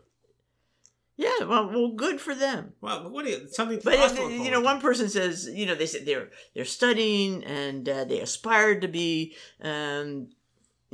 yeah. 1.18 1.46
Well, 1.46 1.70
well, 1.70 1.92
good 1.96 2.20
for 2.20 2.36
them. 2.36 2.74
Well, 2.82 3.10
what 3.10 3.26
do 3.26 3.32
you, 3.32 3.48
something 3.50 3.80
But 3.84 4.00
us 4.00 4.18
uh, 4.20 4.24
you 4.28 4.52
know, 4.52 4.60
to. 4.60 4.66
one 4.66 4.82
person 4.82 5.08
says, 5.10 5.48
you 5.48 5.66
know, 5.68 5.76
they 5.76 5.86
said 5.86 6.06
they're 6.06 6.30
they're 6.54 6.66
studying 6.80 7.44
and 7.44 7.88
uh, 7.88 8.04
they 8.10 8.20
aspired 8.20 8.82
to 8.82 8.88
be, 8.90 9.36
um, 9.62 10.30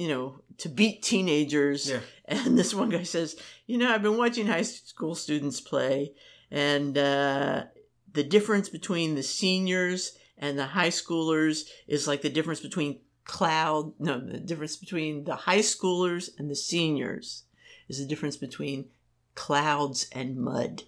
you 0.01 0.07
know, 0.07 0.25
to 0.57 0.67
beat 0.69 0.97
teenagers. 1.03 1.89
Yeah. 1.89 1.99
And 2.31 2.57
this 2.57 2.73
one 2.73 2.89
guy 2.89 3.03
says, 3.03 3.35
you 3.67 3.77
know, 3.77 3.89
I've 3.93 4.03
been 4.07 4.17
watching 4.23 4.47
high 4.47 4.61
school 4.61 5.15
students 5.15 5.59
play, 5.71 6.13
and 6.49 6.97
uh, 6.97 7.63
the 8.13 8.23
difference 8.23 8.69
between 8.69 9.15
the 9.15 9.23
seniors 9.23 10.01
and 10.37 10.57
the 10.57 10.67
high 10.79 10.91
schoolers 11.01 11.55
is 11.87 12.07
like 12.07 12.21
the 12.21 12.29
difference 12.37 12.61
between 12.61 12.91
cloud. 13.25 13.83
No, 13.99 14.13
the 14.35 14.39
difference 14.51 14.77
between 14.77 15.25
the 15.25 15.35
high 15.47 15.63
schoolers 15.73 16.29
and 16.37 16.49
the 16.49 16.55
seniors 16.55 17.43
is 17.89 17.97
the 17.99 18.07
difference 18.11 18.37
between 18.37 18.85
clouds 19.35 20.07
and 20.13 20.37
mud. 20.37 20.83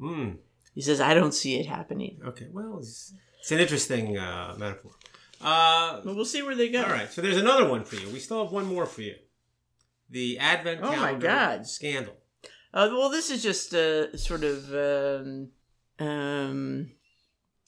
Mm, 0.00 0.38
He 0.74 0.82
says, 0.82 1.00
I 1.00 1.14
don't 1.14 1.34
see 1.42 1.60
it 1.60 1.66
happening. 1.66 2.18
okay. 2.30 2.48
Well, 2.50 2.78
it's, 2.80 3.14
it's 3.40 3.52
an 3.52 3.60
interesting 3.60 4.18
uh, 4.18 4.56
metaphor. 4.58 4.92
Uh, 5.40 6.00
But 6.04 6.14
we'll 6.16 6.24
see 6.24 6.42
where 6.42 6.54
they 6.54 6.68
go. 6.68 6.82
all 6.82 6.90
right. 6.90 7.10
So 7.12 7.20
there's 7.22 7.36
another 7.36 7.68
one 7.68 7.84
for 7.84 7.96
you. 7.96 8.08
We 8.10 8.18
still 8.18 8.42
have 8.42 8.52
one 8.52 8.66
more 8.66 8.86
for 8.86 9.02
you. 9.02 9.14
The 10.10 10.38
Advent 10.38 10.80
Oh, 10.82 10.96
my 10.96 11.14
God. 11.14 11.66
scandal. 11.66 12.14
Uh, 12.72 12.88
well, 12.92 13.08
this 13.10 13.30
is 13.30 13.42
just 13.42 13.72
a 13.72 14.16
sort 14.18 14.42
of 14.44 14.74
um, 14.74 15.50
um, 15.98 16.90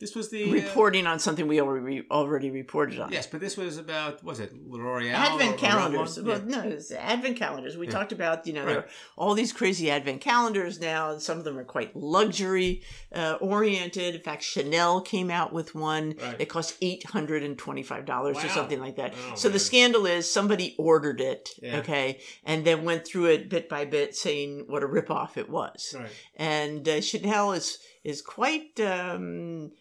This 0.00 0.14
was 0.14 0.30
the 0.30 0.48
uh, 0.48 0.52
reporting 0.52 1.06
on 1.06 1.18
something 1.18 1.46
we 1.46 1.60
already 1.60 2.04
already 2.10 2.50
reported 2.50 2.98
on. 2.98 3.12
Yes, 3.12 3.26
but 3.26 3.38
this 3.40 3.58
was 3.58 3.76
about 3.76 4.24
was 4.24 4.40
it 4.40 4.50
L'Oreal? 4.66 5.12
Advent 5.12 5.58
calendars. 5.58 6.18
Well, 6.18 6.38
Yeah. 6.38 6.44
no, 6.62 6.68
it's 6.68 6.90
Advent 6.90 7.36
calendars. 7.36 7.76
We 7.76 7.84
Yeah. 7.86 7.92
talked 7.92 8.12
about, 8.12 8.46
you 8.46 8.54
know, 8.54 8.64
Right. 8.64 8.84
all 9.18 9.34
these 9.34 9.52
crazy 9.52 9.90
Advent 9.90 10.22
calendars 10.22 10.80
now. 10.80 11.18
Some 11.18 11.36
of 11.36 11.44
them 11.44 11.58
are 11.58 11.64
quite 11.64 11.94
luxury 11.94 12.82
uh, 13.14 13.36
oriented. 13.42 14.14
In 14.14 14.22
fact, 14.22 14.42
Chanel 14.42 15.02
came 15.02 15.30
out 15.30 15.52
with 15.52 15.74
one. 15.74 16.14
Right. 16.18 16.40
It 16.40 16.48
cost 16.48 16.76
eight 16.80 17.04
hundred 17.10 17.42
and 17.42 17.58
twenty 17.58 17.82
five 17.82 18.06
dollars 18.06 18.38
or 18.42 18.48
something 18.48 18.80
like 18.80 18.96
that. 18.96 19.12
Oh, 19.14 19.34
so 19.34 19.48
man. 19.48 19.52
the 19.52 19.58
scandal 19.58 20.06
is 20.06 20.30
somebody 20.32 20.74
ordered 20.78 21.20
it, 21.20 21.50
Yeah. 21.60 21.78
okay, 21.80 22.20
and 22.44 22.64
then 22.64 22.84
went 22.84 23.06
through 23.06 23.26
it 23.26 23.50
bit 23.50 23.68
by 23.68 23.84
bit, 23.84 24.16
saying 24.16 24.64
what 24.66 24.82
a 24.82 24.86
ripoff 24.88 25.36
it 25.36 25.50
was. 25.50 25.94
Right. 25.98 26.08
and 26.36 26.88
uh, 26.88 27.00
Chanel 27.02 27.52
is 27.52 27.78
is 28.02 28.22
quite 28.22 28.80
um, 28.80 29.72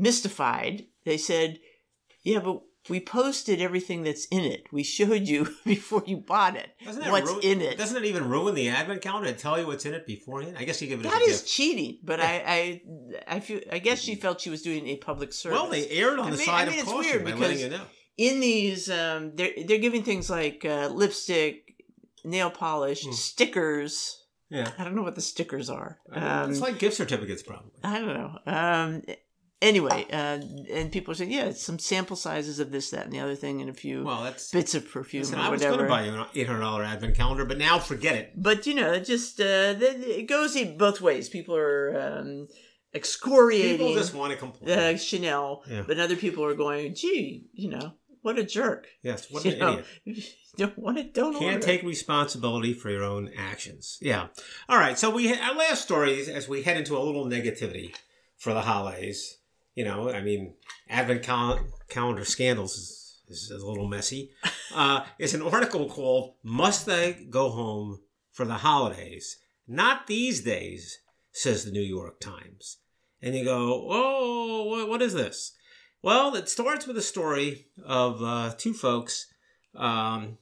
mystified. 0.00 0.86
They 1.04 1.16
said, 1.16 1.58
"Yeah, 2.22 2.40
but 2.40 2.60
we 2.88 2.98
posted 3.00 3.60
everything 3.60 4.02
that's 4.02 4.24
in 4.26 4.40
it. 4.44 4.64
We 4.72 4.82
showed 4.82 5.28
you 5.28 5.54
before 5.64 6.02
you 6.06 6.16
bought 6.16 6.56
it 6.56 6.68
what's 6.84 7.30
in 7.44 7.60
it." 7.60 7.78
Doesn't 7.78 7.96
it 8.02 8.06
even 8.06 8.28
ruin 8.28 8.54
the 8.54 8.68
Advent 8.68 9.02
calendar 9.02 9.30
to 9.32 9.36
tell 9.38 9.58
you 9.60 9.66
what's 9.66 9.86
in 9.86 9.94
it 9.94 10.06
beforehand? 10.06 10.56
I 10.58 10.64
guess 10.64 10.80
you 10.82 10.88
give 10.88 11.00
it 11.00 11.04
That 11.04 11.22
is 11.22 11.40
gift. 11.42 11.48
cheating, 11.52 11.98
but 12.02 12.20
I, 12.20 12.42
I, 12.46 12.82
I 13.36 13.40
feel. 13.40 13.60
I 13.70 13.78
guess 13.78 14.00
she 14.00 14.14
felt 14.14 14.40
she 14.40 14.50
was 14.50 14.62
doing 14.62 14.86
a 14.88 14.96
public 14.96 15.32
service. 15.32 15.58
Well, 15.60 15.70
they 15.70 15.88
erred 15.90 16.18
on 16.18 16.28
I 16.28 16.30
the 16.30 16.36
mean- 16.38 16.46
side 16.46 16.68
I 16.68 16.70
mean, 16.70 16.74
of 16.80 16.84
it's 16.84 16.92
caution 16.92 17.10
weird 17.12 17.24
by 17.24 17.30
because- 17.32 17.40
letting 17.48 17.60
you 17.60 17.68
know. 17.78 17.84
in 18.16 18.40
these, 18.40 18.90
um, 18.90 19.32
they're 19.36 19.52
they're 19.66 19.78
giving 19.78 20.02
things 20.02 20.28
like 20.30 20.64
uh, 20.64 20.88
lipstick, 20.92 21.74
nail 22.24 22.50
polish, 22.50 23.04
Hmm. 23.04 23.12
stickers. 23.12 24.16
Yeah. 24.52 24.68
I 24.78 24.82
don't 24.82 24.96
know 24.96 25.02
what 25.04 25.14
the 25.14 25.20
stickers 25.20 25.70
are. 25.70 26.00
Um, 26.12 26.50
it's 26.50 26.58
like 26.60 26.80
gift 26.80 26.96
certificates, 26.96 27.40
probably. 27.44 27.70
I 27.84 28.00
don't 28.00 28.14
know. 28.14 28.38
Um, 28.52 29.02
anyway, 29.62 30.06
uh, 30.12 30.40
and 30.72 30.90
people 30.92 31.12
are 31.12 31.14
saying, 31.14 31.30
yeah, 31.30 31.44
it's 31.46 31.62
some 31.62 31.78
sample 31.78 32.16
sizes 32.16 32.60
of 32.60 32.70
this, 32.70 32.90
that, 32.90 33.04
and 33.04 33.12
the 33.12 33.20
other 33.20 33.34
thing, 33.34 33.60
and 33.60 33.68
a 33.70 33.74
few 33.74 34.04
Well, 34.04 34.22
that's. 34.24 34.50
bits 34.50 34.74
of 34.74 34.90
perfume 34.90 35.22
Listen, 35.22 35.38
or 35.38 35.42
I 35.42 35.48
was 35.48 35.62
going 35.62 35.78
to 35.78 35.86
buy 35.86 36.04
you 36.04 36.12
an 36.14 36.26
eight 36.34 36.46
hundred 36.46 36.60
dollar 36.60 36.84
Advent 36.84 37.16
calendar, 37.16 37.44
but 37.44 37.58
now 37.58 37.78
forget 37.78 38.14
it. 38.16 38.32
But 38.36 38.66
you 38.66 38.74
know, 38.74 38.92
it 38.92 39.04
just 39.04 39.40
uh, 39.40 39.74
it 39.78 40.26
goes 40.28 40.60
both 40.76 41.00
ways. 41.00 41.28
People 41.28 41.56
are 41.56 42.18
um, 42.18 42.48
excoriating 42.94 43.78
People 43.86 43.94
just 43.94 44.14
want 44.14 44.32
to 44.32 44.38
complain. 44.38 44.78
uh, 44.78 44.96
Chanel, 44.96 45.62
Yeah. 45.68 45.82
but 45.86 45.98
other 45.98 46.16
people 46.16 46.44
are 46.44 46.54
going, 46.54 46.94
gee, 46.94 47.46
you 47.52 47.70
know, 47.70 47.92
what 48.22 48.38
a 48.38 48.44
jerk. 48.44 48.86
Yes, 49.02 49.30
what 49.30 49.44
You 49.46 49.52
an 49.52 49.58
know, 49.58 49.82
idiot. 50.04 50.26
don't 50.56 50.78
want 50.78 50.98
it, 50.98 51.14
don't 51.14 51.32
Can't 51.38 51.54
order. 51.54 51.64
take 51.66 51.82
responsibility 51.82 52.74
for 52.74 52.90
your 52.90 53.02
own 53.04 53.30
actions. 53.36 53.98
Yeah. 54.02 54.26
All 54.68 54.76
right. 54.78 54.98
So 54.98 55.08
we 55.10 55.32
our 55.34 55.54
last 55.54 55.82
story 55.82 56.18
is 56.18 56.28
as 56.28 56.48
we 56.48 56.62
head 56.62 56.76
into 56.76 56.96
a 56.96 57.00
little 57.00 57.24
negativity 57.26 57.94
for 58.36 58.52
the 58.52 58.62
holidays. 58.62 59.38
You 59.74 59.84
know, 59.84 60.10
I 60.10 60.20
mean, 60.22 60.54
Advent 60.88 61.22
cal- 61.22 61.64
calendar 61.88 62.24
scandals 62.24 62.76
is, 62.76 63.22
is 63.28 63.50
a 63.50 63.66
little 63.66 63.88
messy. 63.88 64.30
Uh, 64.72 65.04
it's 65.18 65.34
an 65.34 65.42
article 65.42 65.88
called 65.88 66.34
"Must 66.44 66.88
I 66.88 67.10
Go 67.28 67.48
Home 67.50 67.98
for 68.30 68.44
the 68.44 68.54
Holidays?" 68.54 69.38
Not 69.66 70.06
these 70.06 70.42
days, 70.42 71.00
says 71.32 71.64
the 71.64 71.72
New 71.72 71.80
York 71.82 72.20
Times. 72.20 72.76
And 73.20 73.34
you 73.34 73.42
go, 73.44 73.88
"Oh, 73.90 74.64
what, 74.70 74.88
what 74.88 75.02
is 75.02 75.12
this?" 75.12 75.54
Well, 76.02 76.36
it 76.36 76.48
starts 76.48 76.86
with 76.86 76.96
a 76.96 77.02
story 77.02 77.66
of 77.84 78.22
uh, 78.22 78.52
two 78.56 78.72
folks. 78.72 79.26
Um, 79.74 80.38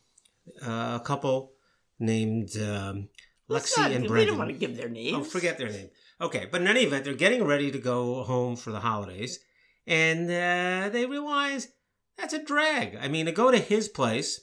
uh, 0.62 0.98
a 1.00 1.02
couple 1.02 1.52
named 1.98 2.50
um, 2.58 3.08
Lexi 3.48 3.78
not- 3.78 3.92
and 3.92 4.02
We 4.02 4.08
Brendan. 4.08 4.28
don't 4.28 4.38
want 4.38 4.50
to 4.50 4.56
give 4.58 4.76
their 4.76 4.90
names. 4.90 5.16
Oh, 5.16 5.24
forget 5.24 5.56
their 5.56 5.70
name. 5.70 5.88
Okay, 6.20 6.46
but 6.50 6.60
in 6.60 6.66
any 6.66 6.80
event, 6.80 7.04
they're 7.04 7.14
getting 7.14 7.44
ready 7.44 7.70
to 7.70 7.78
go 7.78 8.24
home 8.24 8.56
for 8.56 8.72
the 8.72 8.80
holidays, 8.80 9.38
and 9.86 10.28
uh, 10.28 10.88
they 10.88 11.06
realize 11.06 11.68
that's 12.16 12.34
a 12.34 12.44
drag. 12.44 12.96
I 12.96 13.08
mean, 13.08 13.26
to 13.26 13.32
go 13.32 13.52
to 13.52 13.58
his 13.58 13.88
place, 13.88 14.40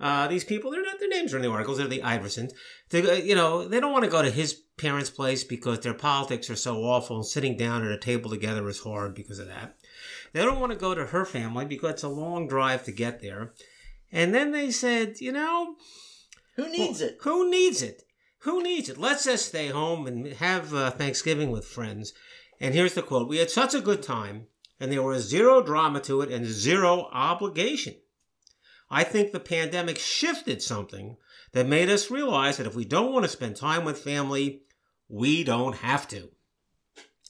uh, 0.00 0.26
these 0.26 0.42
people, 0.42 0.72
they're 0.72 0.82
not 0.82 0.98
their 0.98 1.08
names 1.08 1.32
are 1.32 1.36
in 1.36 1.42
the 1.42 1.50
articles. 1.50 1.78
They're 1.78 1.86
the 1.86 2.00
Iversons. 2.00 2.50
They, 2.90 3.22
you 3.22 3.36
know, 3.36 3.68
they 3.68 3.78
don't 3.78 3.92
want 3.92 4.04
to 4.04 4.10
go 4.10 4.20
to 4.20 4.30
his 4.30 4.54
parents' 4.76 5.10
place 5.10 5.44
because 5.44 5.78
their 5.80 5.94
politics 5.94 6.50
are 6.50 6.56
so 6.56 6.78
awful, 6.78 7.16
and 7.16 7.26
sitting 7.26 7.56
down 7.56 7.84
at 7.86 7.92
a 7.92 7.98
table 7.98 8.28
together 8.28 8.68
is 8.68 8.80
hard 8.80 9.14
because 9.14 9.38
of 9.38 9.46
that. 9.46 9.76
They 10.32 10.42
don't 10.42 10.58
want 10.58 10.72
to 10.72 10.78
go 10.78 10.94
to 10.94 11.06
her 11.06 11.24
family 11.24 11.66
because 11.66 11.92
it's 11.92 12.02
a 12.02 12.08
long 12.08 12.48
drive 12.48 12.82
to 12.84 12.92
get 12.92 13.22
there. 13.22 13.52
And 14.10 14.34
then 14.34 14.50
they 14.50 14.72
said, 14.72 15.20
you 15.20 15.30
know, 15.30 15.76
Who 16.56 16.68
needs 16.68 17.00
well, 17.00 17.10
it? 17.10 17.18
Who 17.22 17.50
needs 17.50 17.80
it? 17.80 18.02
Who 18.42 18.62
needs 18.62 18.88
it? 18.88 18.98
Let's 18.98 19.24
just 19.24 19.46
stay 19.46 19.68
home 19.68 20.06
and 20.06 20.26
have 20.34 20.74
uh, 20.74 20.90
Thanksgiving 20.90 21.50
with 21.50 21.64
friends. 21.64 22.12
And 22.60 22.74
here's 22.74 22.94
the 22.94 23.02
quote 23.02 23.28
We 23.28 23.38
had 23.38 23.50
such 23.50 23.72
a 23.74 23.80
good 23.80 24.02
time, 24.02 24.46
and 24.80 24.90
there 24.90 25.02
was 25.02 25.28
zero 25.28 25.62
drama 25.62 26.00
to 26.00 26.22
it 26.22 26.30
and 26.30 26.44
zero 26.44 27.08
obligation. 27.12 27.94
I 28.90 29.04
think 29.04 29.30
the 29.30 29.40
pandemic 29.40 29.98
shifted 29.98 30.60
something 30.60 31.16
that 31.52 31.66
made 31.66 31.88
us 31.88 32.10
realize 32.10 32.56
that 32.56 32.66
if 32.66 32.74
we 32.74 32.84
don't 32.84 33.12
want 33.12 33.24
to 33.24 33.28
spend 33.28 33.56
time 33.56 33.84
with 33.84 33.98
family, 33.98 34.62
we 35.08 35.44
don't 35.44 35.76
have 35.76 36.08
to. 36.08 36.28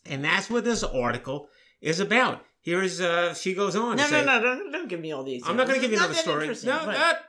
And 0.06 0.24
that's 0.24 0.48
what 0.48 0.64
this 0.64 0.82
article 0.82 1.48
is 1.80 2.00
about. 2.00 2.44
Here's, 2.62 3.00
uh, 3.00 3.34
she 3.34 3.54
goes 3.54 3.76
on. 3.76 3.96
No, 3.96 4.04
no, 4.04 4.08
say, 4.08 4.24
no, 4.24 4.40
don't, 4.40 4.72
don't 4.72 4.88
give 4.88 5.00
me 5.00 5.12
all 5.12 5.24
these. 5.24 5.42
I'm 5.46 5.56
not 5.56 5.66
going 5.66 5.78
to 5.78 5.82
give 5.82 5.92
you 5.92 5.98
another 5.98 6.14
story. 6.14 6.46
No, 6.46 6.86
that 6.86 7.24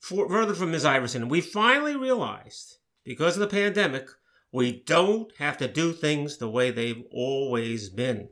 for, 0.00 0.28
further 0.28 0.54
from 0.54 0.70
Ms. 0.70 0.84
Iverson. 0.84 1.28
We 1.28 1.40
finally 1.40 1.96
realized 1.96 2.78
because 3.06 3.36
of 3.36 3.40
the 3.40 3.46
pandemic, 3.46 4.08
we 4.52 4.82
don't 4.84 5.32
have 5.38 5.56
to 5.58 5.68
do 5.68 5.92
things 5.92 6.36
the 6.36 6.50
way 6.50 6.70
they've 6.70 7.04
always 7.12 7.88
been. 7.88 8.28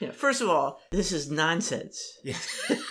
Yeah, 0.00 0.10
first 0.10 0.40
of 0.40 0.48
all, 0.48 0.80
this 0.90 1.12
is 1.12 1.30
nonsense. 1.30 2.18
Yes. 2.24 2.72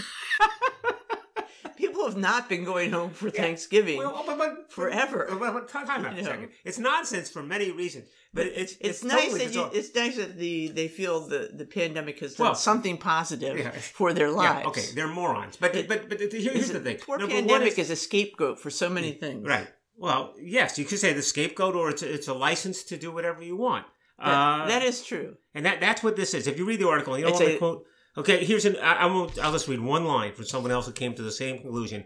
People 1.76 2.06
have 2.06 2.16
not 2.16 2.48
been 2.48 2.64
going 2.64 2.92
home 2.92 3.10
for 3.10 3.30
Thanksgiving. 3.30 3.98
Well, 3.98 4.24
but, 4.26 4.38
but, 4.38 4.72
Forever. 4.72 5.28
But, 5.38 5.54
but, 5.54 5.68
time, 5.68 5.90
out 5.90 6.18
a 6.18 6.24
second. 6.24 6.50
It's 6.64 6.80
nonsense 6.80 7.30
for 7.30 7.44
many 7.44 7.72
reasons, 7.72 8.08
but 8.34 8.46
it's 8.46 8.74
it's, 8.74 8.80
it's, 8.80 9.04
nice 9.04 9.24
totally 9.32 9.46
that 9.48 9.54
you, 9.54 9.70
it's 9.74 9.94
nice 9.94 10.16
that 10.16 10.38
the 10.38 10.70
they 10.70 10.88
feel 10.88 11.28
the 11.28 11.50
the 11.54 11.66
pandemic 11.66 12.20
has 12.20 12.36
done 12.36 12.46
Well, 12.46 12.56
something 12.56 12.98
positive 12.98 13.58
yeah. 13.58 13.72
for 13.72 14.14
their 14.14 14.30
lives. 14.32 14.62
Yeah, 14.62 14.70
okay, 14.70 14.86
they're 14.96 15.08
morons. 15.08 15.58
But 15.58 15.76
It- 15.76 15.88
but 15.88 16.08
but 16.10 16.20
here- 16.20 16.54
here's 16.54 16.72
the 16.72 16.80
thing. 16.80 16.98
Poor 16.98 17.18
Number 17.18 17.36
pandemic 17.36 17.74
is- 17.74 17.80
is, 17.80 17.92
a 17.92 17.96
scapegoat 17.96 18.60
for 18.60 18.70
so 18.70 18.90
many 18.90 19.14
mm, 19.14 19.20
things. 19.20 19.46
right. 19.46 19.68
Well, 20.04 20.34
yes, 20.58 20.78
you 20.78 20.84
could 20.84 21.00
say 21.00 21.14
the 21.14 21.22
scapegoat, 21.22 21.76
or 21.76 21.90
it's 21.90 22.04
a, 22.04 22.14
it's 22.14 22.28
a 22.28 22.34
license 22.34 22.84
to 22.90 22.98
do 22.98 23.10
whatever 23.18 23.42
you 23.42 23.56
want. 23.68 23.86
That- 24.20 24.28
Uh, 24.64 24.68
that 24.68 24.84
is 24.84 24.98
true. 25.12 25.30
And 25.56 25.66
that 25.66 25.78
that's 25.86 26.02
what 26.06 26.16
this 26.18 26.34
is. 26.38 26.46
If 26.52 26.56
you 26.60 26.66
read 26.66 26.82
the 26.84 26.90
article, 26.90 27.18
you 27.18 27.24
don't 27.24 27.32
It's 27.34 27.42
want 27.42 27.54
to 27.54 27.58
quote. 27.66 27.86
Okay, 28.22 28.38
here's 28.50 28.66
an. 28.70 28.76
I, 28.90 28.94
I 29.04 29.06
won't. 29.14 29.40
I'll 29.42 29.54
just 29.58 29.68
read 29.72 29.80
one 29.80 30.06
line 30.16 30.34
from 30.34 30.46
someone 30.46 30.72
else 30.76 30.86
who 30.88 30.92
came 31.04 31.14
to 31.16 31.24
the 31.30 31.32
same 31.44 31.56
conclusion. 31.64 32.04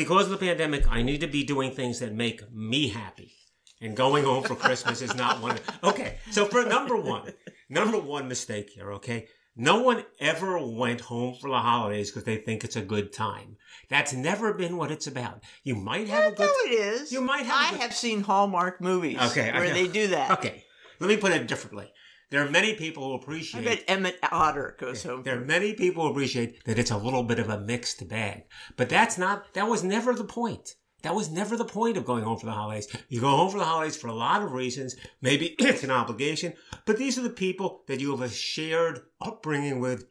Because 0.00 0.24
of 0.26 0.32
the 0.32 0.42
pandemic, 0.46 0.82
I 0.96 1.00
need 1.02 1.20
to 1.22 1.26
be 1.38 1.42
doing 1.44 1.70
things 1.72 1.98
that 2.00 2.12
make 2.24 2.38
me 2.52 2.88
happy, 3.02 3.32
and 3.80 3.96
going 3.96 4.24
home 4.30 4.44
for 4.44 4.54
Christmas 4.54 5.00
is 5.06 5.14
not 5.24 5.40
one. 5.46 5.56
Of, 5.58 5.62
okay, 5.90 6.10
so 6.30 6.44
for 6.52 6.62
number 6.76 6.96
one, 6.96 7.32
number 7.78 7.98
one 7.98 8.28
mistake 8.28 8.68
here. 8.76 8.92
Okay, 8.98 9.18
no 9.56 9.82
one 9.82 10.04
ever 10.20 10.58
went 10.64 11.00
home 11.02 11.34
for 11.40 11.50
the 11.50 11.58
holidays 11.58 12.10
because 12.10 12.24
they 12.24 12.36
think 12.36 12.64
it's 12.64 12.76
a 12.76 12.82
good 12.82 13.12
time. 13.12 13.56
That's 13.88 14.12
never 14.12 14.54
been 14.54 14.76
what 14.76 14.90
it's 14.90 15.06
about. 15.06 15.42
You 15.62 15.74
might 15.74 16.08
have 16.08 16.32
a 16.32 16.36
good. 16.36 16.46
No, 16.46 16.70
it 16.70 16.74
is. 16.74 17.12
You 17.12 17.20
might 17.20 17.44
have 17.46 17.68
I 17.68 17.70
good- 17.72 17.80
have 17.80 17.94
seen 17.94 18.22
Hallmark 18.22 18.80
movies 18.80 19.18
Okay, 19.30 19.52
where 19.52 19.72
they 19.72 19.88
do 19.88 20.08
that. 20.08 20.30
Okay, 20.32 20.64
let 21.00 21.08
me 21.08 21.16
put 21.16 21.32
it 21.32 21.46
differently. 21.46 21.92
There 22.30 22.42
are 22.42 22.48
many 22.50 22.74
people 22.74 23.08
who 23.08 23.14
appreciate. 23.14 23.60
I 23.60 23.64
bet 23.74 23.84
Emmett 23.88 24.18
Otter 24.32 24.74
goes 24.80 25.02
home. 25.02 25.22
There 25.22 25.36
are 25.36 25.44
many 25.44 25.74
people 25.74 26.04
who 26.04 26.10
appreciate 26.12 26.64
that 26.64 26.78
it's 26.78 26.90
a 26.90 26.96
little 26.96 27.22
bit 27.24 27.38
of 27.38 27.50
a 27.50 27.60
mixed 27.60 28.08
bag. 28.08 28.44
But 28.78 28.88
that's 28.88 29.18
not, 29.18 29.52
that 29.52 29.68
was 29.68 29.84
never 29.84 30.14
the 30.14 30.24
point. 30.24 30.76
That 31.02 31.14
was 31.14 31.30
never 31.30 31.56
the 31.56 31.64
point 31.64 31.96
of 31.96 32.04
going 32.04 32.24
home 32.24 32.38
for 32.38 32.46
the 32.46 32.52
holidays. 32.52 32.86
You 33.08 33.20
go 33.20 33.30
home 33.30 33.50
for 33.50 33.58
the 33.58 33.64
holidays 33.64 33.96
for 33.96 34.08
a 34.08 34.14
lot 34.14 34.42
of 34.42 34.52
reasons. 34.52 34.96
Maybe 35.20 35.46
it's 35.58 35.84
an 35.84 35.90
obligation, 35.90 36.54
but 36.86 36.96
these 36.96 37.18
are 37.18 37.22
the 37.22 37.30
people 37.30 37.82
that 37.88 38.00
you 38.00 38.10
have 38.12 38.20
a 38.22 38.28
shared 38.28 39.00
upbringing 39.20 39.80
with, 39.80 40.06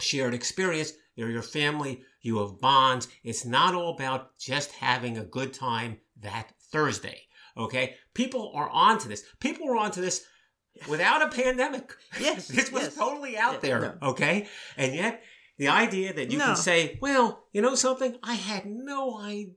shared 0.00 0.34
experience. 0.34 0.92
They're 1.16 1.30
your 1.30 1.42
family. 1.42 2.02
You 2.22 2.38
have 2.38 2.58
bonds. 2.60 3.06
It's 3.22 3.44
not 3.44 3.74
all 3.74 3.94
about 3.94 4.36
just 4.38 4.72
having 4.72 5.18
a 5.18 5.24
good 5.24 5.52
time 5.52 5.98
that 6.20 6.52
Thursday. 6.72 7.22
Okay? 7.56 7.94
People 8.14 8.50
are 8.54 8.68
onto 8.68 9.08
this. 9.08 9.22
People 9.40 9.66
were 9.66 9.76
onto 9.76 10.00
this 10.00 10.24
without 10.88 11.22
a 11.22 11.28
pandemic. 11.28 11.92
Yes, 12.20 12.48
this 12.48 12.72
was 12.72 12.82
yes. 12.84 12.94
totally 12.96 13.36
out 13.36 13.60
there. 13.60 13.80
no. 14.00 14.08
Okay? 14.10 14.46
And 14.76 14.94
yet, 14.94 15.22
the 15.58 15.68
idea 15.68 16.12
that 16.14 16.32
you 16.32 16.38
No. 16.38 16.46
can 16.46 16.56
say, 16.56 16.98
well, 17.00 17.44
you 17.52 17.60
know 17.62 17.74
something? 17.76 18.16
I 18.22 18.34
had 18.34 18.66
no 18.66 19.20
idea 19.20 19.52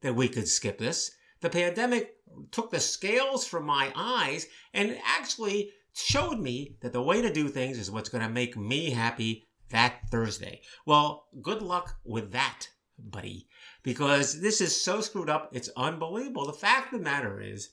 that 0.00 0.14
we 0.14 0.28
could 0.28 0.48
skip 0.48 0.78
this. 0.78 1.10
The 1.40 1.50
pandemic 1.50 2.16
took 2.50 2.70
the 2.70 2.80
scales 2.80 3.46
from 3.46 3.64
my 3.64 3.92
eyes 3.94 4.46
and 4.72 4.98
actually 5.04 5.70
showed 5.94 6.38
me 6.38 6.76
that 6.80 6.92
the 6.92 7.02
way 7.02 7.22
to 7.22 7.32
do 7.32 7.48
things 7.48 7.78
is 7.78 7.90
what's 7.90 8.08
going 8.08 8.22
to 8.22 8.30
make 8.30 8.56
me 8.56 8.90
happy 8.90 9.48
that 9.70 10.08
Thursday. 10.10 10.60
Well, 10.86 11.26
good 11.42 11.62
luck 11.62 11.96
with 12.04 12.32
that, 12.32 12.68
buddy, 12.98 13.48
because 13.82 14.40
this 14.40 14.60
is 14.60 14.80
so 14.80 15.00
screwed 15.00 15.30
up. 15.30 15.50
It's 15.52 15.70
unbelievable. 15.76 16.46
The 16.46 16.52
fact 16.52 16.92
of 16.92 16.98
the 16.98 17.04
matter 17.04 17.40
is, 17.40 17.70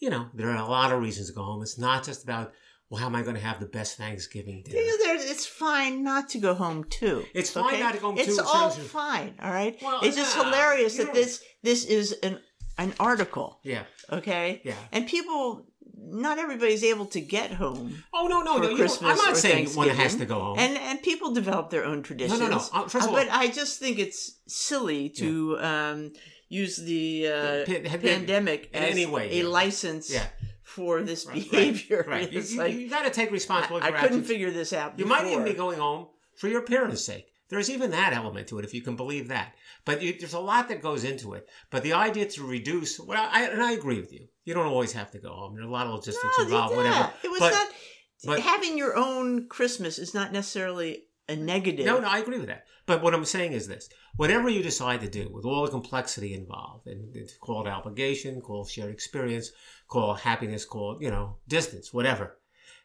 you 0.00 0.10
know, 0.10 0.28
there 0.34 0.50
are 0.50 0.56
a 0.56 0.68
lot 0.68 0.92
of 0.92 1.00
reasons 1.00 1.28
to 1.28 1.34
go 1.34 1.42
home. 1.42 1.62
It's 1.62 1.78
not 1.78 2.04
just 2.04 2.24
about, 2.24 2.52
well, 2.90 3.00
how 3.00 3.06
am 3.06 3.14
I 3.16 3.22
going 3.22 3.36
to 3.36 3.42
have 3.42 3.60
the 3.60 3.66
best 3.66 3.96
Thanksgiving 3.98 4.62
dinner? 4.62 4.80
Yeah, 4.80 4.92
there- 5.02 5.16
it's 5.30 5.46
fine 5.46 6.02
not 6.02 6.28
to 6.30 6.38
go 6.38 6.54
home 6.54 6.84
too. 6.84 7.24
It's 7.34 7.50
fine 7.50 7.80
not 7.80 7.94
to 7.94 8.00
go 8.00 8.06
home, 8.08 8.18
It's 8.18 8.34
too, 8.36 8.40
as 8.42 8.46
all 8.46 8.70
fine. 8.70 9.34
All 9.42 9.50
right. 9.50 9.76
Well, 9.82 10.00
it's 10.02 10.16
just 10.16 10.34
hilarious 10.36 10.96
that 10.96 11.12
this 11.14 11.42
this 11.62 11.84
is 11.84 12.12
an 12.22 12.40
an 12.78 12.94
article. 13.00 13.58
Yeah, 13.64 13.82
Okay. 14.10 14.60
yeah. 14.64 14.74
And 14.92 15.06
people, 15.08 15.66
not 15.96 16.38
everybody's 16.38 16.84
able 16.84 17.06
to 17.06 17.20
get 17.20 17.50
home 17.50 18.04
Oh 18.14 18.28
no, 18.28 18.40
no, 18.42 18.56
no! 18.58 18.68
you 18.70 18.86
I'm 19.02 19.16
not 19.16 19.36
saying 19.36 19.70
one 19.74 19.88
has 19.88 20.14
to 20.16 20.26
go 20.26 20.38
home. 20.40 20.58
and 20.58 20.76
and 20.78 21.02
people 21.02 21.32
develop 21.34 21.70
their 21.70 21.84
own 21.84 22.02
traditions. 22.04 22.38
no, 22.40 22.46
no. 22.48 22.56
Uh, 22.72 22.86
first 22.88 22.94
of 22.94 23.02
Uh, 23.02 23.06
all- 23.08 23.12
but 23.24 23.28
I 23.30 23.48
just 23.48 23.80
think 23.80 23.98
it's 23.98 24.20
silly 24.46 25.08
to 25.22 25.58
um, 25.70 26.12
use 26.48 26.76
the 26.76 27.06
uh, 27.28 27.64
Pa- 27.66 27.98
pandemic 27.98 28.70
as 28.72 28.90
any 28.92 29.06
way, 29.06 29.28
a 29.30 29.42
yeah. 29.42 29.48
license 29.60 30.08
Yeah. 30.10 30.26
For 30.78 31.02
this 31.02 31.26
Right, 31.26 31.34
behavior. 31.50 32.04
Right. 32.08 32.30
You, 32.32 32.38
It's 32.38 32.52
you, 32.52 32.58
like, 32.58 32.90
got 32.90 33.04
to 33.04 33.10
take 33.10 33.30
responsibility 33.32 33.84
I, 33.86 33.88
I 33.88 33.92
couldn't 33.92 34.06
actions. 34.06 34.28
figure 34.28 34.50
this 34.52 34.72
out. 34.72 34.98
You 34.98 35.06
might 35.06 35.26
even 35.26 35.44
be 35.44 35.52
going 35.54 35.78
home 35.78 36.06
for 36.36 36.46
your 36.48 36.62
parents' 36.62 37.04
sake. 37.04 37.26
There's 37.50 37.70
even 37.70 37.90
that 37.92 38.12
element 38.12 38.46
to 38.48 38.58
it, 38.58 38.64
if 38.64 38.74
you 38.74 38.82
can 38.82 38.94
believe 38.94 39.28
that. 39.28 39.54
But 39.84 40.02
you, 40.02 40.14
there's 40.18 40.34
a 40.34 40.38
lot 40.38 40.68
that 40.68 40.82
goes 40.82 41.02
into 41.04 41.32
it. 41.34 41.48
But 41.70 41.82
the 41.82 41.94
idea 41.94 42.26
to 42.26 42.44
reduce, 42.46 43.00
well, 43.00 43.28
I, 43.32 43.44
and 43.48 43.62
I 43.62 43.72
agree 43.72 43.98
with 44.00 44.12
you. 44.12 44.28
You 44.44 44.54
don't 44.54 44.66
always 44.66 44.92
have 44.92 45.10
to 45.12 45.18
go 45.18 45.30
home. 45.30 45.54
There's 45.54 45.66
a 45.66 45.70
lot 45.70 45.86
of 45.86 45.94
logistics 45.94 46.38
No, 46.38 46.44
involved, 46.44 46.72
yeah. 46.72 46.76
whatever. 46.78 47.12
It 47.24 47.30
was 47.30 47.40
but, 47.40 47.50
not 47.52 47.68
but- 48.26 48.40
having 48.40 48.78
your 48.78 48.96
own 48.96 49.48
Christmas 49.48 49.98
is 49.98 50.12
not 50.14 50.30
necessarily 50.32 51.04
a 51.28 51.36
negative. 51.36 51.86
No, 51.86 52.00
no, 52.00 52.08
I 52.08 52.18
agree 52.18 52.38
with 52.38 52.48
that. 52.48 52.64
But 52.86 53.02
what 53.02 53.12
I'm 53.14 53.26
saying 53.26 53.52
is 53.52 53.68
this: 53.68 53.90
whatever 54.16 54.48
you 54.48 54.62
decide 54.62 55.00
to 55.02 55.10
do, 55.10 55.28
with 55.30 55.44
all 55.44 55.62
the 55.66 55.70
complexity 55.70 56.32
involved, 56.32 56.86
and 56.86 57.14
it's 57.14 57.36
called 57.36 57.68
obligation, 57.68 58.40
called 58.40 58.70
shared 58.70 58.90
experience, 58.90 59.52
called 59.88 60.20
happiness, 60.20 60.64
call, 60.64 60.98
you 61.00 61.10
know 61.10 61.36
distance, 61.48 61.92
whatever. 61.92 62.36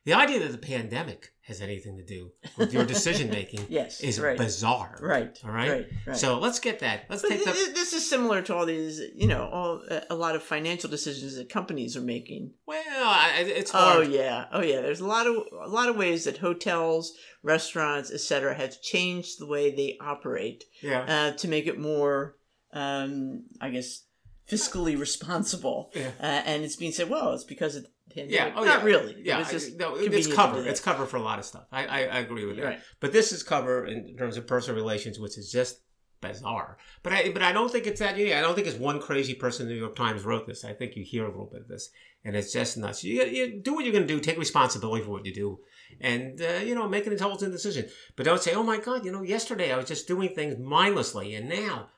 The 0.05 0.13
idea 0.13 0.39
that 0.39 0.51
the 0.51 0.57
pandemic 0.57 1.31
has 1.43 1.61
anything 1.61 1.95
to 1.95 2.03
do 2.03 2.31
with 2.57 2.73
your 2.73 2.85
decision 2.85 3.29
making 3.29 3.65
Yes, 3.69 4.01
is 4.01 4.19
right. 4.19 4.37
bizarre. 4.37 4.97
Right. 5.01 5.37
All 5.45 5.51
right. 5.51 5.69
Right. 5.69 5.87
right. 6.07 6.17
So 6.17 6.39
let's 6.39 6.59
get 6.59 6.79
that. 6.79 7.05
Let's 7.09 7.21
But 7.21 7.29
take 7.29 7.45
the. 7.45 7.51
this 7.51 7.93
is 7.93 8.09
similar 8.09 8.41
to 8.41 8.55
all 8.55 8.65
these, 8.65 9.01
you 9.15 9.27
know, 9.27 9.47
all 9.47 9.81
a 10.09 10.15
lot 10.15 10.35
of 10.35 10.43
financial 10.43 10.89
decisions 10.89 11.37
that 11.37 11.47
companies 11.49 11.95
are 11.95 12.01
making. 12.01 12.51
Well, 12.65 12.81
I, 12.87 13.45
it's 13.45 13.71
Oh 13.73 14.01
yeah, 14.01 14.45
oh 14.51 14.61
yeah. 14.61 14.81
There's 14.81 14.99
a 14.99 15.07
lot 15.07 15.25
of 15.25 15.35
a 15.61 15.69
lot 15.69 15.87
of 15.87 15.95
ways 15.95 16.25
that 16.25 16.37
hotels, 16.37 17.13
restaurants, 17.41 18.11
etc., 18.11 18.55
have 18.55 18.81
changed 18.81 19.39
the 19.39 19.47
way 19.47 19.73
they 19.73 19.97
operate 20.01 20.65
yeah. 20.81 21.05
uh, 21.07 21.37
to 21.37 21.47
make 21.47 21.67
it 21.67 21.79
more, 21.79 22.35
um, 22.73 23.43
I 23.61 23.69
guess, 23.69 24.03
fiscally 24.49 24.97
responsible. 24.99 25.91
Yeah. 25.95 26.11
Uh, 26.19 26.25
and 26.45 26.63
it's 26.63 26.75
being 26.75 26.91
said, 26.91 27.09
well, 27.09 27.33
it's 27.33 27.43
because 27.43 27.75
of 27.75 27.87
pandemic. 28.09 28.33
Yeah, 28.33 28.53
oh 28.55 28.63
not 28.63 28.79
yeah, 28.79 28.85
really. 28.85 29.15
Yeah, 29.23 29.39
it's 29.39 29.51
just 29.51 29.77
no, 29.77 29.95
it's 29.95 30.33
cover. 30.33 30.65
It's 30.65 30.79
cover 30.79 31.05
for 31.05 31.17
a 31.17 31.21
lot 31.21 31.39
of 31.39 31.45
stuff. 31.45 31.65
I, 31.71 31.85
I, 31.85 31.99
I 31.99 32.19
agree 32.19 32.45
with 32.45 32.57
that. 32.57 32.65
Right. 32.65 32.79
But 32.99 33.11
this 33.11 33.31
is 33.31 33.43
cover 33.43 33.85
in 33.85 34.15
terms 34.17 34.37
of 34.37 34.47
personal 34.47 34.79
relations, 34.79 35.19
which 35.19 35.37
is 35.37 35.51
just 35.51 35.79
bizarre. 36.21 36.77
But 37.03 37.13
I, 37.13 37.31
but 37.31 37.43
I 37.43 37.51
don't 37.51 37.71
think 37.71 37.85
it's 37.85 37.99
that. 37.99 38.17
Yeah, 38.17 38.39
I 38.39 38.41
don't 38.41 38.55
think 38.55 38.67
it's 38.67 38.77
one 38.77 38.99
crazy 38.99 39.33
person 39.33 39.63
in 39.63 39.67
the 39.69 39.73
New 39.75 39.81
York 39.81 39.95
Times 39.95 40.23
wrote 40.23 40.47
this. 40.47 40.63
I 40.63 40.73
think 40.73 40.95
you 40.95 41.03
hear 41.03 41.25
a 41.25 41.29
little 41.29 41.49
bit 41.51 41.61
of 41.61 41.67
this, 41.67 41.89
and 42.23 42.35
it's 42.35 42.53
just 42.53 42.77
nuts. 42.77 43.03
You, 43.03 43.23
you 43.23 43.61
do 43.61 43.73
what 43.73 43.85
you're 43.85 43.93
going 43.93 44.07
to 44.07 44.13
do. 44.13 44.19
Take 44.19 44.39
responsibility 44.39 45.03
for 45.03 45.11
what 45.11 45.25
you 45.25 45.33
do, 45.33 45.59
and 46.01 46.41
uh, 46.41 46.63
you 46.63 46.75
know, 46.75 46.87
make 46.87 47.05
an 47.05 47.13
intelligent 47.13 47.51
decision. 47.51 47.87
But 48.15 48.25
don't 48.25 48.41
say, 48.41 48.53
"Oh 48.53 48.63
my 48.63 48.77
God, 48.77 49.05
you 49.05 49.11
know, 49.11 49.21
yesterday 49.21 49.71
I 49.71 49.77
was 49.77 49.87
just 49.87 50.07
doing 50.07 50.33
things 50.33 50.57
mindlessly, 50.57 51.35
and 51.35 51.49
now." 51.49 51.89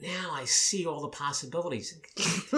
Now 0.00 0.30
I 0.32 0.44
see 0.44 0.86
all 0.86 1.00
the 1.00 1.08
possibilities. 1.08 1.98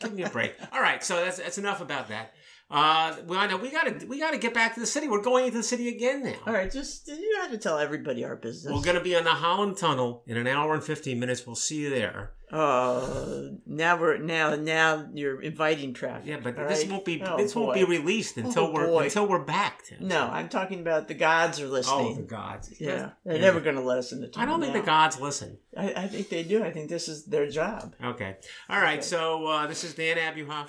Give 0.00 0.14
me 0.14 0.22
a 0.22 0.30
break. 0.30 0.54
All 0.72 0.80
right, 0.80 1.02
so 1.02 1.16
that's 1.24 1.38
that's 1.38 1.58
enough 1.58 1.80
about 1.80 2.08
that. 2.08 2.34
Uh, 2.70 3.16
well, 3.26 3.38
I 3.38 3.46
know 3.46 3.56
we 3.56 3.70
gotta 3.70 4.04
we 4.06 4.18
gotta 4.20 4.36
get 4.36 4.52
back 4.52 4.74
to 4.74 4.80
the 4.80 4.86
city. 4.86 5.08
We're 5.08 5.22
going 5.22 5.46
into 5.46 5.56
the 5.56 5.62
city 5.62 5.88
again 5.88 6.22
now. 6.22 6.34
All 6.46 6.52
right, 6.52 6.70
just 6.70 7.08
you 7.08 7.32
don't 7.32 7.42
have 7.42 7.50
to 7.52 7.58
tell 7.58 7.78
everybody 7.78 8.24
our 8.24 8.36
business. 8.36 8.72
We're 8.74 8.82
gonna 8.82 9.00
be 9.02 9.16
on 9.16 9.24
the 9.24 9.30
Holland 9.30 9.78
Tunnel 9.78 10.22
in 10.26 10.36
an 10.36 10.46
hour 10.46 10.74
and 10.74 10.84
fifteen 10.84 11.18
minutes. 11.18 11.46
We'll 11.46 11.56
see 11.56 11.76
you 11.76 11.88
there. 11.90 12.32
Oh, 12.50 13.56
now 13.66 13.98
we're 13.98 14.18
now 14.18 14.54
now 14.54 15.06
you're 15.14 15.40
inviting 15.42 15.92
traffic. 15.94 16.26
Yeah, 16.28 16.40
but 16.42 16.56
this 16.56 16.82
right? 16.82 16.90
won't 16.90 17.04
be 17.04 17.22
Oh, 17.22 17.36
this 17.38 17.54
won't 17.54 17.74
be 17.74 17.84
released 17.84 18.36
until 18.36 18.64
Oh, 18.66 18.72
we're 18.72 18.86
boy. 18.86 19.04
until 19.04 19.26
we're 19.26 19.44
back. 19.44 19.84
Tim. 19.84 20.06
No, 20.08 20.26
I'm 20.26 20.48
talking 20.48 20.80
about 20.80 21.08
the 21.08 21.14
gods 21.14 21.60
are 21.60 21.68
listening. 21.68 22.12
Oh, 22.12 22.14
the 22.16 22.22
gods. 22.22 22.72
yeah, 22.80 23.10
they're 23.24 23.36
Yeah. 23.36 23.40
never 23.42 23.60
going 23.60 23.76
to 23.76 23.82
let 23.82 23.98
us 23.98 24.12
in 24.12 24.20
the 24.22 24.30
I 24.36 24.46
don't 24.46 24.60
think 24.60 24.72
the 24.72 24.80
gods 24.80 25.20
listen. 25.20 25.58
I, 25.76 25.92
I 25.94 26.06
think 26.06 26.28
they 26.30 26.42
do. 26.42 26.62
I 26.64 26.70
think 26.70 26.88
this 26.88 27.08
is 27.08 27.24
their 27.26 27.48
job. 27.50 27.94
Okay. 28.02 28.36
All 28.70 28.80
right. 28.80 28.98
Okay. 28.98 29.02
So 29.06 29.46
uh, 29.46 29.66
this 29.66 29.84
is 29.84 29.94
Dan 29.94 30.16
Abuhoff 30.16 30.68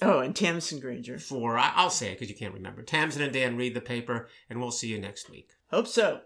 Oh, 0.00 0.20
and 0.20 0.34
Tamsin 0.34 0.80
Granger. 0.80 1.18
for 1.18 1.58
I'll 1.58 1.90
say 1.90 2.08
it 2.08 2.14
because 2.14 2.30
you 2.30 2.36
can't 2.36 2.54
remember. 2.54 2.82
Tamsin 2.82 3.22
and 3.22 3.32
Dan 3.32 3.56
read 3.56 3.74
the 3.74 3.80
paper, 3.80 4.28
and 4.48 4.60
we'll 4.60 4.70
see 4.70 4.88
you 4.88 5.00
next 5.00 5.28
week. 5.28 5.50
Hope 5.70 5.88
so. 5.88 6.20